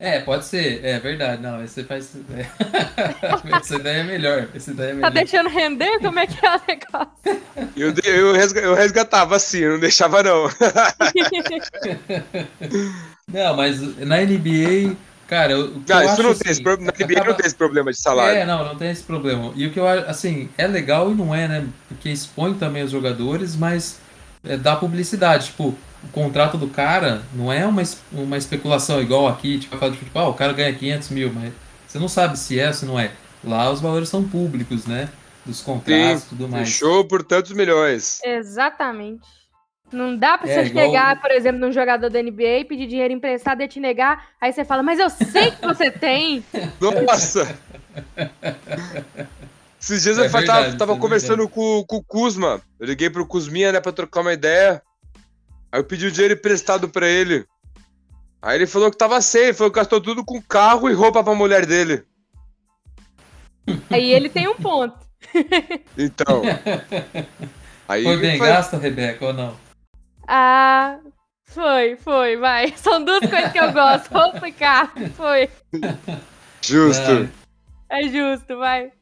É, 0.00 0.20
pode 0.20 0.44
ser, 0.44 0.84
é 0.84 1.00
verdade. 1.00 1.42
Não, 1.42 1.60
esse 1.64 1.82
faz. 1.82 2.14
é. 2.32 2.46
Essa 3.56 3.74
ideia 3.74 4.00
é 4.00 4.04
melhor. 4.04 4.48
Essa 4.54 4.70
ideia 4.70 4.86
é 4.86 4.90
Tá 4.90 4.94
melhor. 4.94 5.10
deixando 5.10 5.48
render? 5.48 5.98
Como 5.98 6.18
é 6.20 6.26
que 6.28 6.46
é 6.46 6.50
o 6.54 6.60
negócio? 6.68 7.42
Eu, 7.76 7.92
eu, 8.04 8.32
resga- 8.32 8.60
eu 8.60 8.74
resgatava 8.74 9.34
assim, 9.34 9.58
eu 9.58 9.72
não 9.72 9.80
deixava 9.80 10.22
não. 10.22 10.48
Não, 13.30 13.54
mas 13.56 13.80
na 13.98 14.20
NBA, 14.22 14.96
cara, 15.28 15.52
eu- 15.52 15.66
o 15.76 15.80
que 15.80 15.92
Não, 15.92 15.98
eu 16.00 16.04
isso 16.04 16.12
acho, 16.14 16.22
não 16.24 16.30
assim, 16.30 16.42
tem 16.42 16.52
esse 16.52 16.62
problema. 16.62 16.92
Na 16.92 17.04
NBA 17.04 17.14
não 17.14 17.22
acaba- 17.22 17.36
tem 17.36 17.46
esse 17.46 17.54
problema 17.56 17.92
de 17.92 18.00
salário. 18.00 18.38
É, 18.38 18.46
não, 18.46 18.64
não 18.64 18.76
tem 18.76 18.90
esse 18.90 19.02
problema. 19.04 19.52
E 19.54 19.66
o 19.66 19.72
que 19.72 19.78
eu 19.78 19.86
acho, 19.86 20.08
assim, 20.08 20.48
é 20.58 20.66
legal 20.66 21.10
e 21.10 21.14
não 21.14 21.34
é, 21.34 21.46
né? 21.46 21.66
Porque 21.88 22.08
expõe 22.08 22.54
também 22.54 22.82
os 22.82 22.90
jogadores, 22.90 23.54
mas 23.54 24.00
é, 24.44 24.56
dá 24.56 24.74
publicidade. 24.74 25.46
Tipo, 25.46 25.74
o 26.02 26.08
contrato 26.12 26.56
do 26.56 26.68
cara 26.68 27.22
não 27.34 27.52
é 27.52 27.64
uma, 27.66 27.82
uma 28.12 28.36
especulação 28.36 29.00
igual 29.00 29.28
aqui, 29.28 29.58
tipo, 29.58 29.76
fala, 29.76 29.92
tipo, 29.92 30.18
ah, 30.18 30.28
o 30.28 30.34
cara 30.34 30.52
ganha 30.52 30.72
500 30.72 31.10
mil, 31.10 31.32
mas 31.32 31.52
você 31.86 31.98
não 31.98 32.08
sabe 32.08 32.38
se 32.38 32.58
é 32.58 32.68
ou 32.68 32.74
se 32.74 32.84
não 32.86 32.98
é. 32.98 33.10
Lá 33.44 33.70
os 33.70 33.80
valores 33.80 34.08
são 34.08 34.22
públicos, 34.24 34.86
né? 34.86 35.08
Dos 35.46 35.60
contratos 35.60 36.24
e 36.24 36.26
tudo 36.30 36.48
mais. 36.48 36.68
Fechou 36.68 37.04
por 37.06 37.22
tantos 37.22 37.52
milhões. 37.52 38.20
Exatamente. 38.24 39.22
Não 39.90 40.16
dá 40.16 40.36
pra 40.36 40.48
É, 40.50 40.54
você 40.64 40.68
igual- 40.68 40.86
chegar, 40.86 41.20
por 41.20 41.30
exemplo, 41.30 41.60
num 41.60 41.72
jogador 41.72 42.10
da 42.10 42.18
NBA 42.22 42.58
e 42.60 42.64
pedir 42.64 42.86
dinheiro 42.86 43.12
emprestado 43.14 43.62
e 43.62 43.68
te 43.68 43.80
negar. 43.80 44.28
Aí 44.40 44.52
você 44.52 44.64
fala, 44.64 44.82
mas 44.82 44.98
eu 44.98 45.08
sei 45.08 45.50
que 45.50 45.62
você 45.66 45.90
tem. 45.90 46.44
Nossa! 46.80 47.56
Esses 49.80 50.02
dias 50.02 50.18
É 50.18 50.26
eu 50.26 50.30
verdade, 50.30 50.64
tava, 50.66 50.76
tava 50.78 50.92
é 50.94 50.98
conversando 50.98 51.48
com, 51.48 51.84
com 51.86 51.96
o 51.96 52.02
Kuzma. 52.04 52.60
Eu 52.78 52.86
liguei 52.86 53.08
pro 53.08 53.26
Kuzminha, 53.26 53.72
né, 53.72 53.80
pra 53.80 53.92
trocar 53.92 54.20
uma 54.20 54.32
ideia. 54.32 54.82
Aí 55.72 55.80
eu 55.80 55.84
pedi 55.84 56.06
o 56.06 56.12
dinheiro 56.12 56.34
emprestado 56.34 56.88
pra 56.88 57.06
ele. 57.08 57.46
Aí 58.42 58.56
ele 58.56 58.66
falou 58.66 58.90
que 58.90 58.96
tava 58.98 59.20
sem, 59.20 59.44
ele 59.44 59.54
falou 59.54 59.70
que 59.72 59.78
gastou 59.78 60.00
tudo 60.00 60.24
com 60.24 60.40
carro 60.42 60.88
e 60.90 60.92
roupa 60.94 61.22
pra 61.24 61.34
mulher 61.34 61.64
dele. 61.66 62.02
Aí 63.90 64.12
ele 64.12 64.28
tem 64.28 64.48
um 64.48 64.54
ponto. 64.54 64.96
Então. 65.96 66.42
Aí 67.88 68.04
Foi 68.04 68.16
bem 68.18 68.36
foi- 68.38 68.46
gasto, 68.48 68.76
Rebeca, 68.76 69.24
ou 69.26 69.32
não? 69.32 69.56
Ah, 70.28 70.98
foi, 71.46 71.96
foi, 71.96 72.36
vai. 72.36 72.72
São 72.76 73.02
duas 73.02 73.20
coisas 73.20 73.50
que 73.50 73.58
eu 73.58 73.72
gosto. 73.72 74.12
Roupa 74.12 74.46
e 74.46 74.52
carro. 74.52 74.90
Foi. 75.16 75.48
Justo. 76.60 77.28
É 77.88 78.02
justo, 78.02 78.58
vai. 78.58 78.92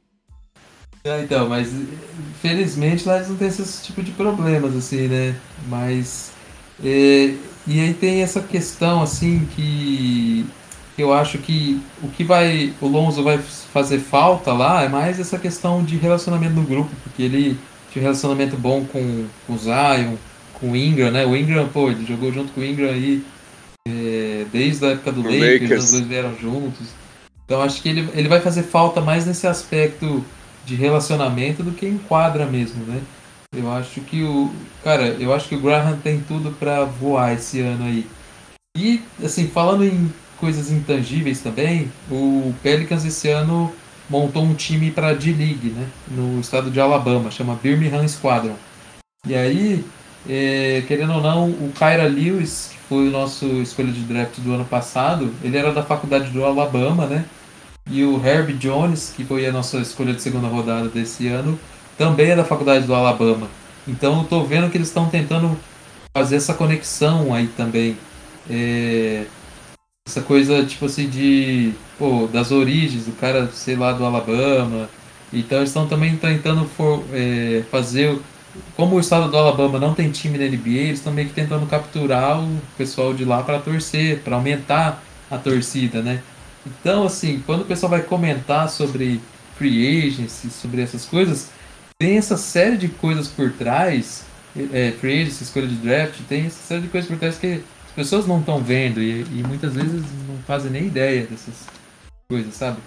É, 1.02 1.22
então, 1.22 1.48
mas 1.48 1.68
felizmente 2.40 3.06
lá 3.06 3.16
eles 3.16 3.28
não 3.28 3.36
têm 3.36 3.48
esse 3.48 3.84
tipo 3.84 4.02
de 4.02 4.12
problemas, 4.12 4.76
assim, 4.76 5.08
né? 5.08 5.34
Mas. 5.68 6.32
é, 6.84 7.34
e 7.66 7.80
aí 7.80 7.92
tem 7.94 8.22
essa 8.22 8.40
questão, 8.40 9.02
assim, 9.02 9.44
que 9.56 10.46
eu 10.96 11.12
acho 11.12 11.38
que 11.38 11.82
o 12.02 12.08
que 12.08 12.22
vai. 12.22 12.72
O 12.80 12.86
Lonzo 12.86 13.24
vai 13.24 13.38
fazer 13.38 13.98
falta 13.98 14.52
lá 14.52 14.82
é 14.82 14.88
mais 14.88 15.18
essa 15.18 15.38
questão 15.38 15.84
de 15.84 15.96
relacionamento 15.96 16.54
no 16.54 16.62
grupo, 16.62 16.90
porque 17.02 17.22
ele 17.22 17.58
tinha 17.90 18.02
um 18.02 18.04
relacionamento 18.04 18.56
bom 18.56 18.84
com, 18.84 19.26
com 19.46 19.52
o 19.52 19.58
Zion, 19.58 20.16
com 20.60 20.72
o 20.72 20.76
Ingram, 20.76 21.10
né? 21.10 21.24
O 21.24 21.36
Ingram, 21.36 21.68
pô, 21.68 21.90
ele 21.90 22.04
jogou 22.06 22.32
junto 22.32 22.52
com 22.52 22.60
o 22.60 22.64
Ingram 22.64 22.88
aí 22.88 23.22
é, 23.86 24.44
desde 24.52 24.84
a 24.84 24.90
época 24.90 25.12
do 25.12 25.22
Lakers, 25.22 25.62
Lakers. 25.62 25.84
os 25.84 25.92
dois 25.92 26.06
vieram 26.06 26.36
juntos. 26.36 26.88
Então 27.44 27.62
acho 27.62 27.80
que 27.80 27.88
ele, 27.88 28.08
ele 28.14 28.28
vai 28.28 28.40
fazer 28.40 28.64
falta 28.64 29.00
mais 29.00 29.24
nesse 29.26 29.46
aspecto 29.46 30.24
de 30.64 30.74
relacionamento 30.74 31.62
do 31.62 31.70
que 31.70 31.86
em 31.86 31.96
quadra 31.96 32.44
mesmo, 32.44 32.84
né? 32.84 33.00
Eu 33.56 33.70
acho 33.72 34.00
que 34.00 34.22
o. 34.22 34.52
Cara, 34.82 35.06
eu 35.20 35.32
acho 35.32 35.48
que 35.48 35.54
o 35.54 35.60
Graham 35.60 35.96
tem 35.98 36.20
tudo 36.20 36.50
pra 36.58 36.84
voar 36.84 37.32
esse 37.32 37.60
ano 37.60 37.84
aí. 37.84 38.06
E, 38.76 39.00
assim, 39.24 39.46
falando 39.46 39.84
em 39.84 40.12
coisas 40.38 40.70
intangíveis 40.70 41.40
também, 41.40 41.90
o 42.10 42.52
Pelicans 42.62 43.04
esse 43.04 43.28
ano 43.28 43.72
montou 44.10 44.42
um 44.42 44.54
time 44.54 44.90
pra 44.90 45.14
D-League, 45.14 45.70
né? 45.70 45.88
No 46.10 46.40
estado 46.40 46.70
de 46.70 46.80
Alabama, 46.80 47.30
chama 47.30 47.58
Birmingham 47.62 48.06
Squadron. 48.06 48.56
E 49.26 49.34
aí, 49.34 49.84
é, 50.28 50.82
querendo 50.86 51.14
ou 51.14 51.20
não, 51.20 51.48
o 51.50 51.72
Kyra 51.76 52.04
Lewis, 52.06 52.70
que 52.72 52.78
foi 52.88 53.08
o 53.08 53.10
nosso 53.10 53.46
escolha 53.62 53.92
de 53.92 54.00
draft 54.00 54.38
do 54.40 54.52
ano 54.52 54.64
passado, 54.64 55.32
ele 55.42 55.56
era 55.56 55.72
da 55.72 55.82
faculdade 55.82 56.30
do 56.30 56.44
Alabama, 56.44 57.06
né? 57.06 57.24
E 57.90 58.02
o 58.04 58.20
Herb 58.24 58.52
Jones, 58.54 59.12
que 59.16 59.24
foi 59.24 59.46
a 59.46 59.52
nossa 59.52 59.78
escolha 59.78 60.12
de 60.12 60.20
segunda 60.20 60.48
rodada 60.48 60.88
desse 60.88 61.28
ano, 61.28 61.58
também 61.96 62.30
é 62.30 62.36
da 62.36 62.44
faculdade 62.44 62.86
do 62.86 62.94
Alabama. 62.94 63.48
Então 63.86 64.18
eu 64.20 64.24
tô 64.24 64.42
vendo 64.42 64.70
que 64.70 64.76
eles 64.76 64.88
estão 64.88 65.08
tentando 65.08 65.56
fazer 66.16 66.36
essa 66.36 66.54
conexão 66.54 67.32
aí 67.32 67.46
também. 67.48 67.96
É, 68.50 69.26
essa 70.06 70.22
coisa, 70.22 70.64
tipo 70.64 70.86
assim, 70.86 71.08
de. 71.08 71.72
Pô, 71.98 72.26
das 72.26 72.50
origens, 72.52 73.06
do 73.06 73.12
cara, 73.12 73.48
sei 73.52 73.76
lá, 73.76 73.92
do 73.92 74.04
Alabama. 74.04 74.88
Então 75.32 75.58
eles 75.58 75.70
estão 75.70 75.86
também 75.88 76.16
tentando 76.16 76.64
for- 76.66 77.04
é, 77.12 77.62
fazer. 77.70 78.18
Como 78.76 78.96
o 78.96 79.00
estado 79.00 79.30
do 79.30 79.36
Alabama 79.36 79.78
não 79.78 79.94
tem 79.94 80.10
time 80.10 80.38
na 80.38 80.44
NBA, 80.44 80.68
eles 80.68 80.98
estão 80.98 81.12
meio 81.12 81.28
que 81.28 81.34
tentando 81.34 81.66
capturar 81.66 82.40
o 82.40 82.60
pessoal 82.76 83.14
de 83.14 83.24
lá 83.24 83.42
para 83.42 83.58
torcer, 83.58 84.20
para 84.20 84.36
aumentar 84.36 85.02
a 85.30 85.38
torcida, 85.38 86.02
né? 86.02 86.22
Então, 86.66 87.04
assim, 87.04 87.42
quando 87.46 87.62
o 87.62 87.64
pessoal 87.64 87.90
vai 87.90 88.02
comentar 88.02 88.68
sobre 88.68 89.20
free 89.56 90.06
agency, 90.06 90.50
sobre 90.50 90.82
essas 90.82 91.04
coisas, 91.04 91.50
tem 91.98 92.18
essa 92.18 92.36
série 92.36 92.76
de 92.76 92.88
coisas 92.88 93.28
por 93.28 93.52
trás, 93.52 94.24
é, 94.72 94.92
free 94.92 95.22
agency, 95.22 95.44
escolha 95.44 95.66
de 95.66 95.76
draft, 95.76 96.20
tem 96.28 96.46
essa 96.46 96.62
série 96.62 96.82
de 96.82 96.88
coisas 96.88 97.08
por 97.08 97.18
trás 97.18 97.38
que 97.38 97.62
as 97.86 97.92
pessoas 97.94 98.26
não 98.26 98.40
estão 98.40 98.58
vendo 98.62 99.00
e, 99.00 99.22
e 99.22 99.44
muitas 99.46 99.74
vezes 99.74 100.02
não 100.28 100.36
fazem 100.46 100.70
nem 100.70 100.86
ideia 100.86 101.26
dessas 101.26 101.66
coisas, 102.28 102.54
sabe? 102.54 102.78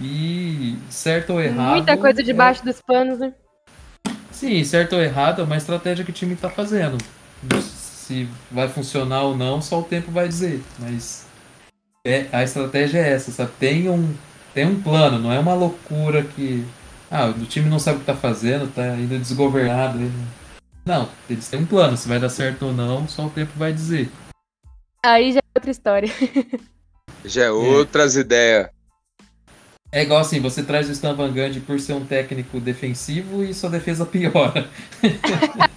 E 0.00 0.76
certo 0.88 1.34
ou 1.34 1.40
errado. 1.40 1.72
Muita 1.72 1.96
coisa 1.96 2.20
é- 2.20 2.24
debaixo 2.24 2.64
dos 2.64 2.80
panos, 2.80 3.18
né? 3.18 3.32
Sim, 4.38 4.62
certo 4.62 4.94
ou 4.94 5.02
errado 5.02 5.42
é 5.42 5.44
uma 5.44 5.56
estratégia 5.56 6.04
que 6.04 6.12
o 6.12 6.14
time 6.14 6.34
está 6.34 6.48
fazendo. 6.48 6.96
Se 7.60 8.28
vai 8.52 8.68
funcionar 8.68 9.22
ou 9.22 9.36
não, 9.36 9.60
só 9.60 9.80
o 9.80 9.82
tempo 9.82 10.12
vai 10.12 10.28
dizer. 10.28 10.62
Mas 10.78 11.26
é, 12.06 12.28
a 12.30 12.44
estratégia 12.44 13.00
é 13.00 13.14
essa, 13.14 13.32
sabe? 13.32 13.50
Tem 13.58 13.90
um, 13.90 14.14
tem 14.54 14.64
um 14.64 14.80
plano, 14.80 15.18
não 15.18 15.32
é 15.32 15.40
uma 15.40 15.54
loucura 15.54 16.22
que. 16.22 16.64
Ah, 17.10 17.26
o 17.26 17.46
time 17.46 17.68
não 17.68 17.80
sabe 17.80 17.96
o 17.96 18.00
que 18.04 18.08
está 18.08 18.14
fazendo, 18.14 18.72
tá 18.72 18.94
indo 18.94 19.18
desgovernado. 19.18 19.98
Não, 20.86 21.08
eles 21.28 21.48
têm 21.48 21.58
um 21.58 21.66
plano. 21.66 21.96
Se 21.96 22.08
vai 22.08 22.20
dar 22.20 22.28
certo 22.28 22.66
ou 22.66 22.72
não, 22.72 23.08
só 23.08 23.26
o 23.26 23.30
tempo 23.30 23.50
vai 23.56 23.72
dizer. 23.72 24.08
Aí 25.04 25.32
já 25.32 25.40
é 25.40 25.58
outra 25.58 25.70
história. 25.72 26.08
Já 27.24 27.46
é 27.46 27.50
outras 27.50 28.14
ideias. 28.14 28.70
É 29.90 30.02
igual 30.02 30.20
assim, 30.20 30.38
você 30.38 30.62
traz 30.62 30.88
o 30.88 30.92
Stan 30.92 31.14
Van 31.14 31.32
Gundy 31.32 31.60
por 31.60 31.80
ser 31.80 31.94
um 31.94 32.04
técnico 32.04 32.60
defensivo 32.60 33.42
e 33.42 33.54
sua 33.54 33.70
defesa 33.70 34.04
piora. 34.04 34.68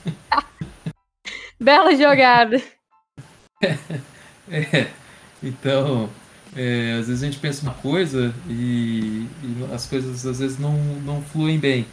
Bela 1.59 1.95
jogada. 1.95 2.61
É, 4.53 4.87
então, 5.41 6.09
é, 6.53 6.97
às 6.99 7.07
vezes 7.07 7.23
a 7.23 7.25
gente 7.25 7.39
pensa 7.39 7.63
uma 7.63 7.73
coisa 7.73 8.35
e, 8.49 9.25
e 9.41 9.73
as 9.73 9.85
coisas 9.85 10.25
às 10.25 10.39
vezes 10.39 10.59
não, 10.59 10.73
não 11.05 11.21
fluem 11.21 11.57
bem. 11.57 11.85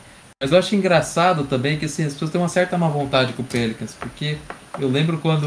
Mas 0.43 0.51
eu 0.51 0.59
acho 0.59 0.75
engraçado 0.75 1.45
também 1.45 1.79
que 1.79 1.85
assim, 1.85 2.05
as 2.05 2.15
pessoas 2.15 2.33
têm 2.33 2.41
uma 2.41 2.49
certa 2.49 2.77
má 2.77 2.89
vontade 2.89 3.33
com 3.33 3.43
o 3.43 3.47
Pelicans, 3.47 3.95
porque 3.95 4.39
eu 4.81 4.89
lembro 4.89 5.19
quando 5.19 5.47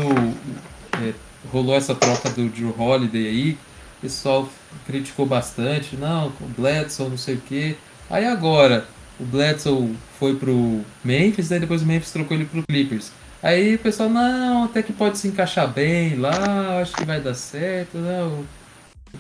é, 1.02 1.14
rolou 1.52 1.76
essa 1.76 1.94
troca 1.94 2.30
do 2.30 2.48
Drew 2.48 2.74
Holiday 2.80 3.28
aí, 3.28 3.58
o 3.98 4.02
pessoal 4.04 4.48
criticou 4.86 5.26
bastante, 5.26 5.96
não, 5.96 6.28
o 6.28 6.48
Bledsoe, 6.58 7.10
não 7.10 7.18
sei 7.18 7.36
o 7.36 7.42
quê. 7.42 7.76
Aí 8.10 8.26
agora, 8.26 8.86
o 9.20 9.24
Bledsoe 9.24 9.96
foi 10.20 10.36
pro 10.36 10.82
Memphis, 11.04 11.50
daí 11.50 11.60
depois 11.60 11.82
o 11.82 11.86
Memphis 11.86 12.12
trocou 12.12 12.36
ele 12.36 12.46
pro 12.46 12.64
Clippers. 12.64 13.12
Aí 13.42 13.76
o 13.76 13.80
pessoal, 13.80 14.10
não, 14.10 14.66
até 14.66 14.84
que 14.84 14.94
pode 14.94 15.18
se 15.18 15.28
encaixar 15.28 15.68
bem 15.72 16.16
lá, 16.16 16.80
acho 16.82 16.94
que 16.94 17.06
vai 17.06 17.20
dar 17.20 17.34
certo, 17.34 17.98
não. 17.98 18.46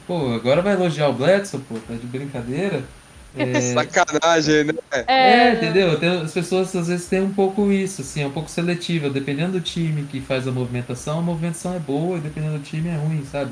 Pô, 0.08 0.34
agora 0.34 0.62
vai 0.62 0.74
elogiar 0.74 1.10
o 1.10 1.14
Bledsoe, 1.14 1.62
pô, 1.62 1.76
tá 1.88 1.93
de 1.93 2.06
brincadeira. 2.06 2.84
É, 3.36 3.74
Sacanagem, 3.74 4.66
né? 4.66 4.74
é, 5.08 5.54
entendeu? 5.54 5.97
Tem- 5.97 6.22
as 6.22 6.34
pessoas 6.34 6.76
às 6.76 6.88
vezes 6.88 7.08
têm 7.08 7.22
um 7.22 7.34
pouco 7.34 7.72
isso, 7.72 8.02
assim, 8.02 8.22
é 8.24 8.28
um 8.28 8.32
pouco 8.32 8.49
seletiva. 8.49 9.10
Dependendo 9.10 9.54
do 9.54 9.62
time 9.62 10.04
que 10.04 10.20
faz 10.20 10.47
a 10.47 10.52
movimentação, 10.52 11.20
a 11.20 11.22
movimentação 11.22 11.74
é 11.74 11.80
boa, 11.80 12.18
e 12.18 12.22
dependendo 12.22 12.58
do 12.58 12.64
time 12.64 12.89
é 12.89 12.95
ruim, 12.95 13.26
sabe? 13.32 13.52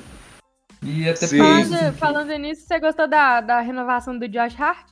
E 0.84 1.08
até 1.10 1.28
Sim. 1.28 1.36
Falando, 1.36 1.94
falando 1.94 2.38
nisso, 2.38 2.66
você 2.68 2.80
gostou 2.80 3.08
da, 3.08 3.42
da 3.42 3.60
renovação 3.62 4.18
do 4.18 4.28
Josh 4.28 4.60
Hart? 4.60 4.88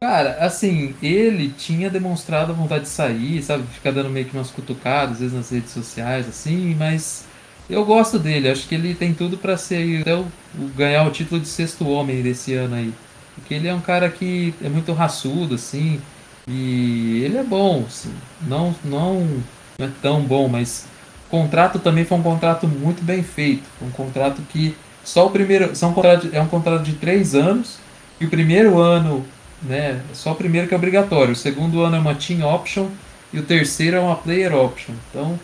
Cara, 0.00 0.36
assim, 0.44 0.96
ele 1.00 1.50
tinha 1.52 1.88
demonstrado 1.88 2.52
vontade 2.54 2.84
de 2.84 2.90
sair, 2.90 3.40
sabe? 3.42 3.64
Ficar 3.68 3.92
dando 3.92 4.10
meio 4.10 4.26
que 4.26 4.36
umas 4.36 4.50
cutucadas, 4.50 5.12
às 5.14 5.20
vezes 5.20 5.34
nas 5.36 5.50
redes 5.50 5.70
sociais, 5.70 6.28
assim, 6.28 6.74
mas 6.74 7.24
eu 7.70 7.84
gosto 7.84 8.18
dele. 8.18 8.50
Acho 8.50 8.66
que 8.68 8.74
ele 8.74 8.94
tem 8.96 9.14
tudo 9.14 9.38
pra 9.38 9.56
ser 9.56 10.00
até 10.00 10.14
o, 10.16 10.22
o- 10.54 10.68
ganhar 10.74 11.06
o 11.06 11.12
título 11.12 11.40
de 11.40 11.46
sexto 11.48 11.86
homem 11.88 12.20
desse 12.22 12.52
ano 12.54 12.74
aí. 12.74 12.92
Porque 13.34 13.54
ele 13.54 13.68
é 13.68 13.74
um 13.74 13.80
cara 13.80 14.10
que 14.10 14.52
é 14.60 14.68
muito 14.68 14.92
raçudo, 14.92 15.54
assim, 15.54 16.04
e 16.48 17.22
ele 17.24 17.36
é 17.38 17.44
bom, 17.44 17.84
assim. 17.86 18.20
Não, 18.40 18.74
não, 18.84 19.44
não 19.78 19.86
é 19.86 19.90
tão 20.02 20.20
bom, 20.24 20.48
mas 20.48 20.90
o 21.26 21.30
contrato 21.30 21.78
também 21.78 22.04
foi 22.04 22.18
um 22.18 22.22
contrato 22.22 22.66
muito 22.66 23.02
bem 23.04 23.22
feito. 23.22 23.68
Foi 23.78 23.86
um 23.88 23.92
contrato 23.92 24.42
que 24.42 24.76
só 25.04 25.26
o 25.26 25.30
primeiro. 25.30 25.74
São 25.74 25.92
contrato, 25.92 26.28
é 26.32 26.40
um 26.40 26.48
contrato 26.48 26.82
de 26.82 26.94
três 26.94 27.34
anos, 27.34 27.78
e 28.20 28.26
o 28.26 28.30
primeiro 28.30 28.78
ano 28.78 29.24
né? 29.62 30.02
Só 30.12 30.32
o 30.32 30.34
primeiro 30.34 30.68
que 30.68 30.74
é 30.74 30.76
obrigatório. 30.76 31.32
O 31.32 31.36
segundo 31.36 31.82
ano 31.82 31.96
é 31.96 31.98
uma 31.98 32.14
team 32.14 32.42
option 32.42 32.88
e 33.32 33.38
o 33.38 33.42
terceiro 33.42 33.96
é 33.96 34.00
uma 34.00 34.16
player 34.16 34.54
option. 34.54 34.94
Então, 35.10 35.38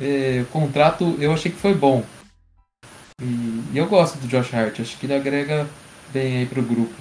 é, 0.00 0.40
o 0.42 0.46
contrato 0.46 1.16
eu 1.20 1.32
achei 1.32 1.50
que 1.50 1.58
foi 1.58 1.74
bom. 1.74 2.04
E, 3.22 3.62
e 3.72 3.78
eu 3.78 3.86
gosto 3.86 4.18
do 4.18 4.26
Josh 4.26 4.52
Hart. 4.52 4.80
Acho 4.80 4.98
que 4.98 5.06
ele 5.06 5.14
agrega 5.14 5.66
bem 6.12 6.38
aí 6.38 6.46
pro 6.46 6.62
grupo. 6.62 6.94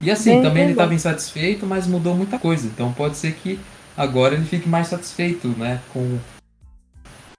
E 0.00 0.10
assim, 0.10 0.32
Bem, 0.32 0.42
também 0.42 0.54
bem 0.54 0.62
ele 0.64 0.72
estava 0.72 0.92
insatisfeito, 0.92 1.64
mas 1.64 1.86
mudou 1.86 2.14
muita 2.14 2.38
coisa. 2.38 2.66
Então 2.66 2.92
pode 2.92 3.16
ser 3.16 3.32
que 3.34 3.58
agora 3.96 4.34
ele 4.34 4.44
fique 4.44 4.68
mais 4.68 4.88
satisfeito, 4.88 5.48
né? 5.48 5.80
Com, 5.92 6.18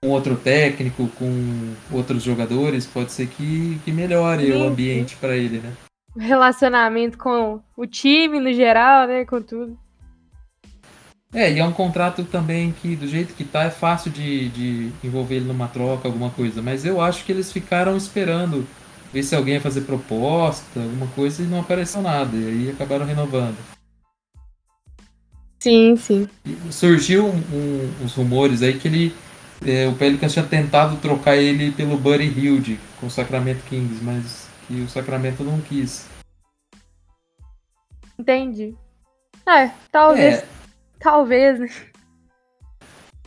com 0.02 0.10
outro 0.10 0.36
técnico, 0.36 1.08
com 1.18 1.74
outros 1.90 2.22
jogadores. 2.22 2.86
Pode 2.86 3.12
ser 3.12 3.26
que, 3.28 3.78
que 3.84 3.92
melhore 3.92 4.46
Sim, 4.46 4.52
o 4.52 4.64
ambiente 4.68 5.16
para 5.16 5.36
ele, 5.36 5.58
né? 5.58 5.72
O 6.14 6.20
relacionamento 6.20 7.18
com 7.18 7.60
o 7.76 7.86
time 7.86 8.40
no 8.40 8.52
geral, 8.52 9.06
né? 9.06 9.24
Com 9.24 9.40
tudo. 9.42 9.78
É, 11.34 11.52
e 11.52 11.58
é 11.58 11.64
um 11.64 11.72
contrato 11.72 12.24
também 12.24 12.72
que, 12.80 12.96
do 12.96 13.06
jeito 13.06 13.34
que 13.34 13.44
tá, 13.44 13.64
é 13.64 13.70
fácil 13.70 14.10
de, 14.10 14.48
de 14.48 14.92
envolver 15.04 15.36
ele 15.36 15.44
numa 15.44 15.68
troca, 15.68 16.08
alguma 16.08 16.30
coisa. 16.30 16.62
Mas 16.62 16.84
eu 16.84 17.00
acho 17.00 17.24
que 17.24 17.32
eles 17.32 17.52
ficaram 17.52 17.96
esperando 17.96 18.66
ver 19.12 19.22
se 19.22 19.34
alguém 19.34 19.54
ia 19.54 19.60
fazer 19.60 19.82
proposta, 19.82 20.80
alguma 20.80 21.06
coisa, 21.08 21.42
e 21.42 21.46
não 21.46 21.60
apareceu 21.60 22.00
nada. 22.00 22.34
E 22.36 22.46
aí 22.46 22.70
acabaram 22.70 23.04
renovando. 23.04 23.56
Sim, 25.58 25.96
sim. 25.96 26.28
E 26.44 26.72
surgiu 26.72 27.26
um- 27.26 27.42
um- 27.52 28.04
uns 28.04 28.14
rumores 28.14 28.62
aí 28.62 28.78
que 28.78 28.88
ele. 28.88 29.14
É, 29.64 29.86
o 29.88 29.94
Pelicans 29.94 30.32
tinha 30.32 30.44
tentado 30.44 30.96
trocar 30.98 31.36
ele 31.36 31.70
pelo 31.72 31.96
Buddy 31.96 32.24
Hilde 32.24 32.78
com 33.00 33.06
o 33.06 33.10
Sacramento 33.10 33.62
Kings, 33.68 34.02
mas 34.02 34.46
que 34.66 34.80
o 34.80 34.88
Sacramento 34.88 35.42
não 35.44 35.60
quis. 35.60 36.06
Entendi. 38.18 38.74
É, 39.46 39.70
talvez. 39.92 40.38
É, 40.38 40.46
Talvez, 40.98 41.60
né? 41.60 41.68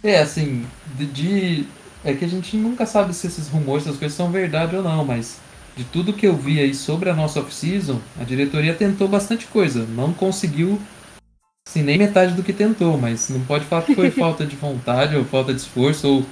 É, 0.04 0.20
assim, 0.20 0.66
de, 0.98 1.06
de- 1.06 1.66
É 2.04 2.14
que 2.14 2.26
a 2.26 2.28
gente 2.28 2.58
nunca 2.58 2.86
sabe 2.86 3.14
se 3.14 3.28
esses 3.28 3.48
rumores, 3.50 3.86
essas 3.86 4.00
coisas 4.00 4.16
são 4.18 4.32
verdade 4.32 4.76
ou 4.76 4.82
não, 4.82 5.06
mas 5.06 5.38
de 5.78 5.84
tudo 5.84 6.14
que 6.14 6.26
eu 6.26 6.36
vi 6.36 6.60
aí 6.60 6.74
sobre 6.74 7.10
a 7.10 7.16
nossa 7.16 7.40
off-season, 7.42 8.00
a 8.20 8.24
diretoria 8.24 8.74
tentou 8.74 9.08
bastante 9.08 9.46
coisa. 9.48 9.86
Não 9.86 10.12
conseguiu, 10.14 10.80
assim, 11.70 11.84
nem 11.84 11.98
metade 11.98 12.34
do 12.34 12.42
que 12.42 12.52
tentou, 12.52 12.98
mas 12.98 13.30
não 13.30 13.42
pode 13.42 13.66
falar 13.66 13.84
que 13.84 13.94
foi 13.94 14.10
falta 14.12 14.44
de 14.46 14.56
vontade 14.56 15.16
ou 15.16 15.24
falta 15.24 15.54
de 15.54 15.62
esforço, 15.62 16.08
ou 16.08 16.20
o 16.22 16.26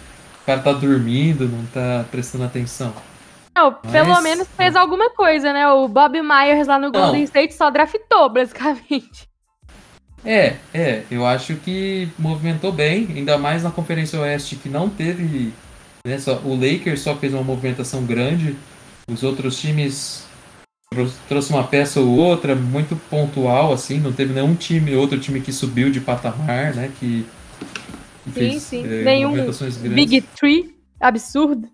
cara 0.46 0.62
tá 0.62 0.74
dormindo, 0.74 1.48
não 1.48 1.64
tá 1.68 2.04
prestando 2.10 2.44
atenção. 2.44 2.94
Não, 3.56 3.74
pelo 3.74 4.10
Mas- 4.10 4.24
menos 4.24 4.48
fez 4.56 4.76
alguma 4.76 5.10
coisa, 5.10 5.52
né? 5.52 5.68
O 5.68 5.88
Bob 5.88 6.22
Myers 6.22 6.68
lá 6.68 6.78
no 6.78 6.92
Golden 6.92 7.24
State 7.24 7.56
só 7.56 7.72
draftou, 7.72 8.30
basicamente. 8.30 9.28
É, 10.24 10.56
é, 10.74 11.04
eu 11.10 11.26
acho 11.26 11.56
que 11.56 12.08
movimentou 12.20 12.72
bem, 12.72 13.08
ainda 13.16 13.38
mais 13.38 13.64
na 13.64 13.72
Conferência 13.72 14.20
Oeste 14.20 14.56
que 14.58 14.70
não 14.70 14.90
teve. 14.90 15.54
Né, 16.06 16.20
só, 16.20 16.36
o 16.44 16.54
Lakers 16.56 17.02
só 17.02 17.16
fez 17.16 17.34
uma 17.34 17.44
movimentação 17.44 18.04
grande, 18.04 18.56
os 19.10 19.24
outros 19.24 19.60
times 19.60 20.27
trouxe 21.28 21.52
uma 21.52 21.64
peça 21.64 22.00
ou 22.00 22.08
outra, 22.18 22.56
muito 22.56 22.96
pontual, 23.10 23.74
assim, 23.74 24.00
não 24.00 24.12
teve 24.14 24.34
nenhum 24.34 24.56
time, 24.56 24.96
outro 24.96 25.20
time 25.20 25.42
que 25.42 25.52
subiu 25.52 25.90
de 25.92 26.00
patamar, 26.00 26.74
né? 26.74 26.92
Que, 27.00 27.26
que 28.24 28.32
Sim, 28.32 28.34
fez 28.34 28.64
sim. 28.64 28.84
eh, 28.86 29.04
Nenhum. 29.04 29.34
Big 29.94 30.22
Three, 30.22 30.76
absurdo. 31.00 31.70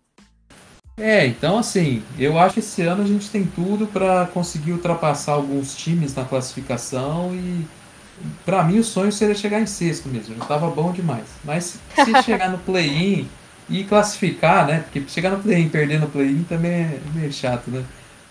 É, 0.98 1.26
então 1.26 1.58
assim, 1.58 2.04
eu 2.20 2.38
acho 2.38 2.56
que 2.56 2.60
esse 2.60 2.82
ano 2.84 3.02
a 3.02 3.08
gente 3.08 3.28
tem 3.30 3.46
tudo 3.46 3.88
pra 3.88 4.28
conseguir 4.28 4.74
ultrapassar 4.74 5.32
alguns 5.34 5.76
times 5.76 6.14
na 6.14 6.24
classificação 6.24 7.34
e 7.34 7.66
pra 8.46 8.64
mim 8.64 8.78
o 8.78 8.84
sonho 8.84 9.12
seria 9.12 9.34
chegar 9.34 9.60
em 9.60 9.66
sexto 9.66 10.08
mesmo, 10.08 10.36
já 10.36 10.46
tava 10.46 10.70
bom 10.70 10.92
demais. 10.92 11.26
Mas 11.44 11.80
se 11.96 12.16
chegar 12.24 12.50
no 12.52 12.60
play-in 12.60 13.28
e 13.68 13.84
classificar, 13.84 14.68
né? 14.68 14.82
Porque 14.82 15.04
chegar 15.08 15.32
no 15.32 15.40
play-in 15.40 15.66
e 15.66 15.70
perder 15.70 16.00
no 16.00 16.08
play-in 16.08 16.44
também 16.44 16.72
é 16.72 17.00
meio 17.16 17.32
chato, 17.34 17.72
né? 17.72 17.84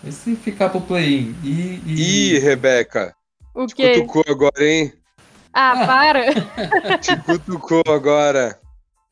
Mas 0.02 0.14
se 0.14 0.34
ficar 0.36 0.68
pro 0.70 0.80
play-in 0.80 1.34
e, 1.44 1.80
e- 1.86 2.34
Ih, 2.34 2.38
Rebeca, 2.38 3.14
O 3.54 3.66
te 3.66 3.74
quê? 3.74 4.00
cutucou 4.00 4.24
agora, 4.28 4.64
hein? 4.64 4.92
Ah, 5.54 5.86
para. 5.86 6.24
Te 6.98 7.16
cutucou 7.24 7.82
agora. 7.88 8.58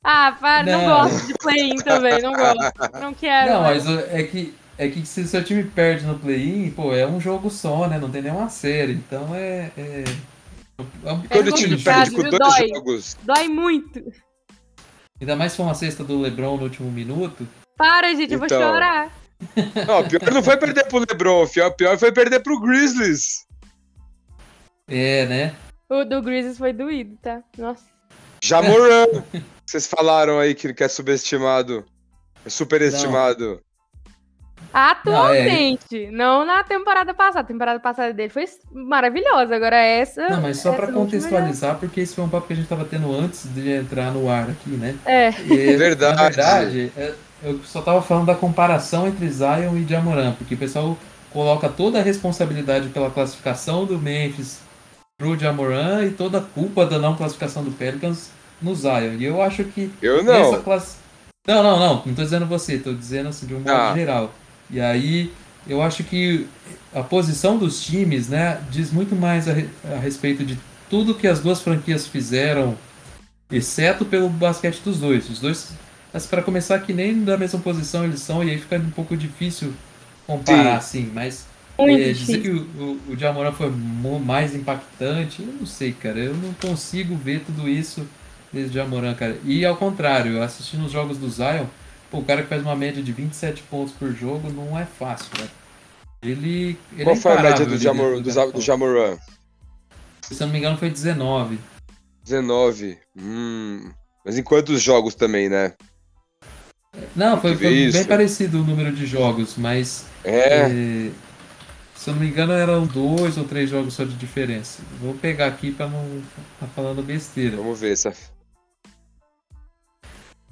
Ah, 0.03 0.37
para. 0.41 0.63
Não, 0.73 0.81
Não. 0.89 1.09
gosto 1.11 1.27
de 1.27 1.35
play-in 1.35 1.77
também, 1.77 2.21
não 2.23 2.33
gosto. 2.33 2.73
Não 3.01 3.13
quero. 3.15 3.53
Não, 3.53 3.63
mais. 3.63 3.85
mas 3.85 3.95
o- 3.95 4.01
é 4.11 4.23
que 4.23 4.55
é 4.79 4.89
que 4.89 5.05
se 5.05 5.21
o 5.21 5.27
seu 5.29 5.45
time 5.45 5.63
perde 5.65 6.07
no 6.07 6.19
play-in, 6.19 6.71
pô, 6.71 6.95
é 6.95 7.07
um 7.07 7.21
jogo 7.21 7.51
só, 7.51 7.87
né? 7.87 7.99
Não 7.99 8.11
tem 8.11 8.23
nenhuma 8.23 8.49
série, 8.49 8.95
então 8.95 9.35
é, 9.35 9.71
é... 9.77 10.05
é 11.05 11.13
um- 11.13 11.21
Quando 11.29 11.49
É 11.49 11.51
o 11.51 11.55
time 11.55 11.77
perde 11.77 12.13
com 12.13 12.23
dois 12.23 12.39
Dói. 12.39 12.69
jogos. 12.69 13.17
Dói 13.23 13.47
muito. 13.49 14.03
Ainda 15.21 15.37
mais 15.37 15.53
se 15.53 15.59
for 15.59 15.65
uma 15.65 15.75
cesta 15.75 16.03
do 16.03 16.19
LeBron 16.19 16.57
no 16.57 16.63
último 16.63 16.91
minuto. 16.91 17.47
Para, 17.77 18.15
gente, 18.15 18.33
eu 18.33 18.39
vou 18.39 18.47
Então. 18.47 18.59
chorar. 18.63 19.13
Não, 19.87 20.07
pior 20.07 20.33
não 20.33 20.43
foi 20.43 20.57
perder 20.57 20.85
pro 20.87 20.99
LeBron, 20.99 21.47
pior, 21.49 21.71
pior 21.71 21.99
foi 21.99 22.13
perder 22.13 22.41
pro 22.41 22.61
Grizzlies. 22.61 23.47
É, 24.89 25.27
né? 25.27 25.55
O 25.89 26.05
do 26.05 26.21
Grizzlies 26.23 26.59
foi 26.59 26.73
doído, 26.73 27.17
tá? 27.23 27.43
Nossa. 27.57 27.85
Jamoran. 28.43 29.07
Vocês 29.65 29.87
falaram 29.87 30.39
aí 30.39 30.55
que 30.55 30.83
é 30.83 30.89
subestimado. 30.89 31.85
É 32.45 32.51
superestimado. 32.51 33.61
Atualmente, 34.73 36.11
não, 36.13 36.45
na 36.45 36.63
temporada 36.63 37.13
passada. 37.13 37.41
A 37.41 37.45
temporada 37.45 37.81
passada 37.81 38.13
dele 38.13 38.29
foi 38.29 38.45
maravilhosa. 38.71 39.57
Agora 39.57 39.77
essa. 39.77 40.29
Não, 40.29 40.43
mas 40.43 40.59
só 40.59 40.71
última 40.71 40.93
contextualizar, 40.93 41.79
porque 41.79 42.01
esse 42.01 42.15
foi 42.15 42.25
um 42.25 42.29
papo 42.29 42.47
que 42.47 42.53
a 42.53 42.57
gente 42.57 42.69
tava 42.69 42.85
tendo 42.85 43.13
antes 43.13 43.53
de 43.53 43.71
entrar 43.71 44.13
no 44.13 44.29
ar 44.31 44.49
aqui, 44.51 44.71
né? 44.71 44.97
É. 45.05 45.31
E, 45.31 45.75
Verdade. 45.77 46.17
Na 46.17 46.29
verdade, 46.29 46.93
é, 46.97 47.15
eu 47.43 47.61
só 47.65 47.81
tava 47.83 48.03
falando 48.03 48.27
da 48.27 48.35
comparação 48.35 49.07
entre 49.09 49.29
Zion 49.31 49.77
e 49.77 49.87
Jamoran, 49.89 50.33
porque 50.33 50.55
o 50.55 50.59
pessoal 50.59 50.97
coloca 51.33 51.69
toda 51.69 51.99
a 51.99 52.03
responsabilidade 52.03 52.89
pela 52.89 53.11
classificação 53.11 53.85
do 53.85 53.99
Memphis 53.99 54.59
pro 55.19 55.39
Jamoran 55.39 56.05
e 56.05 56.11
toda 56.11 56.39
a 56.39 56.43
culpa 56.43 56.85
da 56.87 56.99
não 56.99 57.15
classificação 57.17 57.63
do 57.63 57.71
Pelicans 57.71 58.31
no 58.61 58.75
Zion. 58.75 59.15
E 59.19 59.25
eu 59.25 59.41
acho 59.41 59.65
que 59.65 59.91
Eu 60.03 60.21
essa 60.21 60.57
não. 60.57 60.63
classe... 60.63 60.97
Não, 61.47 61.63
não, 61.63 61.79
não, 61.79 62.03
não 62.07 62.15
tô 62.15 62.23
dizendo 62.23 62.47
você, 62.47 62.79
tô 62.79 62.93
dizendo 62.93 63.29
assim 63.31 63.47
de 63.47 63.55
um 63.55 63.59
modo 63.61 63.71
Ah. 63.71 63.95
geral. 63.95 64.35
E 64.71 64.81
aí, 64.81 65.33
eu 65.67 65.81
acho 65.83 66.05
que 66.05 66.47
a 66.95 67.03
posição 67.03 67.57
dos 67.57 67.83
times, 67.83 68.29
né, 68.29 68.61
diz 68.71 68.93
muito 68.93 69.15
mais 69.17 69.49
a, 69.49 69.53
a 69.95 69.99
respeito 69.99 70.45
de 70.45 70.59
tudo 70.89 71.15
que 71.15 71.27
as 71.27 71.41
duas 71.41 71.61
franquias 71.63 72.07
fizeram, 72.07 72.77
exceto 73.51 74.05
pelo 74.05 74.29
basquete 74.29 74.81
dos 74.83 74.99
dois. 74.99 75.29
Os 75.31 75.41
dois, 75.41 75.73
mas 76.13 76.27
para 76.27 76.43
começar, 76.43 76.79
que 76.81 76.93
nem 76.93 77.25
da 77.25 77.37
mesma 77.37 77.61
posição 77.61 78.05
eles 78.05 78.21
são, 78.21 78.43
e 78.43 78.51
aí 78.51 78.59
fica 78.59 78.77
um 78.77 78.91
pouco 78.91 79.17
difícil 79.17 79.73
comparar, 80.27 80.77
assim, 80.77 81.11
mas 81.15 81.47
é, 81.89 82.13
dizer 82.13 82.43
que 82.43 82.51
o, 82.51 82.63
o, 82.63 83.13
o 83.13 83.17
Jamoran 83.17 83.53
foi 83.53 83.71
mais 83.71 84.55
impactante, 84.55 85.43
eu 85.43 85.53
não 85.53 85.67
sei, 85.67 85.93
cara. 85.93 86.19
Eu 86.19 86.35
não 86.35 86.53
consigo 86.55 87.15
ver 87.17 87.41
tudo 87.41 87.69
isso 87.69 88.07
desde 88.53 88.71
o 88.71 88.75
Jamoran, 88.75 89.15
cara. 89.15 89.39
E 89.45 89.65
ao 89.65 89.77
contrário, 89.77 90.43
assistindo 90.43 90.85
os 90.85 90.93
jogos 90.93 91.17
do 91.17 91.31
Zion, 91.31 91.67
pô, 92.11 92.19
o 92.19 92.25
cara 92.25 92.43
que 92.43 92.49
faz 92.49 92.63
uma 92.63 92.77
média 92.77 93.03
de 93.03 93.13
27 93.13 93.63
pontos 93.63 93.95
por 93.95 94.13
jogo 94.13 94.51
não 94.51 94.79
é 94.79 94.85
fácil, 94.85 95.31
cara. 95.31 95.51
Ele, 96.23 96.77
ele 96.93 97.05
Qual 97.05 97.17
é 97.17 97.19
foi 97.19 97.33
a 97.33 97.43
média 97.43 97.65
do, 97.65 97.79
Jamor, 97.79 98.21
do, 98.21 98.23
do 98.23 98.53
do. 98.53 98.61
Jamoran? 98.61 99.17
Se 100.21 100.35
eu 100.35 100.47
não 100.47 100.53
me 100.53 100.59
engano, 100.59 100.77
foi 100.77 100.91
19. 100.91 101.59
19. 102.25 102.99
Hum. 103.17 103.91
Mas 104.25 104.37
em 104.37 104.43
quantos 104.43 104.83
jogos 104.83 105.15
também, 105.15 105.49
né? 105.49 105.73
Não, 107.15 107.41
foi, 107.41 107.57
foi 107.57 107.91
bem 107.93 108.05
parecido 108.05 108.61
o 108.61 108.65
número 108.65 108.93
de 108.93 109.07
jogos, 109.07 109.57
mas 109.57 110.05
É. 110.25 110.63
é, 110.63 111.11
se 111.95 112.11
eu 112.11 112.15
não 112.15 112.21
me 112.21 112.29
engano 112.29 112.53
eram 112.53 112.87
dois 112.87 113.37
ou 113.39 113.45
três 113.45 113.71
jogos 113.71 113.95
só 113.95 114.05
de 114.05 114.15
diferença. 114.15 114.83
Vou 115.01 115.15
pegar 115.15 115.47
aqui 115.47 115.71
pra 115.73 115.89
não 115.89 116.05
estar 116.55 116.67
falando 116.75 117.03
besteira. 117.03 117.57
Vamos 117.57 117.81
ver 117.81 117.93
essa. 117.93 118.13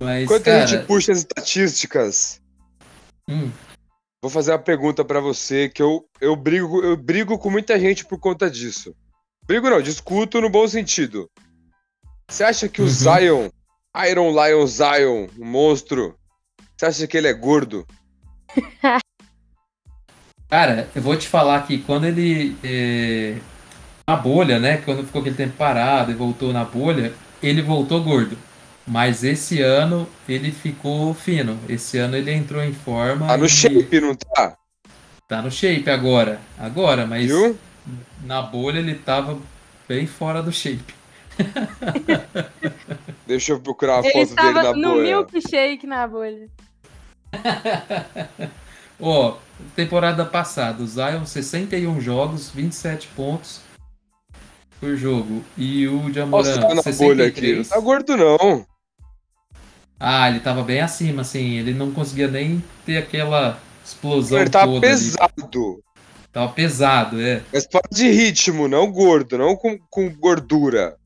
Mas, 0.01 0.25
Enquanto 0.25 0.45
cara, 0.45 0.63
a 0.63 0.67
gente 0.67 0.87
puxa 0.87 1.13
as 1.13 1.19
estatísticas, 1.19 2.41
hum, 3.29 3.51
Vou 4.21 4.31
fazer 4.31 4.51
uma 4.51 4.59
pergunta 4.59 5.05
pra 5.05 5.21
você 5.21 5.69
que 5.69 5.81
eu, 5.81 6.05
eu, 6.21 6.35
brigo, 6.35 6.83
eu 6.85 6.97
brigo 6.97 7.39
com 7.39 7.51
muita 7.51 7.79
gente 7.79 8.05
por 8.05 8.19
conta 8.19 8.51
disso. 8.51 8.93
Brigo 9.47 9.71
não, 9.71 9.81
discuto 9.81 10.41
no 10.41 10.51
bom 10.51 10.67
sentido. 10.67 11.31
Você 12.29 12.43
acha 12.43 12.69
que 12.69 12.81
o 12.83 12.85
Uhum. 12.85 12.91
Zion, 12.91 13.49
Iron 14.11 14.31
Lion 14.33 14.67
Zion, 14.67 15.29
o 15.39 15.45
monstro, 15.45 16.18
você 16.79 16.87
acha 16.87 17.07
que 17.07 17.17
ele 17.17 17.29
é 17.29 17.33
gordo? 17.35 17.87
Cara, 20.49 20.89
eu 20.95 21.03
vou 21.03 21.17
te 21.17 21.29
falar 21.29 21.67
que 21.67 21.79
quando 21.79 22.07
ele. 22.07 22.57
É, 22.65 23.37
na 24.09 24.17
bolha, 24.17 24.59
né? 24.59 24.79
Quando 24.79 25.05
ficou 25.05 25.21
aquele 25.21 25.37
tempo 25.37 25.57
parado 25.59 26.11
e 26.11 26.15
voltou 26.15 26.53
na 26.53 26.65
bolha, 26.65 27.13
ele 27.43 27.61
voltou 27.61 28.03
gordo. 28.03 28.39
Mas 28.87 29.23
esse 29.23 29.61
ano 29.61 30.09
ele 30.27 30.51
ficou 30.51 31.13
fino. 31.13 31.59
Esse 31.69 31.99
ano 31.99 32.17
ele 32.17 32.33
entrou 32.33 32.63
em 32.63 32.73
forma. 32.73 33.27
Tá 33.27 33.37
no 33.37 33.45
e- 33.45 33.49
shape, 33.51 34.01
não 34.01 34.15
tá? 34.15 34.57
Tá 35.29 35.43
no 35.43 35.51
shape 35.51 35.91
agora. 35.91 36.41
Agora, 36.57 37.07
mas 37.07 37.27
Viu? 37.27 37.59
na 38.25 38.41
bolha 38.41 38.79
ele 38.79 38.95
tava 38.95 39.39
bem 39.87 40.07
fora 40.07 40.43
do 40.43 40.51
shape. 40.51 40.95
Deixa 43.27 43.53
eu 43.53 43.61
procurar 43.61 43.97
a 43.97 43.99
Ele 44.01 44.11
foto 44.11 44.35
dele 44.35 44.49
estava 44.49 44.63
na 44.63 44.73
no 44.73 44.95
bolha. 44.95 45.03
milkshake 45.03 45.87
na 45.87 46.09
bolha. 46.09 46.49
Ó, 49.01 49.37
temporada 49.77 50.25
passada, 50.25 50.83
o 50.83 50.87
Zion 50.87 51.25
61 51.25 52.01
jogos, 52.01 52.51
27 52.51 53.09
pontos 53.09 53.61
por 54.81 54.97
jogo. 54.97 55.45
E 55.57 55.87
o 55.87 56.03
Nossa, 56.03 56.13
Jamoran 56.13 56.61
tá 56.61 56.75
na 56.75 56.83
bolha 56.93 57.27
aqui. 57.27 57.55
Não 57.55 57.65
63. 57.65 57.69
tá 57.69 57.81
gordo, 57.81 58.17
não. 58.17 58.67
Ah, 60.01 60.29
ele 60.31 60.41
tava 60.41 60.63
bem 60.63 60.81
acima, 60.81 61.23
assim. 61.23 61.59
Ele 61.59 61.75
não 61.75 61.91
conseguia 61.91 62.29
nem 62.29 62.63
ter 62.87 62.99
aquela 62.99 63.61
explosão 63.85 64.41
Ele 64.41 64.51
tava 64.51 64.71
ali. 64.73 64.81
pesado. 64.81 65.83
Tava 66.33 66.53
pesado, 66.53 67.21
é. 67.21 67.43
Mas 67.53 67.67
fora 67.71 67.89
de 67.91 68.09
ritmo, 68.11 68.69
não 68.69 68.93
gordo, 68.93 69.39
não 69.39 69.57
com, 69.57 69.79
com 69.91 70.09
gordura. 70.11 70.97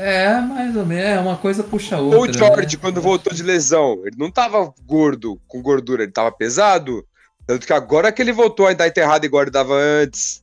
É, 0.00 0.40
mais 0.40 0.74
ou 0.74 0.86
menos. 0.86 1.04
É, 1.04 1.20
uma 1.20 1.36
coisa 1.36 1.62
puxa 1.62 1.96
a 1.96 2.00
outra. 2.00 2.18
o 2.18 2.32
George, 2.32 2.76
né? 2.76 2.80
quando 2.80 3.02
voltou 3.02 3.34
de 3.34 3.42
lesão, 3.42 4.00
ele 4.06 4.16
não 4.16 4.30
tava 4.30 4.72
gordo, 4.86 5.38
com 5.46 5.60
gordura, 5.60 6.02
ele 6.02 6.12
tava 6.12 6.32
pesado. 6.32 7.06
Tanto 7.46 7.66
que 7.66 7.72
agora 7.72 8.10
que 8.10 8.22
ele 8.22 8.32
voltou 8.32 8.66
a 8.66 8.72
dar 8.72 8.88
enterrado 8.88 9.26
igual 9.26 9.42
ele 9.42 9.50
dava 9.50 9.74
antes. 9.74 10.42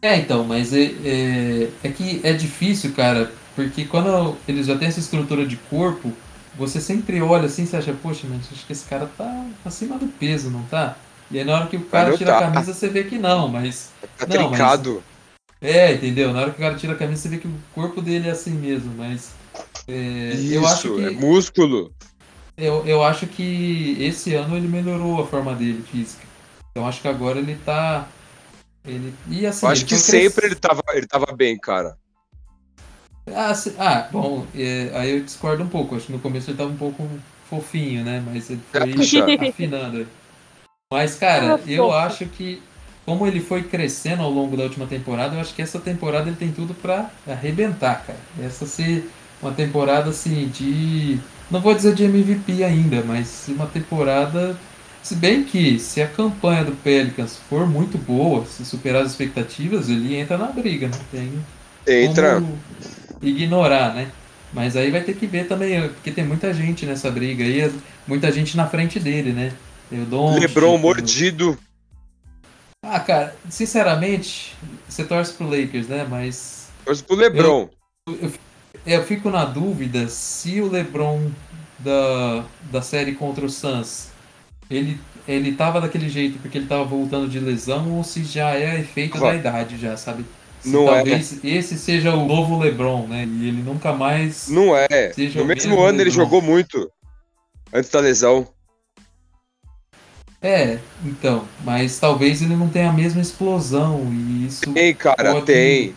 É, 0.00 0.16
então, 0.16 0.42
mas 0.42 0.72
é, 0.72 0.84
é, 1.04 1.68
é 1.84 1.88
que 1.90 2.22
é 2.24 2.32
difícil, 2.32 2.94
cara, 2.94 3.30
porque 3.54 3.84
quando 3.84 4.34
eles 4.48 4.66
já 4.66 4.78
têm 4.78 4.88
essa 4.88 5.00
estrutura 5.00 5.44
de 5.44 5.56
corpo, 5.56 6.10
você 6.56 6.80
sempre 6.80 7.20
olha 7.20 7.44
assim 7.44 7.68
e 7.70 7.76
acha, 7.76 7.92
poxa, 7.92 8.26
mas 8.26 8.40
acho 8.50 8.66
que 8.66 8.72
esse 8.72 8.86
cara 8.86 9.10
tá 9.18 9.44
acima 9.66 9.98
do 9.98 10.06
peso, 10.06 10.48
não 10.48 10.62
tá? 10.62 10.96
E 11.30 11.38
aí 11.38 11.44
na 11.44 11.54
hora 11.56 11.66
que 11.66 11.76
o 11.76 11.84
cara 11.84 12.16
tira 12.16 12.36
a 12.36 12.40
tá. 12.40 12.50
camisa, 12.50 12.72
você 12.72 12.88
vê 12.88 13.04
que 13.04 13.18
não, 13.18 13.48
mas. 13.48 13.90
Tá 14.16 14.26
Não, 14.26 14.36
mas- 14.36 14.48
trincado. 14.48 15.02
É, 15.60 15.92
entendeu? 15.92 16.32
Na 16.32 16.40
hora 16.40 16.50
que 16.50 16.56
o 16.56 16.60
cara 16.60 16.74
tira 16.76 16.94
a 16.94 16.96
camisa, 16.96 17.20
você 17.22 17.28
vê 17.28 17.38
que 17.38 17.46
o 17.46 17.54
corpo 17.74 18.00
dele 18.00 18.28
é 18.28 18.32
assim 18.32 18.52
mesmo, 18.52 18.94
mas. 18.96 19.32
é, 19.86 20.34
Isso, 20.34 20.54
eu 20.54 20.66
acho 20.66 20.94
que. 20.94 21.04
é 21.06 21.10
músculo. 21.10 21.92
Eu, 22.56 22.86
eu 22.86 23.02
acho 23.02 23.26
que 23.26 23.96
esse 24.00 24.34
ano 24.34 24.56
ele 24.56 24.68
melhorou 24.68 25.22
a 25.22 25.26
forma 25.26 25.54
dele 25.54 25.82
física. 25.82 26.22
Então 26.70 26.86
acho 26.86 27.00
que 27.00 27.08
agora 27.08 27.38
ele 27.38 27.56
tá. 27.64 28.08
Ele, 28.86 29.14
e 29.28 29.46
assim, 29.46 29.66
Eu 29.66 29.72
acho 29.72 29.80
ele 29.82 29.88
que 29.88 29.96
sempre 29.96 30.46
ele 30.46 30.54
tava, 30.54 30.82
ele 30.94 31.06
tava 31.06 31.26
bem, 31.34 31.58
cara. 31.58 31.96
Ah, 33.34 33.54
se- 33.54 33.74
ah, 33.78 34.08
bom, 34.10 34.46
é, 34.54 34.90
aí 34.94 35.10
eu 35.10 35.22
discordo 35.24 35.62
um 35.62 35.68
pouco. 35.68 35.94
Acho 35.94 36.06
que 36.06 36.12
no 36.12 36.18
começo 36.20 36.50
ele 36.50 36.58
tava 36.58 36.70
um 36.70 36.76
pouco 36.76 37.08
fofinho, 37.48 38.04
né? 38.04 38.22
Mas 38.26 38.50
ele 38.50 38.60
foi 38.72 38.92
Acha? 38.92 39.26
afinando. 39.48 40.06
Mas, 40.92 41.14
cara, 41.16 41.60
eu 41.68 41.92
acho 41.92 42.26
que 42.26 42.60
como 43.10 43.26
ele 43.26 43.40
foi 43.40 43.64
crescendo 43.64 44.22
ao 44.22 44.30
longo 44.30 44.56
da 44.56 44.62
última 44.62 44.86
temporada, 44.86 45.34
eu 45.34 45.40
acho 45.40 45.52
que 45.52 45.60
essa 45.60 45.80
temporada 45.80 46.28
ele 46.28 46.36
tem 46.36 46.52
tudo 46.52 46.72
pra 46.74 47.10
arrebentar, 47.26 48.04
cara. 48.06 48.20
Essa 48.40 48.66
ser 48.66 49.10
uma 49.42 49.50
temporada 49.50 50.10
assim 50.10 50.46
de. 50.46 51.18
Não 51.50 51.60
vou 51.60 51.74
dizer 51.74 51.92
de 51.92 52.04
MVP 52.04 52.62
ainda, 52.62 53.02
mas 53.04 53.46
uma 53.48 53.66
temporada. 53.66 54.56
Se 55.02 55.16
bem 55.16 55.42
que 55.42 55.76
se 55.80 56.00
a 56.00 56.06
campanha 56.06 56.62
do 56.62 56.70
Pelicans 56.70 57.36
for 57.48 57.66
muito 57.68 57.98
boa, 57.98 58.44
se 58.46 58.64
superar 58.64 59.02
as 59.02 59.10
expectativas, 59.10 59.88
ele 59.88 60.14
entra 60.14 60.38
na 60.38 60.46
briga, 60.46 60.86
não 60.88 60.98
tem 61.10 61.32
Entra. 61.88 62.34
como 62.34 62.56
ignorar, 63.20 63.92
né? 63.92 64.06
Mas 64.52 64.76
aí 64.76 64.88
vai 64.92 65.00
ter 65.00 65.14
que 65.14 65.26
ver 65.26 65.48
também, 65.48 65.80
porque 65.88 66.12
tem 66.12 66.24
muita 66.24 66.54
gente 66.54 66.86
nessa 66.86 67.10
briga 67.10 67.42
aí, 67.42 67.72
muita 68.06 68.30
gente 68.30 68.56
na 68.56 68.68
frente 68.68 69.00
dele, 69.00 69.32
né? 69.32 69.52
Tem 69.88 70.00
o 70.00 70.04
Doncic, 70.04 70.40
Lebron 70.42 70.66
tem 70.68 70.78
o- 70.78 70.78
mordido. 70.78 71.58
Ah, 72.82 72.98
cara, 73.00 73.36
sinceramente, 73.48 74.54
você 74.88 75.04
torce 75.04 75.34
pro 75.34 75.48
Lakers, 75.48 75.86
né? 75.88 76.06
Mas 76.08 76.68
Torce 76.84 77.04
pro 77.04 77.16
Lebron. 77.16 77.68
é, 78.86 78.96
eu 78.96 79.04
fico 79.04 79.30
na 79.30 79.44
dúvida 79.44 80.08
se 80.08 80.60
o 80.60 80.70
LeBron 80.70 81.30
da, 81.78 82.44
da 82.70 82.82
série 82.82 83.12
contra 83.14 83.44
o 83.44 83.50
Suns, 83.50 84.08
ele, 84.70 84.98
ele 85.28 85.52
tava 85.52 85.80
daquele 85.80 86.08
jeito 86.08 86.38
porque 86.38 86.58
ele 86.58 86.66
tava 86.66 86.84
voltando 86.84 87.28
de 87.28 87.38
lesão 87.38 87.96
ou 87.96 88.02
se 88.02 88.24
já 88.24 88.54
é 88.54 88.80
efeito 88.80 89.18
da 89.18 89.34
idade 89.34 89.76
já, 89.78 89.96
sabe? 89.96 90.24
Se 90.60 90.70
Não 90.70 90.84
é. 90.84 90.96
talvez 90.96 91.44
esse 91.44 91.78
seja 91.78 92.14
o 92.14 92.26
novo 92.26 92.58
LeBron, 92.58 93.06
né? 93.06 93.24
E 93.24 93.48
ele 93.48 93.62
nunca 93.62 93.92
mais 93.92 94.48
Não 94.48 94.74
é. 94.76 95.12
No 95.34 95.44
mesmo 95.44 95.44
mesmo 95.44 95.80
ano 95.80 96.00
ele 96.00 96.10
Lebron. 96.10 96.24
jogou 96.24 96.42
muito. 96.42 96.90
Antes 97.72 97.90
da 97.90 98.00
lesão. 98.00 98.48
É, 100.42 100.78
então, 101.04 101.46
mas 101.64 101.98
talvez 101.98 102.40
ele 102.40 102.56
não 102.56 102.68
tenha 102.68 102.88
a 102.88 102.92
mesma 102.92 103.20
explosão 103.20 104.06
e 104.10 104.46
isso 104.46 104.72
Tem, 104.72 104.94
cara, 104.94 105.32
pode- 105.34 105.46
tem. 105.46 105.94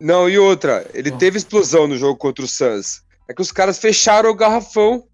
Não, 0.00 0.28
e 0.28 0.38
outra, 0.38 0.86
ele 0.94 1.10
Ó. 1.10 1.16
teve 1.16 1.36
explosão 1.38 1.86
no 1.86 1.96
jogo 1.96 2.16
contra 2.18 2.44
o 2.44 2.48
Suns. 2.48 3.02
É 3.28 3.34
que 3.34 3.42
os 3.42 3.52
caras 3.52 3.78
fecharam 3.78 4.30
o 4.30 4.34
garrafão 4.34 5.04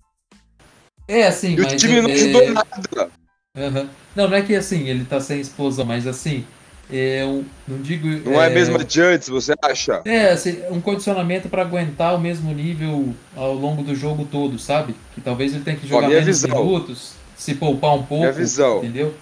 É 1.08 1.26
assim, 1.26 1.54
e 1.56 1.60
o 1.60 1.64
mas 1.64 1.80
time 1.80 2.00
não 2.00 2.10
é- 2.10 2.12
ajudou 2.14 2.50
nada. 2.52 3.10
Aham. 3.56 3.90
Não, 4.14 4.28
não 4.28 4.36
é 4.36 4.42
que 4.42 4.54
assim, 4.54 4.86
ele 4.88 5.04
tá 5.04 5.20
sem 5.20 5.40
explosão, 5.40 5.84
mas 5.84 6.06
assim, 6.06 6.44
eu 6.88 7.44
não 7.66 7.78
digo. 7.80 8.06
Não 8.28 8.40
é, 8.40 8.46
a 8.46 8.50
mesma 8.50 8.82
de 8.84 9.00
antes, 9.00 9.28
você 9.28 9.52
acha? 9.62 10.00
É, 10.04 10.30
assim, 10.30 10.62
um 10.70 10.80
condicionamento 10.80 11.48
pra 11.48 11.62
aguentar 11.62 12.14
o 12.14 12.20
mesmo 12.20 12.52
nível 12.52 13.12
ao 13.36 13.52
longo 13.54 13.82
do 13.82 13.94
jogo 13.94 14.24
todo, 14.30 14.58
sabe? 14.58 14.94
Que 15.14 15.20
talvez 15.20 15.52
ele 15.52 15.64
tenha 15.64 15.76
que 15.76 15.86
jogar 15.86 16.08
menos 16.08 16.26
visão. 16.26 16.50
minutos, 16.64 17.14
se 17.40 17.54
poupar 17.54 17.94
um 17.94 17.98
pouco. 18.04 18.16
Minha 18.22 18.32
visão. 18.32 18.78
Entendeu? 18.78 19.14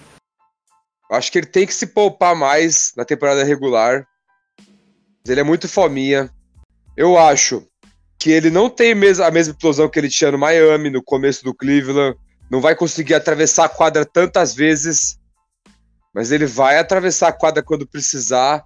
Eu 1.09 1.15
Acho 1.17 1.31
que 1.31 1.37
ele 1.39 1.47
tem 1.47 1.65
que 1.65 1.73
se 1.73 1.87
poupar 1.87 2.35
mais 2.35 2.91
na 2.95 3.03
temporada 3.05 3.43
regular. 3.43 4.05
Ele 5.27 5.39
é 5.39 5.43
muito 5.43 5.67
fominha. 5.67 6.29
Eu 6.95 7.17
acho 7.17 7.65
que 8.17 8.29
ele 8.31 8.49
não 8.49 8.69
tem 8.69 8.91
a 8.91 8.95
mesma 8.95 9.39
explosão 9.39 9.89
que 9.89 9.97
ele 9.97 10.09
tinha 10.09 10.31
no 10.31 10.37
Miami, 10.37 10.89
no 10.89 11.01
começo 11.03 11.43
do 11.43 11.53
Cleveland. 11.53 12.17
Não 12.51 12.59
vai 12.61 12.75
conseguir 12.75 13.13
atravessar 13.13 13.65
a 13.65 13.69
quadra 13.69 14.05
tantas 14.05 14.53
vezes. 14.53 15.17
Mas 16.13 16.31
ele 16.31 16.45
vai 16.45 16.77
atravessar 16.77 17.29
a 17.29 17.33
quadra 17.33 17.63
quando 17.63 17.87
precisar. 17.87 18.63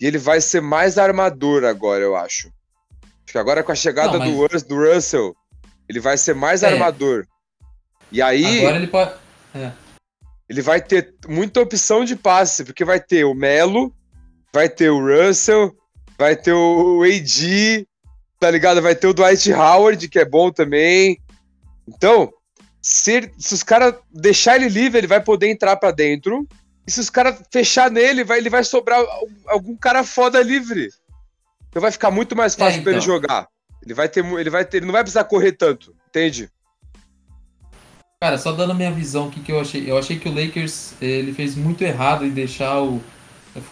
E 0.00 0.06
ele 0.06 0.18
vai 0.18 0.40
ser 0.40 0.60
mais 0.60 0.98
armador 0.98 1.64
agora, 1.64 2.02
eu 2.02 2.16
acho. 2.16 2.48
Acho 3.02 3.32
que 3.32 3.38
agora 3.38 3.62
com 3.62 3.72
a 3.72 3.76
chegada 3.76 4.18
Não, 4.18 4.26
mas- 4.48 4.62
do, 4.62 4.68
do 4.68 4.92
Russell, 4.92 5.34
ele 5.88 6.00
vai 6.00 6.16
ser 6.16 6.34
mais 6.34 6.62
É. 6.62 6.72
armador. 6.72 7.26
E 8.14 8.22
aí. 8.22 8.60
Agora 8.60 8.76
ele 8.76 8.86
pode. 8.86 9.12
ele 10.48 10.62
vai 10.62 10.80
ter 10.80 11.12
muita 11.28 11.60
opção 11.60 12.04
de 12.04 12.14
passe, 12.14 12.64
porque 12.64 12.84
vai 12.84 13.00
ter 13.00 13.24
o 13.24 13.34
Melo, 13.34 13.92
vai 14.52 14.68
ter 14.68 14.88
o 14.90 15.00
Russell, 15.00 15.74
vai 16.16 16.36
ter 16.36 16.52
o 16.52 17.02
AD, 17.02 17.86
tá 18.38 18.50
ligado? 18.50 18.80
Vai 18.80 18.94
ter 18.94 19.08
o 19.08 19.12
Dwight 19.14 19.52
Howard, 19.52 20.08
que 20.08 20.18
é 20.20 20.24
bom 20.24 20.52
também. 20.52 21.18
Então, 21.88 22.32
se, 22.80 23.12
ele- 23.12 23.32
se 23.36 23.52
os 23.52 23.62
caras 23.64 23.94
deixar 24.12 24.56
ele 24.56 24.68
livre, 24.68 24.98
ele 24.98 25.06
vai 25.08 25.20
poder 25.20 25.48
entrar 25.48 25.76
pra 25.76 25.90
dentro. 25.90 26.46
E 26.86 26.90
se 26.92 27.00
os 27.00 27.10
caras 27.10 27.40
fechar 27.50 27.90
nele, 27.90 28.22
vai, 28.22 28.38
ele 28.38 28.50
vai 28.50 28.62
sobrar 28.62 29.00
al- 29.00 29.28
algum 29.48 29.74
cara 29.76 30.04
foda 30.04 30.40
livre. 30.42 30.88
Então 31.68 31.82
vai 31.82 31.90
ficar 31.90 32.10
muito 32.12 32.36
mais 32.36 32.54
fácil 32.54 32.78
É, 32.78 32.82
pra 32.82 32.92
ele 32.92 33.00
então. 33.00 33.12
jogar. 33.14 33.48
Ele 33.82 33.92
vai 33.94 34.08
ter, 34.08 34.24
ele 34.24 34.50
vai 34.50 34.64
ter, 34.64 34.76
ele 34.76 34.86
não 34.86 34.92
vai 34.92 35.02
precisar 35.02 35.24
correr 35.24 35.52
tanto, 35.52 35.94
entende? 36.08 36.48
Cara, 38.24 38.38
só 38.38 38.52
dando 38.52 38.70
a 38.70 38.74
minha 38.74 38.90
visão, 38.90 39.26
o 39.26 39.30
que, 39.30 39.38
que 39.38 39.52
eu 39.52 39.60
achei? 39.60 39.84
Eu 39.86 39.98
achei 39.98 40.18
que 40.18 40.26
o 40.26 40.32
Lakers 40.34 40.94
ele 40.98 41.30
fez 41.34 41.54
muito 41.54 41.84
errado 41.84 42.24
em 42.24 42.30
deixar 42.30 42.80
o. 42.80 42.98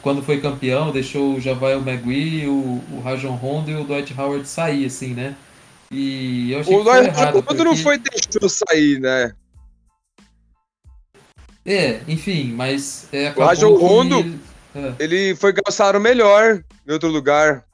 Quando 0.03 0.23
foi 0.23 0.43
campeão, 0.43 0.93
deixou 0.93 1.37
o 1.37 1.41
Javael 1.41 1.79
McGee, 1.81 2.47
o, 2.49 2.85
o 2.93 3.01
Rajon 3.03 3.35
Rondo 3.35 3.71
e 3.71 3.75
o 3.77 3.85
Dwight 3.85 4.13
Howard 4.13 4.47
sair, 4.47 4.85
assim, 4.85 5.15
né? 5.15 5.35
E 5.91 6.53
eu 6.53 6.61
achei 6.61 6.75
O 6.77 6.79
que 6.81 6.85
Dwight 6.85 7.07
errado. 7.07 7.35
Não 7.37 7.43
porque- 7.43 7.77
foi 7.77 7.97
deixou 7.97 8.47
sair, 8.47 9.01
né? 9.01 9.33
É, 11.65 12.03
enfim, 12.07 12.53
mas. 12.53 13.09
É, 13.11 13.33
O 13.35 13.41
Rajon 13.43 13.75
Rondo- 13.79 14.19
ele- 14.19 14.39
é. 14.75 14.93
Ele 14.99 15.35
foi 15.35 15.55
um 15.67 15.73
salário 15.73 15.99
melhor 15.99 16.63
em 16.87 16.93
outro 16.93 17.09
lugar. 17.09 17.65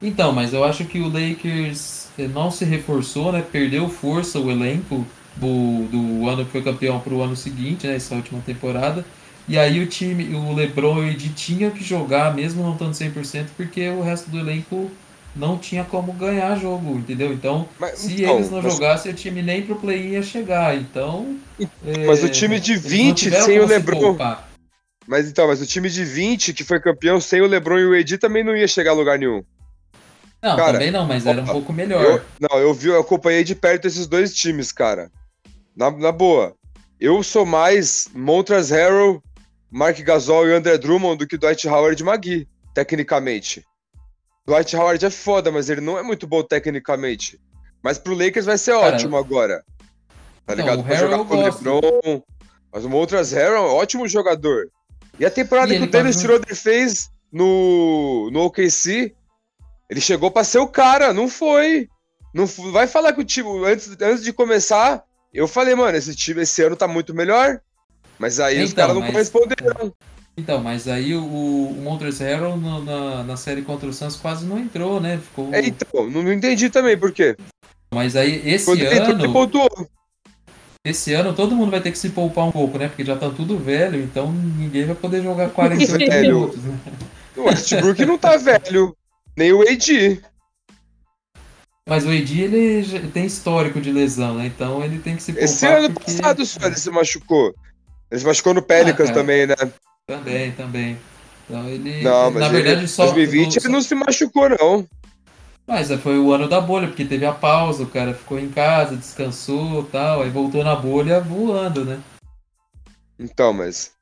Então, 0.00 0.32
mas 0.32 0.54
eu 0.54 0.64
acho 0.64 0.86
que 0.86 1.00
o 1.00 1.08
Lakers 1.08 2.08
eh, 2.18 2.28
não 2.28 2.50
se 2.50 2.64
reforçou, 2.64 3.30
né? 3.30 3.42
Perdeu 3.42 3.90
força 3.90 4.38
o 4.40 4.50
elenco 4.50 5.06
do, 5.36 5.86
do 5.86 6.28
ano 6.28 6.44
que 6.44 6.50
foi 6.52 6.62
campeão 6.62 7.00
para 7.00 7.12
o 7.14 7.22
ano 7.22 7.36
seguinte, 7.36 7.86
né? 7.86 7.96
Essa 7.96 8.14
última 8.14 8.40
temporada. 8.40 9.04
E 9.46 9.58
aí 9.58 9.82
o 9.82 9.86
time, 9.86 10.34
o 10.34 10.54
LeBron 10.54 11.02
e 11.02 11.06
o 11.06 11.10
Ed 11.10 11.28
tinha 11.30 11.70
que 11.70 11.84
jogar, 11.84 12.34
mesmo 12.34 12.62
não 12.62 12.72
estando 12.72 12.92
100%, 12.94 13.46
porque 13.56 13.88
o 13.90 14.00
resto 14.02 14.30
do 14.30 14.38
elenco 14.38 14.90
não 15.36 15.58
tinha 15.58 15.84
como 15.84 16.12
ganhar 16.12 16.56
jogo, 16.56 16.96
entendeu? 16.96 17.32
Então, 17.32 17.68
Mas, 17.78 17.98
se 17.98 18.22
então, 18.22 18.36
eles 18.36 18.50
não 18.50 18.62
mas- 18.62 18.72
jogassem, 18.72 19.12
o 19.12 19.14
time 19.14 19.42
nem 19.42 19.62
pro 19.62 19.76
play 19.76 20.12
ia 20.12 20.22
chegar. 20.22 20.74
Então. 20.76 21.36
Mas 22.06 22.22
é, 22.22 22.26
o 22.26 22.30
time 22.30 22.58
de 22.58 22.72
eles 22.72 22.84
não 22.84 22.90
20 22.90 23.18
tiveram 23.18 23.44
sem 23.44 23.60
o 23.60 23.66
LeBron. 23.66 24.16
Mas 25.06 25.28
então, 25.28 25.46
mas 25.46 25.60
o 25.60 25.66
time 25.66 25.90
de 25.90 26.04
20 26.04 26.54
que 26.54 26.64
foi 26.64 26.80
campeão 26.80 27.20
sem 27.20 27.42
o 27.42 27.46
LeBron 27.46 27.78
e 27.78 27.84
o 27.86 27.98
AD 27.98 28.16
também 28.16 28.42
não 28.42 28.56
ia 28.56 28.66
chegar 28.66 28.92
a 28.92 28.94
lugar 28.94 29.18
nenhum. 29.18 29.42
Não, 30.42 30.56
Cara, 30.56 30.72
também 30.74 30.90
não, 30.90 31.06
mas 31.06 31.26
era 31.26 31.40
um 31.40 31.44
opa, 31.44 31.52
pouco 31.52 31.72
melhor. 31.72 32.02
Eu, 32.02 32.22
não, 32.40 32.58
eu 32.58 32.72
vi, 32.72 32.88
eu 32.88 33.00
acompanhei 33.00 33.44
de 33.44 33.54
perto 33.54 33.86
esses 33.86 34.06
dois 34.06 34.34
times, 34.34 34.72
cara. 34.72 35.10
Na, 35.76 35.90
na 35.90 36.12
boa. 36.12 36.54
Eu 37.00 37.22
sou 37.22 37.44
mais 37.44 38.08
Montrezl 38.14 38.74
Harrell, 38.74 39.22
Mark 39.70 39.98
Gasol 40.00 40.48
e 40.48 40.52
André 40.54 40.78
Drummond 40.78 41.18
do 41.18 41.26
que 41.26 41.36
Dwight 41.36 41.66
Howard 41.68 42.00
e 42.00 42.04
Magui, 42.04 42.48
tecnicamente. 42.72 43.64
Dwight 44.46 44.76
Howard 44.76 45.04
é 45.04 45.10
foda, 45.10 45.50
mas 45.50 45.68
ele 45.68 45.80
não 45.80 45.98
é 45.98 46.02
muito 46.02 46.26
bom 46.26 46.42
tecnicamente. 46.42 47.40
Mas 47.82 47.98
pro 47.98 48.14
Lakers 48.14 48.46
vai 48.46 48.56
ser 48.58 48.72
Cara, 48.72 48.94
ótimo 48.94 49.16
agora. 49.16 49.64
Tá 50.46 50.54
não, 50.54 50.62
ligado? 50.64 50.84
Pra 50.84 50.94
Harrell 50.94 51.10
jogar 51.10 51.24
com 51.24 51.34
o. 51.36 51.42
LeBron. 51.42 52.22
Mas 52.72 52.84
o 52.84 52.88
Montrezl 52.90 53.34
Harrell 53.36 53.56
é 53.56 53.60
um 53.60 53.74
ótimo 53.74 54.06
jogador. 54.08 54.68
E 55.18 55.24
a 55.24 55.30
temporada 55.30 55.74
E 55.74 55.78
que 55.78 55.84
o 55.84 55.90
Dennis 55.90 56.16
tá- 56.16 56.22
Schroeder 56.22 56.56
fez 56.56 57.08
no, 57.32 58.30
no 58.32 58.40
OKC, 58.44 59.14
ele 59.90 60.00
chegou 60.00 60.30
pra 60.30 60.44
ser 60.44 60.58
o 60.58 60.68
cara, 60.68 61.12
não 61.12 61.28
foi. 61.28 61.88
Não 62.32 62.46
vai 62.46 62.86
falar 62.86 63.12
que 63.12 63.20
o 63.20 63.24
time, 63.24 63.48
antes, 63.64 63.96
antes 64.00 64.24
de 64.24 64.32
começar, 64.32 65.04
eu 65.34 65.48
falei, 65.48 65.74
mano, 65.74 65.96
esse 65.98 66.14
time 66.14 66.42
esse 66.42 66.62
ano 66.62 66.76
tá 66.76 66.86
muito 66.88 67.12
melhor. 67.14 67.60
Mas 68.18 68.38
aí 68.38 68.62
os 68.62 68.70
Então, 68.70 68.82
caras 68.82 68.94
não 68.94 69.02
mas- 69.02 69.10
corresponderam. 69.12 69.92
Então, 70.36 70.60
mas 70.62 70.88
aí 70.88 71.14
o, 71.14 71.22
o 71.22 71.80
no- 72.56 72.84
na, 72.84 73.22
na 73.22 73.36
série 73.36 73.62
contra 73.62 73.88
o 73.88 73.92
Suns 73.92 74.16
quase 74.16 74.44
não 74.44 74.58
entrou, 74.58 75.00
né? 75.00 75.18
Ficou... 75.18 75.52
É, 75.54 75.60
então, 75.64 76.10
não, 76.10 76.22
entendi 76.32 76.68
também 76.70 76.96
por 76.98 77.12
quê. 77.12 77.36
Mas 77.92 78.16
aí 78.16 78.42
esse 78.48 78.64
Quando 78.66 78.80
entrou, 78.80 79.02
ele 79.10 79.12
ano, 79.24 79.32
pontuou. 79.32 79.88
esse 80.84 81.12
ano 81.14 81.32
todo 81.32 81.54
mundo 81.54 81.70
vai 81.70 81.80
ter 81.80 81.92
que 81.92 81.98
se 81.98 82.10
poupar 82.10 82.46
um 82.46 82.50
pouco, 82.52 82.76
né? 82.78 82.88
Porque 82.88 83.04
já 83.04 83.16
tá 83.16 83.30
tudo 83.30 83.56
velho, 83.58 84.02
então 84.02 84.32
ninguém 84.32 84.84
vai 84.86 84.96
poder 84.96 85.22
jogar 85.22 85.50
45 85.50 85.98
Velho. 86.10 86.34
minutos, 86.34 86.62
né? 86.64 86.78
O 87.36 87.42
Westbrook 87.44 88.04
não 88.04 88.18
tá 88.18 88.36
velho. 88.36 88.96
Nem 89.36 89.52
o 89.52 89.62
AD. 89.62 90.20
Mas 91.86 92.04
o 92.06 92.08
AD, 92.08 92.40
ele 92.40 93.08
tem 93.08 93.26
histórico 93.26 93.80
de 93.80 93.92
lesão, 93.92 94.36
né? 94.36 94.46
Então 94.46 94.82
ele 94.82 94.98
tem 94.98 95.16
que 95.16 95.22
se 95.22 95.32
poupar 95.32 95.44
Esse 95.44 95.66
ano 95.66 95.90
porque... 95.92 96.12
passado 96.12 96.46
só 96.46 96.66
ele 96.66 96.76
se 96.76 96.90
machucou. 96.90 97.54
Ele 98.10 98.20
se 98.20 98.26
machucou 98.26 98.54
no 98.54 98.62
Pelicans 98.62 99.10
cara. 99.10 99.20
também, 99.20 99.46
né? 99.46 99.54
Também, 100.06 100.52
também. 100.52 100.98
Então 101.44 101.68
ele... 101.68 102.02
Não, 102.02 102.30
mas 102.30 102.40
na 102.40 102.46
ele- 102.46 102.62
verdade, 102.62 102.88
só... 102.88 103.04
2020 103.04 103.52
só- 103.54 103.60
ele 103.60 103.68
não 103.68 103.82
se 103.82 103.94
machucou, 103.94 104.48
não. 104.48 104.88
Mas 105.66 105.90
é, 105.90 105.98
foi 105.98 106.18
o 106.18 106.32
ano 106.32 106.48
da 106.48 106.60
bolha, 106.60 106.88
porque 106.88 107.04
teve 107.04 107.26
a 107.26 107.32
pausa, 107.32 107.82
o 107.82 107.86
cara 107.86 108.14
ficou 108.14 108.38
em 108.38 108.48
casa, 108.48 108.96
descansou 108.96 109.82
e 109.82 109.86
tal, 109.86 110.22
aí 110.22 110.30
voltou 110.30 110.64
na 110.64 110.74
bolha 110.76 111.20
voando, 111.20 111.84
né? 111.84 112.00
Então, 113.18 113.52
mas. 113.52 113.92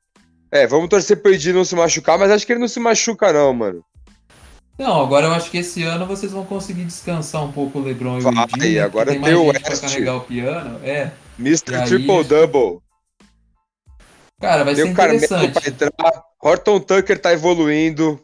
É, 0.51 0.67
vamos 0.67 0.89
torcer 0.89 1.21
pro 1.21 1.33
Edi 1.33 1.51
não 1.51 1.65
se 1.65 1.75
machucar, 1.75 2.17
mas 2.17 2.31
acho 2.31 2.45
que 2.45 2.51
ele 2.53 2.59
não 2.59 2.67
se 2.67 2.79
machuca, 2.79 3.31
não, 3.31 3.53
mano. 3.53 3.83
Não, 4.77 5.01
agora 5.03 5.27
eu 5.27 5.33
acho 5.33 5.51
que 5.51 5.57
esse 5.59 5.83
ano 5.83 6.05
vocês 6.07 6.31
vão 6.31 6.45
conseguir 6.45 6.83
descansar 6.85 7.43
um 7.43 7.51
pouco 7.51 7.77
o 7.79 7.83
LeBron 7.83 8.17
e 8.17 8.21
o 8.21 8.31
Vai, 8.31 8.43
Edi, 8.55 8.75
né? 8.75 8.79
agora 8.81 9.11
tem 9.11 9.19
mais 9.19 9.35
o 9.35 9.43
gente 9.45 9.59
pra 9.61 9.69
West. 9.69 9.81
carregar 9.81 10.15
o 10.15 10.21
piano. 10.21 10.79
É, 10.83 11.11
Mr. 11.39 11.71
E 11.71 11.75
aí, 11.75 11.85
Triple 11.87 12.23
Double. 12.23 12.79
cara, 14.41 14.63
vai 14.63 14.73
Tem 14.75 14.85
ser 14.85 14.91
o 14.91 14.95
Carmelo 14.95 15.23
interessante. 15.23 15.53
pra 15.53 15.87
entrar. 15.87 16.23
Horton 16.41 16.79
Tucker 16.79 17.19
tá 17.19 17.31
evoluindo. 17.33 18.19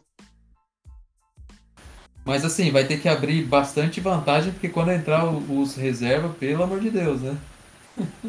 Mas 2.24 2.44
assim, 2.44 2.70
vai 2.70 2.84
ter 2.84 3.00
que 3.00 3.08
abrir 3.08 3.42
bastante 3.44 4.00
vantagem, 4.00 4.52
porque 4.52 4.68
quando 4.68 4.90
entrar 4.92 5.24
os 5.26 5.74
reservas, 5.74 6.36
pelo 6.36 6.62
amor 6.62 6.80
de 6.80 6.90
Deus, 6.90 7.22
né? 7.22 7.36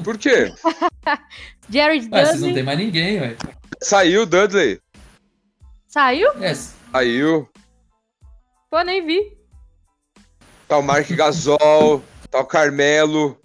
Por 0.03 0.17
quê? 0.17 0.51
Jared 1.69 2.07
Ué, 2.11 2.26
vocês 2.26 2.39
não 2.41 2.47
Dudley 2.49 2.53
tem 2.53 2.63
mais 2.63 2.78
ninguém, 2.78 3.19
ué. 3.19 3.36
Saiu 3.82 4.24
o 4.24 4.26
Dudley. 4.26 4.80
saiu? 5.88 6.30
É, 6.41 6.53
Saiu. 6.55 7.47
Pô, 8.72 8.82
nem 8.84 9.05
vi. 9.05 9.38
Tá 10.65 10.78
o 10.78 10.82
Mark 10.82 11.09
Gasol. 11.11 12.01
tá 12.32 12.39
o 12.39 12.45
Carmelo. 12.45 13.38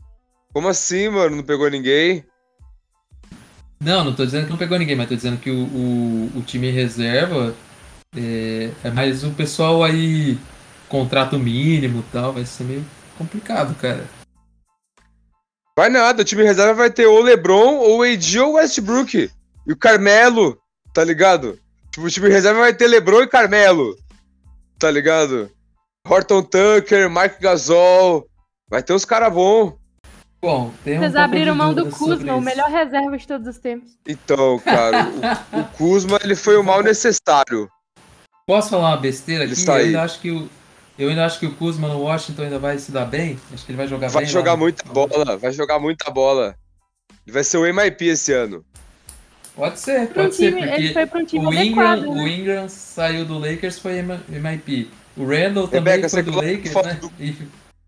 Como 0.53 0.69
assim, 0.69 1.09
mano? 1.09 1.35
Não 1.35 1.43
pegou 1.43 1.69
ninguém? 1.69 2.25
Não, 3.81 4.05
não 4.05 4.15
tô 4.15 4.25
dizendo 4.25 4.45
que 4.45 4.51
não 4.51 4.57
pegou 4.57 4.79
ninguém, 4.79 4.95
mas 4.95 5.09
tô 5.09 5.17
dizendo 5.17 5.39
que 5.39 5.51
o, 5.51 5.65
o, 5.65 6.33
o 6.37 6.43
time 6.43 6.71
reserva 6.71 7.53
é, 8.17 8.71
é 8.85 8.91
mais 8.91 9.25
o 9.25 9.33
pessoal 9.33 9.83
aí, 9.83 10.39
contrato 10.89 11.37
mínimo 11.41 11.99
e 11.99 12.13
tal, 12.13 12.33
vai 12.33 12.47
ser 12.47 12.63
meio 12.63 12.87
complicado, 13.19 13.75
cara. 13.75 14.09
Vai 15.77 15.91
nada, 15.91 16.23
o 16.23 16.25
time 16.25 16.45
reserva 16.45 16.73
vai 16.73 16.91
ter 16.91 17.07
ou 17.07 17.21
LeBron, 17.21 17.79
ou 17.79 18.05
AD, 18.05 18.39
ou 18.39 18.53
Westbrook. 18.55 19.29
E 19.67 19.73
o 19.73 19.77
Carmelo, 19.77 20.57
tá 20.95 21.03
ligado? 21.03 21.59
Tipo, 21.91 22.07
o 22.07 22.11
time 22.11 22.29
reserva 22.29 22.61
vai 22.61 22.73
ter 22.73 22.87
LeBron 22.87 23.23
e 23.23 23.29
Carmelo. 23.29 24.06
Tá 24.79 24.91
ligado? 24.91 25.51
Horton 26.07 26.43
Tucker, 26.43 27.09
Mark 27.11 27.41
Gasol. 27.41 28.27
Vai 28.69 28.83
ter 28.83 28.93
uns 28.93 29.05
caras 29.05 29.33
bons. 29.33 29.75
Bom, 30.41 30.73
tem 30.85 30.97
um 30.99 31.01
Vocês 31.01 31.17
abriram 31.17 31.53
de 31.53 31.59
mão 31.59 31.75
do 31.75 31.91
Kuzma, 31.91 32.35
o 32.35 32.41
melhor 32.41 32.71
reserva 32.71 33.17
de 33.17 33.27
todos 33.27 33.49
os 33.49 33.59
tempos. 33.59 33.93
Então, 34.07 34.59
cara, 34.61 35.09
o, 35.09 35.61
o 35.61 35.65
Kuzma, 35.77 36.19
ele 36.23 36.37
foi 36.37 36.57
o 36.57 36.63
mal 36.63 36.83
necessário. 36.83 37.69
Posso 38.47 38.71
falar 38.71 38.91
uma 38.91 38.97
besteira 38.97 39.43
Ele 39.45 39.53
aqui? 39.53 39.61
está 39.61 39.73
Eu 39.73 39.77
aí. 39.79 39.87
ainda 39.87 40.03
acho 40.03 40.21
que 40.21 40.31
o 40.31 40.49
eu 40.99 41.11
ainda 41.11 41.27
acho 41.27 41.39
que 41.39 41.45
o 41.47 41.55
Kuzma 41.55 41.89
no 41.89 42.01
Washington 42.01 42.43
ainda 42.45 42.59
vai 42.59 42.79
se 42.79 42.91
dar 42.91 43.05
bem. 43.05 43.39
Acho 43.53 43.67
que 43.67 43.71
ele 43.73 43.77
vai 43.77 43.87
jogar 43.87 44.09
Vai 44.09 44.23
bem. 44.25 44.33
jogar 44.33 44.53
lá 44.53 44.57
no- 44.57 44.63
muita 44.63 44.85
bola, 44.85 45.37
vai 45.37 45.53
jogar 45.53 45.79
muita 45.79 46.11
bola. 46.11 46.55
Ele 47.27 47.35
vai 47.35 47.45
ser 47.45 47.59
o 47.59 47.65
MIP 47.75 48.07
esse 48.07 48.33
ano. 48.33 48.65
Pode 49.57 49.81
ser, 49.81 50.09
Pra 50.09 50.23
um 50.23 50.25
pode 50.27 50.37
ser, 50.37 50.49
time, 50.55 50.61
ele 50.63 50.71
porque 50.71 50.93
foi 50.93 51.07
pra 51.07 51.19
um 51.21 51.25
time 51.25 51.47
o 51.47 51.53
Ingram, 51.55 51.89
adequado, 51.93 52.15
né? 52.15 52.23
o 52.23 52.29
Ingram 52.29 52.69
saiu 52.69 53.25
do 53.25 53.39
Lakers 53.39 53.79
foi 53.79 54.03
MIP. 54.03 54.91
O 55.17 55.25
Randall 55.27 55.67
também 55.67 55.95
Rebeca, 55.95 56.09
foi 56.11 56.23
do 56.23 56.37
Lakers, 56.37 56.75
né? 56.75 56.95
do- 56.95 57.13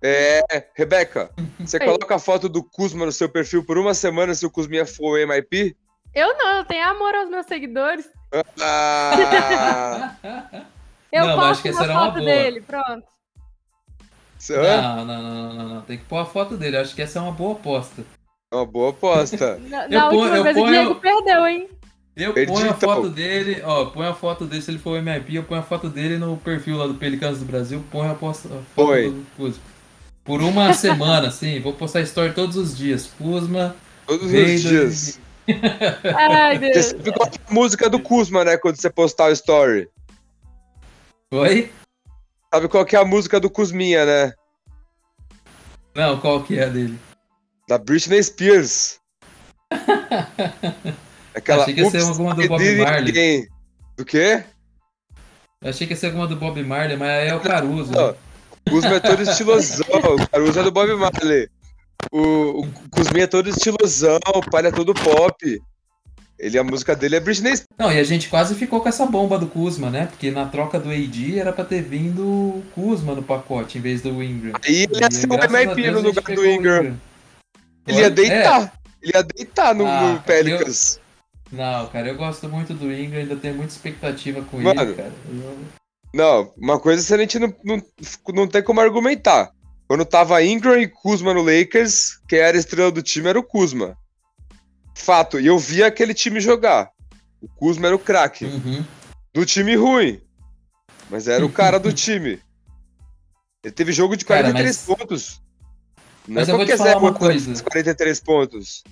É, 0.02 0.64
Rebeca, 0.74 1.30
você 1.60 1.78
coloca 1.78 2.14
a 2.14 2.18
foto 2.18 2.48
do 2.48 2.62
Kuzma 2.64 3.04
no 3.04 3.12
seu 3.12 3.28
perfil 3.28 3.62
por 3.64 3.76
uma 3.76 3.92
semana 3.92 4.34
se 4.34 4.46
o 4.46 4.50
Kuzminha 4.50 4.86
for 4.86 5.18
o 5.20 5.26
MIP? 5.28 5.76
Eu 6.14 6.36
não, 6.38 6.56
eu 6.58 6.64
tenho 6.64 6.88
amor 6.88 7.14
aos 7.14 7.28
meus 7.28 7.44
seguidores. 7.46 8.08
Ah, 8.60 10.14
Eu 11.12 11.24
Não, 11.26 11.38
posto 11.38 11.62
que 11.62 11.70
uma 11.70 11.74
essa 11.80 11.84
era 11.84 11.92
uma 11.94 12.04
foto 12.06 12.14
boa. 12.18 12.26
dele, 12.26 12.60
pronto. 12.60 13.04
Não, 14.50 15.04
não, 15.04 15.22
não, 15.22 15.52
não, 15.54 15.68
não. 15.68 15.80
Tem 15.82 15.96
que 15.98 16.04
pôr 16.04 16.18
a 16.18 16.24
foto 16.26 16.56
dele. 16.56 16.76
Acho 16.76 16.94
que 16.94 17.00
essa 17.02 17.18
é 17.18 17.22
uma 17.22 17.32
boa 17.32 17.52
aposta. 17.54 18.04
É 18.50 18.56
uma 18.56 18.66
boa 18.66 18.90
aposta. 18.90 19.58
Na, 19.68 19.84
Eu 19.84 19.90
na 19.90 20.08
última 20.08 20.36
eu 20.38 20.42
vez 20.42 20.56
o 20.56 20.60
ponho- 20.60 20.72
Diego 20.72 20.94
perdeu, 20.96 21.46
hein? 21.46 21.68
Eu 22.16 22.32
Perdi, 22.34 22.50
ponho 22.52 22.64
a 22.66 22.70
então. 22.70 22.94
foto 22.94 23.08
dele, 23.10 23.62
ó, 23.64 23.84
ponho 23.86 24.08
a 24.10 24.14
foto 24.14 24.44
dele, 24.44 24.60
se 24.62 24.70
ele 24.72 24.78
for 24.80 24.98
o 24.98 25.02
MIP, 25.02 25.36
eu 25.36 25.44
ponho 25.44 25.60
a 25.60 25.62
foto 25.62 25.88
dele 25.88 26.18
no 26.18 26.36
perfil 26.36 26.76
lá 26.76 26.86
do 26.88 26.94
Pelicanos 26.94 27.38
do 27.38 27.44
Brasil, 27.44 27.84
ponho 27.92 28.10
a, 28.10 28.14
posta, 28.16 28.48
a 28.48 28.50
foto 28.74 28.88
Põe. 28.88 29.10
do 29.12 29.26
Kuzma. 29.36 29.62
Por 30.24 30.42
uma 30.42 30.72
semana, 30.74 31.28
assim, 31.28 31.60
vou 31.60 31.74
postar 31.74 32.00
story 32.00 32.32
todos 32.32 32.56
os 32.56 32.76
dias. 32.76 33.08
Kuzma, 33.16 33.76
Todos 34.04 34.24
os 34.32 34.60
dias. 34.62 35.20
Ai, 36.16 36.58
Você 36.58 36.72
Deus. 36.72 36.86
sabe 36.86 37.12
qual 37.12 37.28
é 37.28 37.50
a 37.50 37.54
música 37.54 37.88
do 37.90 38.00
Kuzma, 38.00 38.44
né? 38.44 38.56
Quando 38.56 38.76
você 38.80 38.90
postar 38.90 39.28
o 39.28 39.32
story. 39.32 39.88
oi? 41.30 41.70
Sabe 42.52 42.66
qual 42.68 42.84
que 42.84 42.96
é 42.96 42.98
a 42.98 43.04
música 43.04 43.38
do 43.38 43.48
Kuzminha, 43.48 44.04
né? 44.04 44.32
Não, 45.94 46.18
qual 46.18 46.42
que 46.42 46.58
é 46.58 46.64
a 46.64 46.68
dele? 46.68 46.98
Da 47.68 47.76
Britney 47.76 48.22
Spears. 48.22 48.98
Aquela 51.36 51.64
Achei 51.64 51.74
que 51.74 51.82
ia 51.82 51.90
ser 51.90 52.00
alguma 52.00 52.34
do 52.34 52.48
Bob 52.48 52.76
Marley. 52.78 53.10
Again. 53.10 53.46
Do 53.94 54.04
quê? 54.06 54.42
Eu 55.60 55.68
achei 55.68 55.86
que 55.86 55.92
ia 55.92 55.96
ser 55.98 56.06
alguma 56.06 56.26
do 56.26 56.34
Bob 56.34 56.62
Marley, 56.62 56.96
mas 56.96 57.28
é 57.28 57.34
o 57.34 57.40
Caruso. 57.40 57.92
Não. 57.92 58.08
né? 58.08 58.96
É 58.96 59.00
todo 59.00 59.22
estilosão. 59.22 59.86
O 59.86 60.28
Caruso 60.30 60.58
é 60.58 60.62
do 60.62 60.70
Bob 60.70 60.94
Marley. 60.94 61.50
O, 62.10 62.62
o 62.62 63.18
é 63.18 63.26
todo 63.26 63.50
estilosão. 63.50 64.18
O 64.34 64.50
pai 64.50 64.66
é 64.66 64.72
todo 64.72 64.94
pop. 64.94 65.62
Ele, 66.38 66.58
a 66.58 66.64
música 66.64 66.96
dele 66.96 67.16
é 67.16 67.20
Britney 67.20 67.54
Spears. 67.54 67.68
Não, 67.78 67.92
e 67.92 67.98
a 67.98 68.04
gente 68.04 68.30
quase 68.30 68.54
ficou 68.54 68.80
com 68.80 68.88
essa 68.88 69.04
bomba 69.04 69.38
do 69.38 69.46
Kuzma, 69.46 69.90
né? 69.90 70.06
Porque 70.06 70.30
na 70.30 70.46
troca 70.46 70.80
do 70.80 70.90
AD 70.90 71.38
era 71.38 71.52
pra 71.52 71.66
ter 71.66 71.82
vindo 71.82 72.22
o 72.24 72.62
Kuzma 72.74 73.14
no 73.14 73.22
pacote, 73.22 73.76
em 73.76 73.80
vez 73.82 74.00
do 74.00 74.22
Ingram. 74.22 74.54
Aí 74.64 74.84
ele 74.84 75.00
ia 75.02 75.10
ser 75.10 75.26
o 75.30 75.36
MIP 75.36 75.90
no 75.90 76.00
lugar 76.00 76.24
do 76.24 76.40
o 76.40 76.46
Ingram. 76.46 76.96
Ele 77.88 77.98
ia? 78.00 78.06
É. 78.06 78.10
deitar. 78.10 78.72
Ele 79.02 79.12
ia 79.14 79.22
deitar 79.22 79.74
no, 79.74 79.86
Ah, 79.86 80.12
no 80.12 80.22
Pelicans. 80.22 81.00
Não, 81.50 81.86
cara, 81.88 82.08
eu 82.08 82.16
gosto 82.16 82.48
muito 82.48 82.74
do 82.74 82.92
Ingram, 82.92 83.20
ainda 83.20 83.36
tenho 83.36 83.54
muita 83.54 83.72
expectativa 83.72 84.42
com 84.42 84.60
Mano. 84.60 84.82
ele, 84.82 84.94
cara. 84.94 85.12
Eu- 85.28 85.58
Não, 86.14 86.52
uma 86.56 86.78
coisa 86.78 87.14
a 87.14 87.18
gente 87.18 87.38
não, 87.38 87.54
não, 87.64 87.82
não 88.34 88.46
tem 88.48 88.62
como 88.62 88.80
argumentar. 88.80 89.50
Quando 89.86 90.04
tava 90.04 90.42
Ingram 90.42 90.78
e 90.78 90.86
Kuzma 90.86 91.32
no 91.32 91.42
Lakers, 91.42 92.18
quem 92.28 92.38
era 92.40 92.56
a 92.56 92.60
estrela 92.60 92.90
do 92.92 93.02
time 93.02 93.28
era 93.28 93.38
o 93.38 93.42
Kuzma. 93.42 93.96
Fato, 94.94 95.40
e 95.40 95.46
eu 95.46 95.58
via 95.58 95.86
aquele 95.86 96.12
time 96.12 96.40
jogar. 96.40 96.90
O 97.40 97.48
Kuzma 97.48 97.86
era 97.86 97.96
o 97.96 97.98
craque. 98.00 98.44
Uhum. 98.44 98.84
Do 99.32 99.46
time 99.46 99.74
ruim. 99.76 100.20
Mas 101.08 101.28
era 101.28 101.46
o 101.46 101.48
cara 101.50 101.78
do 101.78 101.90
time. 101.94 102.40
Ele 103.64 103.72
teve 103.72 103.92
jogo 103.92 104.16
de 104.16 104.24
Cara, 104.24 104.42
43 104.52 104.86
mas- 104.88 104.98
pontos. 104.98 105.42
Não 106.28 106.34
Mas 106.34 106.48
é 106.48 106.52
eu 106.52 106.56
vou 106.56 106.66
te 106.66 106.76
falar 106.76 106.96
uma 106.98 107.12
coisa. 107.14 107.50
esses 107.50 107.60
43 107.62 108.20
pontos. 108.20 108.84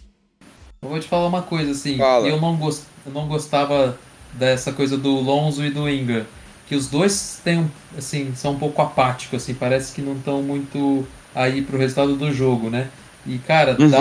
Eu 0.83 0.89
vou 0.89 0.99
te 1.01 1.07
falar 1.07 1.27
uma 1.27 1.43
coisa, 1.43 1.71
assim. 1.73 1.99
Fala. 1.99 2.27
Eu 2.27 2.41
não, 2.41 2.57
gos- 2.57 2.83
eu 3.05 3.13
não 3.13 3.29
gostava 3.29 3.99
dessa 4.33 4.73
coisa 4.73 4.97
do 4.97 5.11
Lonzo 5.21 5.65
e 5.65 5.71
do 5.71 5.89
Ingram. 5.89 6.25
Que 6.69 6.75
os 6.75 6.89
dois 6.89 7.41
têm, 7.45 7.71
assim, 7.97 8.33
são 8.35 8.53
um 8.53 8.59
pouco 8.59 8.81
apáticos, 8.83 9.43
assim. 9.43 9.55
Parece 9.55 9.93
que 9.95 10.01
não 10.03 10.15
estão 10.15 10.43
muito 10.43 11.07
aí 11.35 11.63
pro 11.63 11.79
resultado 11.79 12.17
do 12.17 12.33
jogo, 12.33 12.71
né? 12.71 12.89
E, 13.27 13.39
cara, 13.39 13.77
Uhum. 13.79 13.89
dá 13.91 14.01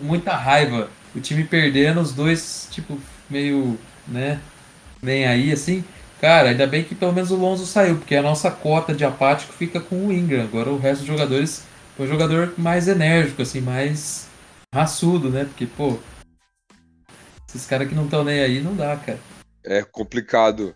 muita 0.00 0.34
raiva. 0.34 0.90
O 1.14 1.20
time 1.20 1.44
perdendo, 1.44 2.00
os 2.00 2.12
dois, 2.12 2.66
tipo, 2.70 2.98
meio, 3.30 3.78
né? 4.08 4.40
Nem 5.02 5.26
aí, 5.26 5.52
assim. 5.52 5.84
Cara, 6.20 6.50
ainda 6.50 6.66
bem 6.66 6.84
que 6.84 6.94
pelo 6.94 7.12
menos 7.12 7.30
o 7.30 7.36
Lonzo 7.36 7.66
saiu, 7.66 7.96
porque 7.96 8.14
a 8.14 8.22
nossa 8.22 8.50
cota 8.50 8.94
de 8.94 9.04
apático 9.04 9.52
fica 9.52 9.80
com 9.80 10.06
o 10.06 10.12
Ingram. 10.12 10.42
Agora 10.44 10.70
o 10.70 10.78
resto 10.78 11.00
dos 11.00 11.08
jogadores 11.08 11.64
foi 11.96 12.06
um 12.06 12.08
jogador 12.08 12.54
mais 12.58 12.88
enérgico, 12.88 13.42
assim, 13.42 13.60
mais 13.60 14.26
raçudo, 14.74 15.28
né? 15.30 15.44
Porque, 15.44 15.66
pô, 15.66 15.98
esses 17.48 17.66
caras 17.66 17.88
que 17.88 17.94
não 17.94 18.04
estão 18.04 18.24
nem 18.24 18.40
aí 18.40 18.60
não 18.62 18.74
dá, 18.74 18.96
cara. 18.96 19.18
É 19.64 19.82
complicado. 19.82 20.74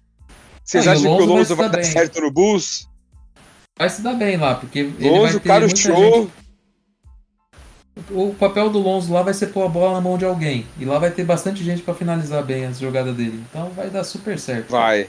Vocês 0.64 0.86
Ah, 0.86 0.90
o 0.90 0.92
acham 0.92 1.02
que 1.02 1.08
o 1.22 1.26
Lonzo 1.26 1.26
vai 1.26 1.36
Lonzo 1.36 1.56
vai 1.56 1.70
dar 1.70 1.84
certo 1.84 2.20
no 2.20 2.30
Bulls? 2.30 2.88
Vai 3.78 3.88
se 3.90 4.02
dar 4.02 4.14
bem 4.14 4.36
lá, 4.36 4.54
porque 4.54 4.80
ele 4.80 4.90
vai 4.98 5.10
Lonzo, 5.10 5.40
ter 5.40 5.48
cara, 5.48 5.60
muita 5.66 5.76
show. 5.80 6.22
gente- 6.22 6.32
O 8.10 8.34
papel 8.34 8.68
do 8.68 8.78
Lonzo 8.78 9.12
lá 9.12 9.22
vai 9.22 9.32
ser 9.32 9.46
pôr 9.48 9.64
a 9.64 9.68
bola 9.68 9.94
na 9.94 10.00
mão 10.02 10.18
de 10.18 10.24
alguém. 10.26 10.66
E 10.78 10.84
lá 10.84 10.98
vai 10.98 11.10
ter 11.10 11.24
bastante 11.24 11.64
gente 11.64 11.82
pra 11.82 11.94
finalizar 11.94 12.44
bem 12.44 12.66
as 12.66 12.78
jogadas 12.78 13.16
dele. 13.16 13.42
Então 13.48 13.70
vai 13.70 13.88
dar 13.88 14.04
super 14.04 14.38
certo. 14.38 14.70
Vai. 14.70 15.08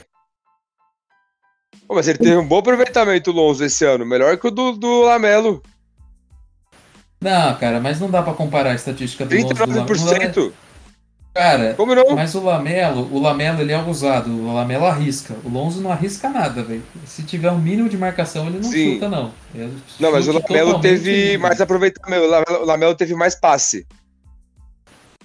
Pô, 1.86 1.94
mas 1.94 2.08
ele 2.08 2.18
teve 2.18 2.36
um 2.36 2.46
bom 2.48 2.58
aproveitamento, 2.58 3.30
o 3.30 3.34
Lonzo, 3.34 3.62
esse 3.64 3.84
ano. 3.84 4.06
Melhor 4.06 4.38
que 4.38 4.46
o 4.46 4.50
do, 4.50 4.72
do 4.72 5.02
Lamelo. 5.02 5.62
Não, 7.20 7.54
cara, 7.56 7.80
mas 7.80 7.98
não 7.98 8.10
dá 8.10 8.22
pra 8.22 8.32
comparar 8.32 8.70
a 8.70 8.74
estatística 8.74 9.24
do 9.24 9.34
Lonzo 9.34 9.54
do 9.54 9.60
Lamelo. 9.60 9.86
39%. 9.86 10.52
Cara, 11.34 11.74
Como 11.74 11.94
não? 11.94 12.16
mas 12.16 12.34
o 12.34 12.42
Lamelo, 12.42 13.08
o 13.14 13.20
Lamelo 13.20 13.60
ele 13.60 13.72
é 13.72 13.78
usado, 13.80 14.30
o 14.30 14.52
Lamelo 14.52 14.86
arrisca. 14.86 15.36
O 15.44 15.48
Lonzo 15.48 15.80
não 15.80 15.92
arrisca 15.92 16.28
nada, 16.28 16.62
velho. 16.64 16.82
Se 17.04 17.22
tiver 17.22 17.50
um 17.52 17.58
mínimo 17.58 17.88
de 17.88 17.96
marcação, 17.96 18.46
ele 18.46 18.56
não 18.58 18.70
Sim. 18.70 18.94
chuta, 18.94 19.08
não. 19.08 19.32
É 19.54 19.68
Não, 20.00 20.10
mas 20.10 20.26
o 20.26 20.32
Lamelo 20.32 20.80
teve 20.80 21.38
mais 21.38 21.60
aproveitamento. 21.60 22.24
O 22.24 22.28
Lamelo, 22.28 22.62
o 22.62 22.66
Lamelo 22.66 22.94
teve 22.94 23.14
mais 23.14 23.34
passe. 23.36 23.86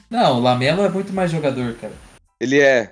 Não, 0.09 0.37
o 0.37 0.39
Lamelo 0.39 0.83
é 0.83 0.89
muito 0.89 1.11
mais 1.11 1.31
jogador, 1.31 1.73
cara. 1.81 1.93
Ele 2.39 2.59
é. 2.59 2.91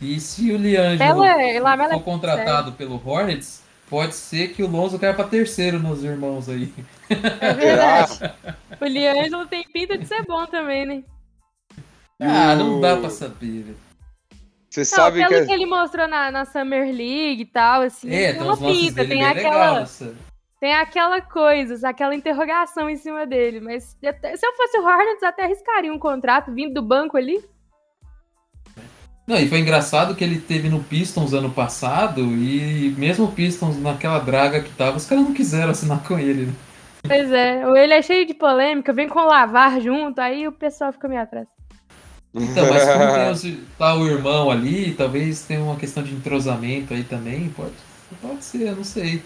E 0.00 0.20
se 0.20 0.52
o 0.52 0.56
Liangelo 0.56 1.24
é, 1.24 1.58
Lamela 1.60 1.94
for 1.94 2.02
contratado 2.02 2.72
pelo 2.72 3.00
Hornets, 3.04 3.61
pode 3.92 4.14
ser 4.14 4.54
que 4.54 4.62
o 4.62 4.66
Lonzo 4.66 4.98
caia 4.98 5.12
pra 5.12 5.24
terceiro 5.28 5.78
nos 5.78 6.02
irmãos 6.02 6.48
aí. 6.48 6.72
é 7.10 7.52
verdade. 7.52 8.32
O 8.80 8.86
Liangelo 8.86 9.46
tem 9.46 9.62
pinta 9.64 9.98
de 9.98 10.06
ser 10.06 10.24
bom 10.24 10.46
também, 10.46 10.86
né? 10.86 11.04
Ah, 12.18 12.54
não 12.56 12.80
dá 12.80 12.96
pra 12.96 13.10
saber, 13.10 13.64
velho. 13.64 13.76
Você 14.70 14.80
Não, 14.80 14.86
sabe 14.86 15.18
pelo 15.18 15.28
que. 15.28 15.34
é- 15.34 15.44
que 15.46 15.52
ele 15.52 15.66
mostrou 15.66 16.08
na, 16.08 16.30
na 16.30 16.46
Summer 16.46 16.86
League 16.86 17.42
e 17.42 17.44
tal, 17.44 17.82
assim, 17.82 18.08
É, 18.10 18.28
tem 18.32 18.40
tem 18.40 18.42
uma 18.48 18.56
pinta, 18.56 19.04
tem 19.06 19.22
aquela, 19.26 19.70
legal, 19.80 19.86
tem 20.58 20.74
aquela 20.74 21.20
coisa, 21.20 21.86
aquela 21.86 22.14
interrogação 22.14 22.88
em 22.88 22.96
cima 22.96 23.26
dele. 23.26 23.60
Mas 23.60 23.94
até- 24.02 24.34
se 24.38 24.46
eu 24.46 24.54
fosse 24.56 24.78
o 24.78 24.84
Hornets, 24.86 25.22
até 25.22 25.44
arriscaria 25.44 25.92
um 25.92 25.98
contrato 25.98 26.50
vindo 26.50 26.72
do 26.72 26.82
banco 26.82 27.18
ali. 27.18 27.44
Não, 29.26 29.36
e 29.36 29.48
foi 29.48 29.60
engraçado 29.60 30.14
que 30.16 30.24
ele 30.24 30.40
teve 30.40 30.68
no 30.68 30.82
Pistons 30.82 31.32
ano 31.32 31.50
passado 31.50 32.20
e 32.22 32.92
mesmo 32.98 33.26
o 33.26 33.32
Pistons 33.32 33.78
naquela 33.78 34.18
draga 34.18 34.62
que 34.62 34.70
tava, 34.70 34.96
os 34.96 35.06
caras 35.06 35.24
não 35.24 35.32
quiseram 35.34 35.70
assinar 35.70 36.02
com 36.02 36.18
ele. 36.18 36.46
Né? 36.46 36.52
Pois 37.06 37.30
é, 37.30 37.62
ele 37.84 37.94
é 37.94 38.02
cheio 38.02 38.26
de 38.26 38.34
polêmica, 38.34 38.92
vem 38.92 39.08
com 39.08 39.20
o 39.20 39.26
Lavar 39.26 39.80
junto, 39.80 40.18
aí 40.20 40.48
o 40.48 40.52
pessoal 40.52 40.92
fica 40.92 41.08
meio 41.08 41.22
atrás. 41.22 41.46
Então, 42.34 42.66
mas 42.66 42.88
como 42.88 43.08
tem 43.12 43.30
os- 43.30 43.42
tá 43.78 43.94
o 43.94 44.06
irmão 44.06 44.50
ali, 44.50 44.94
talvez 44.94 45.42
tenha 45.44 45.62
uma 45.62 45.76
questão 45.76 46.02
de 46.02 46.14
entrosamento 46.14 46.94
aí 46.94 47.04
também, 47.04 47.48
pode, 47.50 47.74
pode 48.20 48.44
ser, 48.44 48.68
eu 48.68 48.76
não 48.76 48.84
sei. 48.84 49.22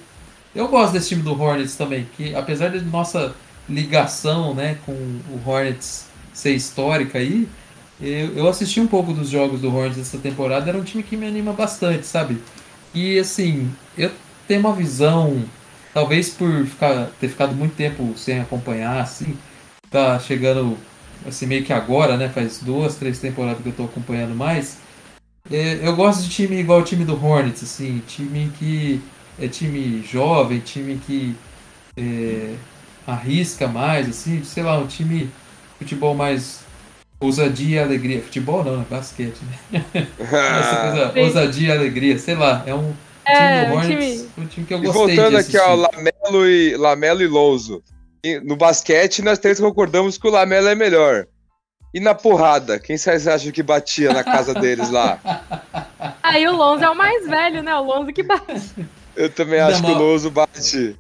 Eu 0.55 0.69
gosto 0.69 0.93
desse 0.95 1.11
time 1.11 1.23
do 1.23 1.41
Hornets 1.41 1.77
também, 1.77 2.07
que 2.17 2.35
apesar 2.35 2.71
de 2.71 2.81
nossa 2.85 3.35
ligação 3.69 4.55
né, 4.55 4.79
com 4.87 4.93
o 4.93 5.43
Hornets 5.47 6.09
ser 6.33 6.55
histórica 6.55 7.19
aí, 7.19 7.49
eu, 8.01 8.49
assisti 8.49 8.81
um 8.81 8.87
pouco 8.87 9.13
dos 9.13 9.29
jogos 9.29 9.61
do 9.61 9.75
Hornets 9.75 9.99
essa 9.99 10.19
temporada, 10.19 10.69
era 10.69 10.79
um 10.79 10.85
time 10.85 11.03
que 11.03 11.17
me 11.17 11.27
anima 11.27 11.53
bastante, 11.53 12.07
sabe? 12.07 12.39
E 12.95 13.19
assim, 13.19 13.71
eu 13.97 14.11
tenho 14.47 14.61
uma 14.61 14.75
visão, 14.75 15.45
talvez 15.95 16.31
por 16.31 16.67
ficar, 16.67 17.11
ter 17.21 17.29
ficado 17.29 17.55
muito 17.55 17.75
tempo 17.75 18.15
sem 18.17 18.41
acompanhar, 18.41 19.01
assim, 19.01 19.37
tá 19.91 20.19
chegando 20.19 20.77
assim, 21.27 21.47
meio 21.47 21.65
que 21.65 21.73
agora, 21.73 22.17
né? 22.17 22.29
Faz 22.29 22.59
duas, 22.59 22.97
três 22.97 23.19
temporadas 23.19 23.63
que 23.63 23.69
eu 23.69 23.73
tô 23.73 23.85
acompanhando 23.85 24.35
mais. 24.35 24.79
É, 25.51 25.81
eu 25.87 25.95
gosto 25.95 26.23
de 26.25 26.29
time 26.29 26.59
igual 26.59 26.81
o 26.81 26.85
time 26.85 27.05
do 27.05 27.23
Hornets, 27.23 27.63
assim, 27.63 28.03
time 28.07 28.53
que 28.59 29.01
é 29.39 29.49
time 29.49 30.03
jovem, 30.03 30.59
time 30.61 30.99
que 31.07 31.35
é, 31.97 32.55
arrisca 33.07 33.69
mais, 33.69 34.09
assim, 34.09 34.43
sei 34.45 34.63
lá, 34.63 34.79
um 34.79 34.87
time 34.87 35.31
futebol 35.79 36.15
mais 36.15 36.66
ousadia 37.21 37.77
e 37.77 37.83
alegria. 37.83 38.23
Futebol 38.23 38.65
não, 38.65 38.81
é 38.83 38.85
basquete, 38.85 39.39
né? 39.73 39.85
Essa 40.21 41.13
coisa, 41.13 41.13
ousadia 41.27 41.69
e 41.69 41.73
alegria, 41.79 42.19
sei 42.19 42.35
lá, 42.35 42.63
é 42.67 42.75
um 42.75 42.93
time 43.25 43.37
É, 43.39 43.65
do 43.67 43.73
um 43.73 43.77
Hornets, 43.77 44.17
time- 44.17 44.29
um 44.39 44.47
time 44.47 44.67
que 44.67 44.75
eu 44.75 44.79
E 44.79 44.83
gostei 44.87 45.17
voltando 45.17 45.31
de 45.31 45.37
aqui, 45.37 45.59
ó. 45.59 45.75
Lamelo 45.75 46.49
e, 46.49 46.77
Lamelo 46.77 47.23
e 47.23 47.27
Lonzo. 47.27 47.83
E 48.25 48.41
No 48.41 48.57
basquete, 48.57 49.23
nós 49.23 49.39
três 49.39 49.59
concordamos 49.61 50.19
que 50.19 50.27
o 50.27 50.31
Lamelo 50.31 50.69
é 50.69 50.75
melhor. 50.75 51.27
E 51.95 52.01
na 52.01 52.15
porrada, 52.15 52.79
quem 52.79 52.99
vocês 52.99 53.27
acham 53.27 53.51
que 53.53 53.63
batia 53.63 54.13
na 54.13 54.23
casa 54.23 54.53
deles 54.53 54.91
lá? 54.91 55.19
Aí 56.23 56.47
o 56.47 56.55
Lonzo 56.55 56.85
é 56.85 56.91
o 56.91 56.95
mais 56.95 57.27
velho, 57.27 57.63
né? 57.63 57.75
O 57.77 57.83
Lonzo 57.85 58.13
que 58.13 58.23
bate. 58.23 58.87
Eu 59.17 59.31
também 59.31 59.61
Não, 59.61 59.69
acho 59.69 59.83
que 59.83 59.91
o 59.91 59.95
Lonzo 59.99 60.31
bate. 60.31 60.97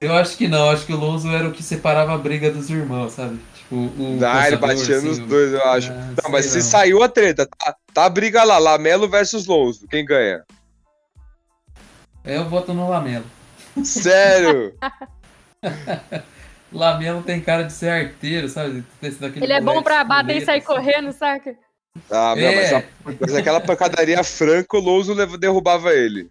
Eu 0.00 0.12
acho 0.12 0.36
que 0.36 0.46
não, 0.48 0.68
acho 0.68 0.84
que 0.84 0.92
o 0.92 0.96
Lonzo 0.98 1.30
era 1.30 1.48
o 1.48 1.52
que 1.52 1.62
separava 1.62 2.12
a 2.12 2.18
briga 2.18 2.50
dos 2.50 2.68
irmãos, 2.68 3.12
sabe? 3.12 3.38
Tipo, 3.64 3.76
o. 3.76 4.18
Ah, 4.26 4.46
ele 4.48 4.56
batia 4.56 4.98
assim, 4.98 5.08
nos 5.08 5.18
o- 5.18 5.26
dois, 5.26 5.52
eu 5.52 5.64
acho. 5.70 5.90
Ah, 5.92 6.14
Não, 6.24 6.30
mas 6.30 6.46
se 6.46 6.62
saiu 6.62 7.02
a 7.02 7.08
treta, 7.08 7.46
tá, 7.58 7.74
tá 7.92 8.04
a 8.04 8.08
briga 8.10 8.44
lá, 8.44 8.58
Lamelo 8.58 9.08
versus 9.08 9.46
Lonzo. 9.46 9.86
Quem 9.88 10.04
ganha? 10.04 10.42
Eu 12.24 12.48
voto 12.48 12.72
no 12.72 12.88
Lamelo. 12.88 13.24
Sério? 13.84 14.74
Lamelo 16.72 17.22
tem 17.22 17.40
cara 17.40 17.62
de 17.62 17.72
ser 17.72 17.90
arteiro, 17.90 18.48
sabe? 18.48 18.84
Ele 19.36 19.52
é 19.52 19.60
bom 19.60 19.82
pra 19.82 20.02
bater 20.04 20.36
e 20.42 20.44
sair 20.44 20.58
assim. 20.58 20.66
correndo, 20.66 21.12
saca? 21.12 21.54
Ah, 22.10 22.34
meu, 22.34 22.52
mas, 22.52 22.72
É. 22.72 22.76
a- 22.76 22.84
mas 23.20 23.34
aquela 23.36 23.60
pancadaria 23.60 24.22
franca, 24.24 24.76
o 24.76 24.80
Lonzo 24.80 25.14
lev- 25.14 25.36
derrubava 25.36 25.92
ele. 25.94 26.28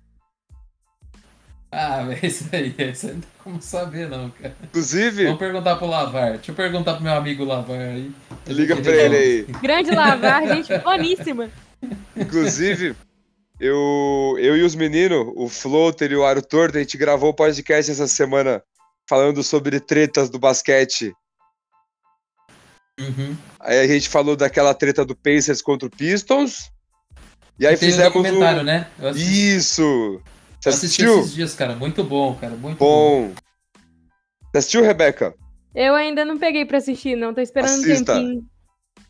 Ah, 1.74 2.03
velho, 2.07 2.26
isso 2.26 2.47
aí, 2.51 2.76
isso 2.78 3.07
aí 3.07 3.13
não 3.13 3.21
tem 3.21 3.30
como 3.43 3.61
saber, 3.61 4.07
não, 4.07 4.30
cara. 4.30 4.55
Inclusive, 4.63 5.26
Vamos 5.26 5.39
perguntar 5.39 5.76
pro 5.76 5.88
Lavar. 5.88 6.34
Deixa 6.34 6.51
eu 6.51 6.55
perguntar 6.55 6.93
pro 6.93 7.03
meu 7.03 7.13
amigo 7.13 7.43
Lavar 7.43 7.80
aí. 7.80 8.11
liga 8.47 8.76
pra 8.76 8.95
ele 8.95 9.15
aí. 9.15 9.43
Grande 9.61 9.91
lavar, 9.91 10.47
gente 10.47 10.78
boníssima. 10.78 11.49
Inclusive, 12.15 12.95
eu, 13.59 14.38
eu 14.39 14.55
e 14.55 14.61
os 14.61 14.76
meninos, 14.76 15.34
o 15.36 15.49
Floater 15.49 16.11
e 16.11 16.15
o 16.15 16.24
Aro 16.24 16.41
Torto, 16.41 16.78
a 16.78 16.82
gente 16.82 16.97
gravou 16.97 17.32
o 17.32 17.34
podcast 17.34 17.91
essa 17.91 18.07
semana 18.07 18.61
falando 19.09 19.43
sobre 19.43 19.80
tretas 19.80 20.30
do 20.30 20.38
basquete. 20.38 21.11
Uhum. 22.99 23.36
Aí 23.59 23.80
a 23.80 23.88
gente 23.88 24.07
falou 24.07 24.36
daquela 24.36 24.74
treta 24.76 25.03
do 25.03 25.15
Pacers 25.15 25.61
contra 25.61 25.88
o 25.88 25.91
Pistons. 25.91 26.71
E 27.59 27.65
aí 27.65 27.76
o 27.76 27.78
fizemos 27.78 28.13
documentário, 28.13 28.61
o... 28.61 28.63
né? 28.63 28.88
Isso! 29.15 30.21
Você 30.64 30.70
assisti 30.70 31.03
assistiu? 31.03 31.20
esses 31.20 31.34
dias, 31.34 31.53
cara. 31.55 31.76
Muito 31.76 32.03
bom, 32.03 32.36
cara. 32.36 32.55
Muito 32.55 32.78
bom. 32.78 33.28
Bom. 33.28 33.34
Você 34.51 34.57
assistiu, 34.59 34.82
Rebeca? 34.82 35.34
Eu 35.76 35.93
ainda 35.95 36.24
não 36.24 36.38
peguei 36.38 36.64
pra 36.66 36.78
assistir, 36.78 37.18
não. 37.18 37.34
Tô 37.34 37.41
esperando 37.41 37.70
Assista. 37.72 38.14
um 38.14 38.16
tempinho. 38.22 38.45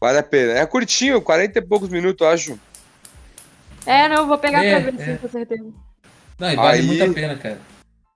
Vale 0.01 0.17
a 0.17 0.23
pena. 0.23 0.53
É 0.53 0.65
curtinho, 0.65 1.21
40 1.21 1.59
e 1.59 1.61
poucos 1.61 1.89
minutos, 1.89 2.25
eu 2.25 2.33
acho. 2.33 2.59
É, 3.85 4.07
não, 4.09 4.27
vou 4.27 4.37
pegar 4.37 4.63
É, 4.63 4.81
pra 4.81 4.91
ver, 4.91 5.01
é. 5.01 5.05
sim, 5.05 5.17
com 5.21 5.29
certeza. 5.29 5.63
Não, 6.39 6.51
e 6.51 6.55
vale 6.55 6.79
Aí- 6.79 6.85
muito 6.87 7.03
a 7.03 7.13
pena, 7.13 7.35
cara. 7.37 7.59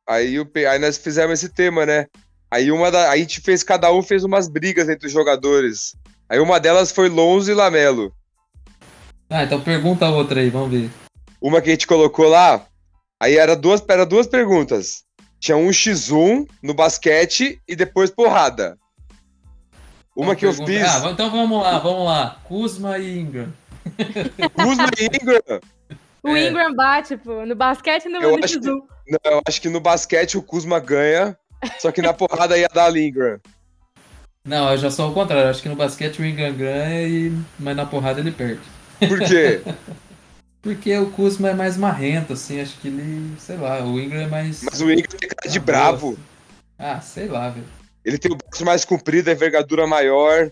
Aí, 0.10 0.40
o 0.40 0.50
aí 0.72 0.80
nós 0.80 0.98
fizemos 0.98 1.34
esse 1.34 1.50
tema, 1.54 1.86
né? 1.86 2.08
Aí 2.50 2.72
uma 2.72 2.90
da... 2.90 3.12
aí 3.12 3.20
a 3.20 3.24
gente 3.24 3.42
fez, 3.42 3.62
cada 3.62 3.92
um 3.92 4.02
fez 4.02 4.24
umas 4.24 4.48
brigas 4.48 4.88
entre 4.90 5.06
os 5.08 5.14
jogadores. 5.14 5.96
Aí 6.30 6.40
uma 6.40 6.60
delas 6.60 6.92
foi 6.92 7.10
Lonzo 7.10 7.52
e 7.52 7.54
Lamelo. 7.54 8.12
Ah, 9.30 9.44
então 9.44 9.60
pergunta 9.62 10.06
a 10.06 10.10
outra 10.10 10.40
aí, 10.40 10.50
vamos 10.50 10.72
ver. 10.72 10.90
Uma 11.42 11.62
que 11.62 11.70
a 11.70 11.74
gente 11.74 11.86
colocou 11.86 12.28
lá, 12.30 12.66
aí 13.20 13.38
era 13.38 13.56
duas, 13.56 13.84
era 13.88 14.06
duas 14.06 14.28
perguntas. 14.28 15.04
tinha 15.40 15.56
um 15.58 15.70
x1 15.70 16.48
no 16.64 16.74
basquete 16.74 17.62
e 17.68 17.76
depois 17.76 18.10
porrada. 18.10 18.78
Uma 20.16 20.36
que 20.36 20.46
eu 20.46 20.50
pergunta- 20.50 20.72
fiz, 20.72 21.06
Ah, 21.06 21.12
então 21.12 21.30
vamos 21.30 21.62
lá, 21.62 21.78
vamos 21.78 22.06
lá. 22.06 22.40
Kuzma 22.46 22.98
e 22.98 23.20
Ingram. 23.20 23.54
Kuzma 24.56 24.90
e 25.00 25.06
Ingram. 25.06 25.60
O 26.24 26.30
É. 26.36 26.50
Ingram 26.50 26.74
bate, 26.74 27.16
pô, 27.18 27.46
no 27.46 27.54
basquete 27.56 28.06
e 28.06 28.10
no, 28.10 28.20
Eu 28.22 28.38
no 28.38 28.44
acho 28.44 28.60
X1. 28.60 28.82
Não, 29.08 29.32
eu 29.32 29.42
acho 29.48 29.62
que 29.62 29.70
no 29.70 29.80
basquete 29.80 30.38
o 30.38 30.42
Kuzma 30.42 30.80
ganha, 30.80 31.38
só 31.80 31.92
que 31.92 32.02
na 32.02 32.14
porrada 32.14 32.58
ia 32.58 32.68
dar 32.68 32.92
a 32.92 33.00
Ingram. 33.00 33.40
Não, 34.44 34.72
eu 34.72 34.78
já 34.78 34.90
sou 34.90 35.06
ao 35.06 35.14
contrário. 35.14 35.46
Eu 35.46 35.50
Acho 35.52 35.62
que 35.62 35.70
no 35.70 35.76
basquete 35.76 36.20
o 36.22 36.26
Ingram 36.26 36.54
ganha, 36.54 37.08
e... 37.08 37.32
mas 37.60 37.76
na 37.76 37.86
porrada 37.86 38.20
ele 38.20 38.32
perde. 38.32 38.62
Por 39.08 39.20
quê? 39.20 39.62
Porque 40.68 40.98
o 40.98 41.10
Kuzma 41.12 41.52
é 41.52 41.54
mais 41.54 41.78
marrento, 41.78 42.34
assim. 42.34 42.60
Acho 42.60 42.78
que 42.82 42.90
ele, 42.90 43.32
sei 43.40 43.56
lá, 43.56 43.82
o 43.86 43.98
Ingram 43.98 44.20
é 44.20 44.28
mais. 44.28 44.64
Mas 44.64 44.82
o 44.82 44.92
Ingram 44.92 45.18
tem 45.18 45.30
cara 45.30 45.50
de 45.50 45.60
Ah, 45.60 45.62
bravo. 45.62 46.20
Ah, 46.78 47.00
sei 47.00 47.30
lá, 47.30 47.48
velho. 47.48 47.66
Ele 48.04 48.18
tem 48.18 48.30
o 48.34 48.36
braço 48.36 48.66
mais 48.66 48.84
comprido, 48.84 49.30
a 49.30 49.32
envergadura 49.32 49.88
maior. 49.88 50.52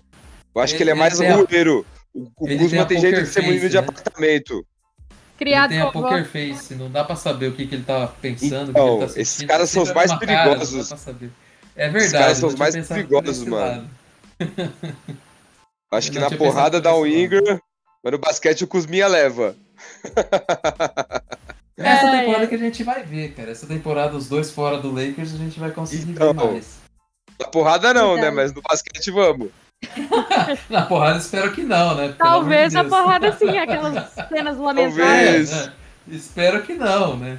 Eu 0.55 0.61
acho 0.61 0.73
que 0.73 0.81
ele 0.83 0.91
é 0.91 0.93
Ele- 0.93 0.99
mais 1.01 1.19
ele 1.19 1.33
a-. 1.33 1.37
O, 1.37 2.31
o 2.39 2.47
ele 2.47 2.69
tem 2.69 2.85
tem 2.85 3.01
jeito 3.01 3.23
de 3.23 3.27
ser 3.27 3.41
menino 3.41 3.59
face, 3.59 3.69
de 3.71 3.75
né? 3.75 3.83
apartamento. 3.83 4.65
Criado 5.37 5.71
ele 5.73 5.81
tem 5.81 5.89
a 5.89 5.91
poker 5.91 6.19
avó. 6.19 6.23
face, 6.29 6.75
não 6.75 6.89
dá 6.89 7.03
pra 7.03 7.17
saber 7.17 7.47
o 7.47 7.51
que, 7.51 7.67
que 7.67 7.75
ele 7.75 7.83
tá 7.83 8.07
pensando. 8.07 8.71
Então, 8.71 9.01
ele 9.01 9.07
tá 9.13 9.19
esses 9.19 9.45
caras 9.45 9.69
são 9.69 9.83
os 9.83 9.91
mais 9.91 10.11
cara, 10.11 10.25
perigosos. 10.25 10.89
dá 10.89 10.95
pra 10.95 10.97
saber. 10.97 11.29
É 11.75 11.89
verdade. 11.89 12.13
caras 12.13 12.37
são 12.37 12.47
os 12.47 12.55
mais 12.55 12.73
perigosos, 12.87 13.43
mano. 13.43 13.89
Acho 15.91 16.07
Eu 16.07 16.13
que 16.13 16.19
na 16.19 16.31
porrada 16.31 16.79
dá 16.79 16.95
o. 16.95 17.05
Ingram, 17.05 17.59
mas 18.01 18.13
no 18.13 18.17
basquete 18.17 18.63
o 18.63 18.67
Kuzminha 18.67 19.07
leva. 19.07 19.57
Essa 21.77 22.07
É, 22.07 22.19
temporada 22.19 22.43
é. 22.45 22.47
que 22.47 22.55
a 22.55 22.59
gente 22.59 22.83
vai 22.83 23.03
ver, 23.03 23.33
cara. 23.33 23.51
Essa 23.51 23.67
temporada, 23.67 24.15
os 24.15 24.29
dois 24.29 24.49
fora 24.51 24.77
do 24.79 24.91
Lakers, 24.91 25.33
a 25.33 25.37
gente 25.37 25.59
vai 25.59 25.71
conseguir 25.71 26.11
Então. 26.11 26.33
ver 26.33 26.51
mais. 26.53 26.77
Na 27.39 27.47
porrada 27.47 27.93
não, 27.93 28.15
né? 28.15 28.21
Verdade. 28.23 28.35
Mas 28.35 28.53
no 28.53 28.61
basquete 28.61 29.11
vamos. 29.11 29.49
Na 30.69 30.83
porrada, 30.85 31.17
espero 31.19 31.51
que 31.51 31.61
não, 31.63 31.95
né? 31.95 32.03
Pelo 32.07 32.15
Talvez 32.17 32.73
amor 32.75 32.79
a 32.79 32.83
de 32.83 32.89
Deus. 32.89 33.01
porrada 33.03 33.31
sim, 33.37 33.57
aquelas 33.59 34.13
cenas 34.29 34.57
lamentáveis. 34.57 35.49
Talvez. 35.49 35.51
É, 35.51 35.65
né? 35.67 35.73
Espero 36.07 36.63
que 36.63 36.73
não, 36.75 37.17
né? 37.17 37.37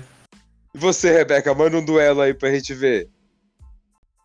E 0.75 0.79
você, 0.79 1.13
Rebeca, 1.13 1.55
manda 1.55 1.79
um 1.79 1.85
duelo 1.85 2.21
aí 2.21 2.35
pra 2.35 2.51
gente 2.51 2.75
ver. 2.75 3.09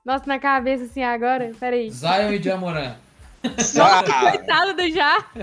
Nossa, 0.06 0.26
na 0.28 0.40
cabeça 0.40 0.84
assim 0.84 1.04
agora. 1.04 1.52
Peraí. 1.58 1.90
Zion 1.90 2.32
e 2.34 2.44
Jamoran. 2.44 2.96
Ah, 3.44 4.32
Coitado 4.32 4.74
do 4.76 4.92
já. 4.92 5.18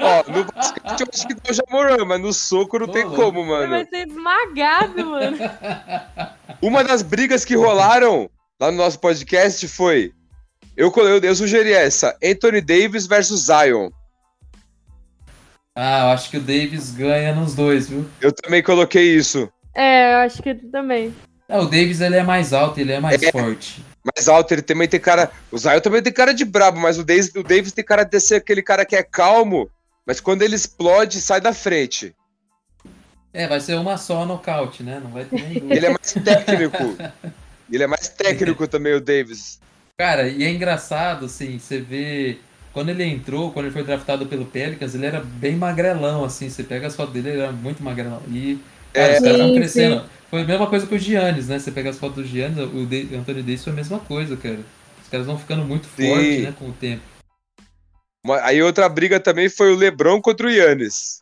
ó, 0.00 0.30
no 0.30 0.44
basquete 0.44 1.00
eu 1.00 1.06
acho 1.12 1.26
que 1.26 1.50
o 1.50 1.54
Jamoran, 1.54 2.04
mas 2.04 2.20
no 2.20 2.32
soco 2.32 2.78
não 2.78 2.86
Ô, 2.86 2.90
tem 2.92 3.08
como, 3.08 3.46
Vai 3.46 3.66
mano. 3.66 3.86
ser 3.88 4.06
esmagado, 4.06 5.06
mano. 5.06 5.38
Uma 6.60 6.84
das 6.84 7.02
brigas 7.02 7.44
que 7.44 7.56
rolaram 7.56 8.28
lá 8.60 8.70
no 8.70 8.76
nosso 8.78 8.98
podcast 9.00 9.66
foi. 9.68 10.12
Eu, 10.76 10.92
eu, 10.94 11.20
eu 11.20 11.34
sugeri 11.34 11.72
essa: 11.72 12.16
Anthony 12.22 12.60
Davis 12.60 13.06
versus 13.06 13.46
Zion. 13.46 13.90
Ah, 15.76 16.02
eu 16.04 16.08
acho 16.10 16.30
que 16.30 16.36
o 16.36 16.40
Davis 16.40 16.90
ganha 16.90 17.34
nos 17.34 17.54
dois, 17.54 17.88
viu? 17.88 18.06
Eu 18.20 18.32
também 18.32 18.62
coloquei 18.62 19.16
isso. 19.16 19.50
É, 19.74 20.14
eu 20.14 20.18
acho 20.18 20.42
que 20.42 20.54
também. 20.54 21.14
É, 21.48 21.58
o 21.58 21.64
Davis 21.64 22.00
ele 22.00 22.16
é 22.16 22.22
mais 22.22 22.52
alto, 22.52 22.78
ele 22.78 22.92
é 22.92 23.00
mais 23.00 23.22
É. 23.22 23.32
forte. 23.32 23.84
Mais 24.04 24.28
alto, 24.28 24.52
ele 24.52 24.62
também 24.62 24.86
tem 24.86 25.00
cara. 25.00 25.30
O 25.50 25.56
Zion 25.56 25.80
também 25.80 26.02
tem 26.02 26.12
cara 26.12 26.34
de 26.34 26.44
brabo, 26.44 26.78
mas 26.78 26.98
o 26.98 27.04
Davis, 27.04 27.32
o 27.34 27.42
Davis 27.42 27.72
tem 27.72 27.84
cara 27.84 28.04
de 28.04 28.20
ser 28.20 28.36
aquele 28.36 28.62
cara 28.62 28.84
que 28.84 28.94
é 28.94 29.02
calmo, 29.02 29.70
mas 30.06 30.20
quando 30.20 30.42
ele 30.42 30.54
explode, 30.54 31.20
sai 31.20 31.40
da 31.40 31.54
frente. 31.54 32.14
É, 33.32 33.48
vai 33.48 33.60
ser 33.60 33.76
uma 33.76 33.96
só 33.96 34.24
nocaute, 34.24 34.82
né? 34.82 35.00
Não 35.02 35.10
vai 35.10 35.24
ter 35.24 35.60
duas. 35.60 35.76
Ele 35.76 35.86
é 35.86 35.88
mais 35.88 36.12
técnico. 36.12 36.96
Ele 37.72 37.82
é 37.82 37.86
mais 37.86 38.08
técnico 38.08 38.68
também, 38.68 38.92
o 38.92 39.00
Davis. 39.00 39.58
Cara, 39.96 40.28
e 40.28 40.44
é 40.44 40.50
engraçado, 40.50 41.24
assim, 41.26 41.58
você 41.58 41.80
vê. 41.80 42.38
Quando 42.72 42.90
ele 42.90 43.04
entrou, 43.04 43.52
quando 43.52 43.66
ele 43.66 43.72
foi 43.72 43.82
draftado 43.84 44.26
pelo 44.26 44.44
Pelicans, 44.44 44.94
ele 44.94 45.06
era 45.06 45.20
bem 45.20 45.56
magrelão, 45.56 46.24
assim. 46.24 46.50
Você 46.50 46.62
pega 46.62 46.88
as 46.88 46.94
fotos 46.94 47.14
dele, 47.14 47.30
ele 47.30 47.40
era 47.40 47.52
muito 47.52 47.82
magrelão. 47.82 48.20
E, 48.28 48.58
É. 48.94 49.18
os 49.18 49.24
caras 49.24 49.52
crescendo. 49.54 50.04
Foi 50.30 50.42
a 50.42 50.44
mesma 50.44 50.66
coisa 50.66 50.86
com 50.86 50.94
o 50.94 50.98
Giannis, 50.98 51.48
né? 51.48 51.58
Você 51.58 51.70
pega 51.70 51.90
as 51.90 51.98
fotos 51.98 52.24
do 52.24 52.28
Giannis, 52.28 52.58
o, 52.58 52.86
De- 52.86 53.14
Anthony 53.14 53.42
Davis 53.42 53.62
foi 53.64 53.72
a 53.72 53.76
mesma 53.76 53.98
coisa, 54.00 54.36
cara. 54.36 54.60
Os 55.02 55.08
caras 55.08 55.26
vão 55.26 55.38
ficando 55.38 55.64
muito 55.64 55.86
fortes, 55.86 56.42
né, 56.42 56.54
com 56.58 56.68
o 56.68 56.72
tempo. 56.72 57.02
Aí 58.42 58.62
outra 58.62 58.88
briga 58.88 59.20
também 59.20 59.48
foi 59.48 59.72
o 59.72 59.76
LeBron 59.76 60.20
contra 60.20 60.46
o 60.46 60.50
Yannis. 60.50 61.20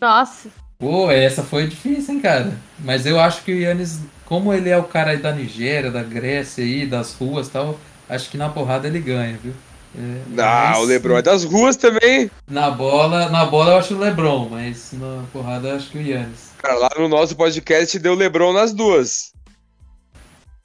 Nossa. 0.00 0.48
Pô, 0.78 1.10
essa 1.10 1.42
foi 1.42 1.66
difícil, 1.66 2.14
hein, 2.14 2.20
cara. 2.20 2.52
Mas 2.78 3.04
eu 3.06 3.18
acho 3.20 3.42
que 3.42 3.52
o 3.52 3.58
Yannis, 3.58 4.00
como 4.24 4.52
ele 4.52 4.70
é 4.70 4.78
o 4.78 4.84
cara 4.84 5.10
aí 5.10 5.16
da 5.18 5.32
Nigéria, 5.32 5.90
da 5.90 6.02
Grécia 6.02 6.64
aí, 6.64 6.86
das 6.86 7.14
ruas 7.14 7.48
e 7.48 7.50
tal, 7.50 7.78
acho 8.08 8.30
que 8.30 8.36
na 8.36 8.48
porrada 8.48 8.86
ele 8.86 9.00
ganha, 9.00 9.36
viu? 9.36 9.52
É, 9.96 10.22
Ah, 10.42 10.70
mas 10.74 10.78
o 10.78 10.84
LeBron 10.84 11.18
é 11.18 11.22
das 11.22 11.44
ruas 11.44 11.76
também. 11.76 12.30
Na 12.50 12.70
bola, 12.70 13.28
na 13.28 13.44
bola 13.44 13.72
eu 13.72 13.76
acho 13.78 13.94
o 13.94 13.98
LeBron, 13.98 14.48
mas 14.48 14.92
na 14.92 15.24
porrada 15.32 15.68
eu 15.68 15.76
acho 15.76 15.90
que 15.90 15.98
o 15.98 16.02
Yannis. 16.02 16.50
Cara, 16.58 16.74
lá 16.74 16.88
no 16.98 17.08
nosso 17.08 17.36
podcast 17.36 17.96
deu 17.98 18.14
LeBron 18.14 18.52
nas 18.52 18.72
duas. 18.72 19.32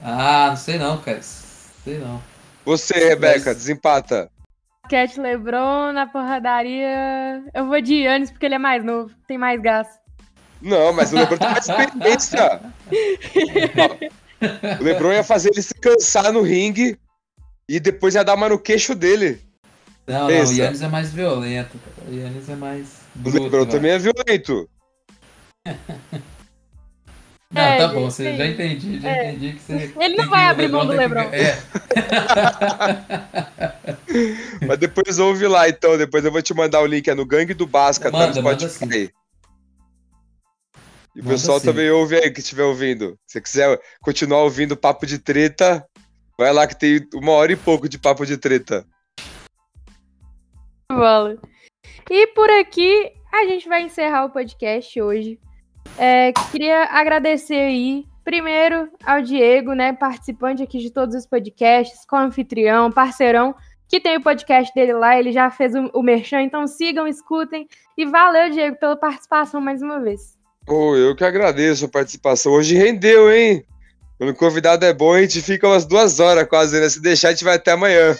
Ah, 0.02 0.46
não 0.50 0.56
sei 0.56 0.78
não, 0.78 0.98
cara. 0.98 1.20
Sei 1.22 1.98
não. 1.98 2.20
Você, 2.64 2.94
Rebeca, 3.10 3.50
Mas- 3.50 3.56
desempata. 3.56 4.30
Cat 4.88 5.20
Lebron 5.20 5.92
na 5.92 6.06
porradaria. 6.06 7.44
Eu 7.54 7.66
vou 7.66 7.80
de 7.80 7.94
Yannis 7.94 8.30
porque 8.32 8.46
ele 8.46 8.56
é 8.56 8.58
mais 8.58 8.84
novo, 8.84 9.12
tem 9.28 9.38
mais 9.38 9.60
gás. 9.62 9.86
Não, 10.60 10.92
mas 10.92 11.12
o 11.12 11.16
LeBron 11.16 11.38
tem 11.38 11.48
mais 11.50 11.68
experiência. 11.68 12.60
Ó, 13.78 14.80
o 14.80 14.84
LeBron 14.84 15.12
ia 15.12 15.22
fazer 15.22 15.50
ele 15.52 15.62
se 15.62 15.74
cansar 15.74 16.32
no 16.32 16.42
ringue 16.42 16.98
e 17.76 17.80
depois 17.80 18.14
ia 18.14 18.24
dar 18.24 18.34
uma 18.34 18.48
no 18.48 18.58
queixo 18.58 18.94
dele. 18.94 19.40
Não, 20.06 20.20
não, 20.22 20.26
Pensa. 20.26 20.52
o 20.52 20.56
Yannis 20.56 20.82
é 20.82 20.88
mais 20.88 21.12
violento, 21.12 21.78
cara. 21.78 22.10
O 22.10 22.14
Yannis 22.14 22.48
é 22.48 22.56
mais 22.56 22.86
O. 23.24 23.28
LeBron 23.30 23.66
também 23.66 23.92
é 23.92 23.98
violento. 23.98 24.68
Não, 27.52 27.60
É, 27.62 27.78
tá 27.78 27.88
bom, 27.88 28.08
você 28.08 28.36
já 28.36 28.46
entendi, 28.46 29.00
já 29.00 29.08
É. 29.10 29.32
entendi 29.32 29.54
que 29.54 29.60
você. 29.60 29.92
Ele 29.98 30.16
não 30.16 30.30
vai 30.30 30.44
abrir 30.46 30.68
mão 30.68 30.86
do 30.86 30.92
tem 30.96 31.00
que- 31.00 31.14
LeBron. 31.14 31.30
É, 31.34 31.58
Mas 34.66 34.78
depois 34.78 35.18
ouve 35.18 35.48
lá, 35.48 35.68
então. 35.68 35.98
Depois 35.98 36.24
eu 36.24 36.30
vou 36.30 36.40
te 36.42 36.54
mandar 36.54 36.80
o 36.80 36.86
link. 36.86 37.08
É 37.10 37.14
no 37.14 37.26
Gangue 37.26 37.52
do 37.52 37.66
Basca, 37.66 38.08
tá 38.10 38.16
Manda, 38.18 38.34
no 38.36 38.42
manda 38.42 38.68
Spotify. 38.68 39.10
E 41.16 41.20
o 41.20 41.24
pessoal 41.24 41.58
sim. 41.58 41.66
também 41.66 41.90
ouve 41.90 42.14
aí, 42.16 42.30
que 42.30 42.38
estiver 42.38 42.62
ouvindo. 42.62 43.18
Se 43.26 43.32
você 43.32 43.40
quiser 43.40 43.80
continuar 44.00 44.42
ouvindo 44.44 44.76
Papo 44.76 45.04
de 45.04 45.18
Treta, 45.18 45.84
vai 46.40 46.54
lá 46.54 46.66
que 46.66 46.74
tem 46.74 47.06
uma 47.12 47.32
hora 47.32 47.52
e 47.52 47.56
pouco 47.56 47.86
de 47.86 47.98
Papo 47.98 48.24
de 48.24 48.38
Treta. 48.38 48.86
Bola. 50.90 51.36
E 52.10 52.26
por 52.28 52.48
aqui 52.48 53.12
a 53.30 53.44
gente 53.44 53.68
vai 53.68 53.82
encerrar 53.82 54.24
o 54.24 54.30
podcast 54.30 55.02
hoje. 55.02 55.38
É, 55.98 56.32
queria 56.50 56.84
agradecer 56.84 57.60
aí, 57.60 58.06
primeiro, 58.24 58.88
ao 59.04 59.20
Diego, 59.20 59.74
né, 59.74 59.92
participante 59.92 60.62
aqui 60.62 60.78
de 60.78 60.90
todos 60.90 61.14
os 61.14 61.26
podcasts, 61.26 62.06
co-anfitrião, 62.06 62.90
parceirão, 62.90 63.54
que 63.86 64.00
tem 64.00 64.16
o 64.16 64.22
podcast 64.22 64.72
dele 64.74 64.94
lá, 64.94 65.18
ele 65.18 65.32
já 65.32 65.50
fez 65.50 65.74
o, 65.74 65.90
o 65.92 66.02
merchan, 66.02 66.40
então 66.40 66.66
sigam, 66.66 67.06
escutem. 67.06 67.68
E 67.98 68.06
valeu, 68.06 68.48
Diego, 68.48 68.78
pela 68.78 68.96
participação 68.96 69.60
mais 69.60 69.82
uma 69.82 70.00
vez. 70.00 70.38
Pô, 70.64 70.96
eu 70.96 71.14
que 71.14 71.24
agradeço 71.24 71.84
a 71.84 71.88
participação. 71.88 72.52
Hoje 72.52 72.76
rendeu, 72.76 73.30
hein? 73.30 73.62
Quando 74.20 74.32
o 74.32 74.36
convidado 74.36 74.84
é 74.84 74.92
bom, 74.92 75.14
a 75.14 75.22
gente 75.22 75.40
fica 75.40 75.66
umas 75.66 75.86
duas 75.86 76.20
horas 76.20 76.46
quase, 76.46 76.78
né? 76.78 76.90
Se 76.90 77.00
deixar, 77.00 77.28
a 77.28 77.30
gente 77.30 77.42
vai 77.42 77.56
até 77.56 77.72
amanhã. 77.72 78.14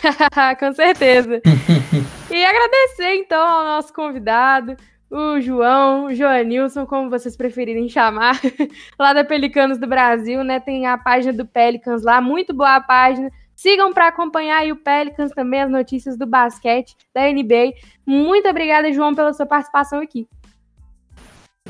Com 0.58 0.72
certeza. 0.72 1.42
e 2.30 2.42
agradecer, 2.42 3.16
então, 3.16 3.46
ao 3.46 3.64
nosso 3.66 3.92
convidado, 3.92 4.74
o 5.10 5.38
João, 5.38 6.06
o 6.06 6.14
Joanilson, 6.14 6.86
como 6.86 7.10
vocês 7.10 7.36
preferirem 7.36 7.86
chamar, 7.86 8.40
lá 8.98 9.12
da 9.12 9.22
Pelicanos 9.22 9.76
do 9.76 9.86
Brasil, 9.86 10.42
né? 10.42 10.58
Tem 10.58 10.86
a 10.86 10.96
página 10.96 11.34
do 11.34 11.44
Pelicans 11.44 12.02
lá, 12.02 12.18
muito 12.22 12.54
boa 12.54 12.76
a 12.76 12.80
página. 12.80 13.30
Sigam 13.54 13.92
para 13.92 14.08
acompanhar 14.08 14.60
aí 14.60 14.72
o 14.72 14.76
Pelicans 14.76 15.32
também, 15.32 15.60
as 15.60 15.70
notícias 15.70 16.16
do 16.16 16.24
basquete, 16.24 16.96
da 17.14 17.30
NBA. 17.30 17.74
Muito 18.06 18.48
obrigada, 18.48 18.90
João, 18.90 19.14
pela 19.14 19.34
sua 19.34 19.44
participação 19.44 20.00
aqui. 20.00 20.26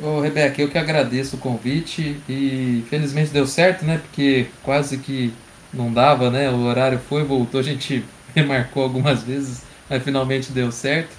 Ô, 0.03 0.20
Rebeca, 0.20 0.62
eu 0.62 0.68
que 0.68 0.78
agradeço 0.78 1.36
o 1.36 1.38
convite 1.38 2.16
e 2.26 2.82
felizmente 2.88 3.30
deu 3.30 3.46
certo, 3.46 3.84
né? 3.84 3.98
Porque 3.98 4.46
quase 4.62 4.96
que 4.96 5.30
não 5.74 5.92
dava, 5.92 6.30
né? 6.30 6.48
O 6.51 6.61
horário 6.61 6.98
foi, 6.98 7.22
voltou, 7.22 7.61
a 7.61 7.62
gente 7.62 8.03
remarcou 8.34 8.82
algumas 8.82 9.22
vezes, 9.22 9.62
mas 9.90 10.03
finalmente 10.03 10.53
deu 10.53 10.72
certo. 10.72 11.11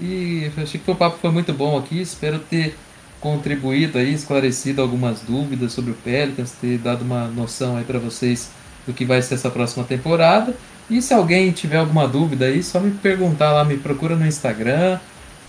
E 0.00 0.50
achei 0.56 0.80
que 0.80 0.88
o 0.88 0.94
papo 0.94 1.18
foi 1.20 1.32
muito 1.32 1.52
bom 1.52 1.76
aqui, 1.76 2.00
espero 2.00 2.38
ter 2.38 2.76
contribuído 3.20 3.98
aí, 3.98 4.14
esclarecido 4.14 4.80
algumas 4.80 5.20
dúvidas 5.20 5.72
sobre 5.72 5.90
o 5.90 5.94
Pelicans, 5.94 6.52
ter 6.52 6.78
dado 6.78 7.02
uma 7.02 7.26
noção 7.26 7.76
aí 7.76 7.84
para 7.84 7.98
vocês 7.98 8.50
do 8.86 8.92
que 8.92 9.04
vai 9.04 9.20
ser 9.20 9.34
essa 9.34 9.50
próxima 9.50 9.84
temporada. 9.84 10.54
E 10.88 11.02
se 11.02 11.12
alguém 11.12 11.50
tiver 11.50 11.78
alguma 11.78 12.06
dúvida 12.06 12.44
aí, 12.44 12.62
só 12.62 12.78
me 12.78 12.92
perguntar 12.92 13.52
lá, 13.52 13.64
me 13.64 13.78
procura 13.78 14.14
no 14.14 14.24
Instagram, 14.24 15.00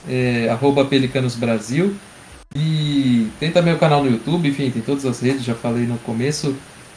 é. 0.07 0.49
E 2.55 3.29
tem 3.39 3.51
também 3.51 3.73
o 3.73 3.79
canal 3.79 4.03
no 4.03 4.09
YouTube, 4.09 4.49
enfim, 4.49 4.71
tem 4.71 4.81
todas 4.81 5.05
as 5.05 5.19
redes, 5.19 5.43
já 5.43 5.53
falei 5.53 5.85
no 5.85 5.97
começo. 5.99 6.55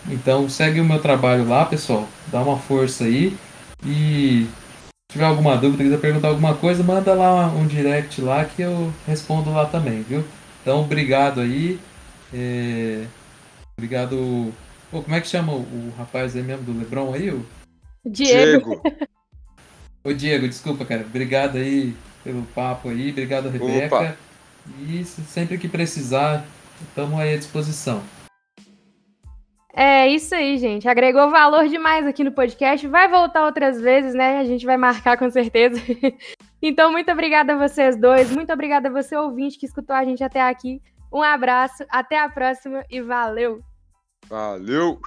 Então 0.09 0.49
segue 0.49 0.81
o 0.81 0.85
meu 0.85 0.99
trabalho 0.99 1.47
lá, 1.47 1.65
pessoal. 1.65 2.09
Dá 2.31 2.41
uma 2.41 2.59
força 2.59 3.05
aí. 3.05 3.37
E 3.85 4.47
se 5.11 5.13
tiver 5.13 5.27
alguma 5.27 5.57
dúvida, 5.57 5.85
quiser 5.85 6.01
perguntar 6.01 6.29
alguma 6.29 6.55
coisa, 6.55 6.83
manda 6.83 7.13
lá 7.15 7.49
um 7.49 7.67
direct 7.67 8.21
lá 8.21 8.45
que 8.45 8.63
eu 8.63 8.93
respondo 9.07 9.53
lá 9.53 9.67
também, 9.67 10.03
viu? 10.03 10.25
Então, 10.63 10.81
obrigado 10.81 11.41
aí. 11.41 11.79
É... 12.33 13.05
Obrigado. 13.77 14.53
Pô, 14.91 15.03
como 15.03 15.15
é 15.15 15.21
que 15.21 15.29
chama 15.29 15.53
o 15.53 15.93
rapaz 15.99 16.35
aí 16.37 16.43
mesmo 16.43 16.65
do 16.65 16.79
Lebron 16.79 17.13
aí? 17.13 17.31
O 17.31 17.45
Diego. 18.05 18.81
Diego. 18.81 18.83
Ô 20.05 20.13
Diego, 20.13 20.49
desculpa, 20.49 20.85
cara. 20.85 21.03
Obrigado 21.03 21.59
aí 21.59 21.95
pelo 22.25 22.43
papo 22.55 22.89
aí. 22.89 23.11
Obrigado, 23.11 23.49
Rebeca. 23.49 23.97
Opa. 23.97 24.17
E 24.81 25.05
sempre 25.05 25.59
que 25.59 25.69
precisar, 25.69 26.45
estamos 26.81 27.19
aí 27.19 27.35
à 27.35 27.37
disposição. 27.37 28.03
É 29.75 30.07
isso 30.07 30.35
aí, 30.35 30.59
gente. 30.59 30.87
Agregou 30.87 31.31
valor 31.31 31.67
demais 31.67 32.07
aqui 32.07 32.23
no 32.23 32.33
podcast. 32.33 32.87
Vai 32.89 33.09
voltar 33.09 33.47
outras 33.47 33.81
vezes, 33.81 34.15
né? 34.15 34.39
A 34.39 34.45
gente 34.45 34.67
vai 34.67 34.77
marcar 34.77 35.17
com 35.17 35.31
certeza. 35.31 35.81
então, 36.61 36.93
muito 36.93 37.11
obrigada 37.11 37.55
a 37.55 37.69
vocês 37.69 37.97
dois. 37.97 38.31
Muito 38.31 38.53
obrigada 38.53 38.89
a 38.89 38.93
você, 38.93 39.17
ouvinte, 39.17 39.59
que 39.59 39.67
escutou 39.67 39.97
a 39.97 40.05
gente 40.05 40.23
até 40.23 40.43
aqui. 40.43 40.81
Um 41.13 41.23
abraço, 41.23 41.85
até 41.91 42.19
a 42.19 42.29
próxima 42.29 42.85
e 42.91 43.01
valeu! 43.01 43.63
Valeu! 44.29 45.01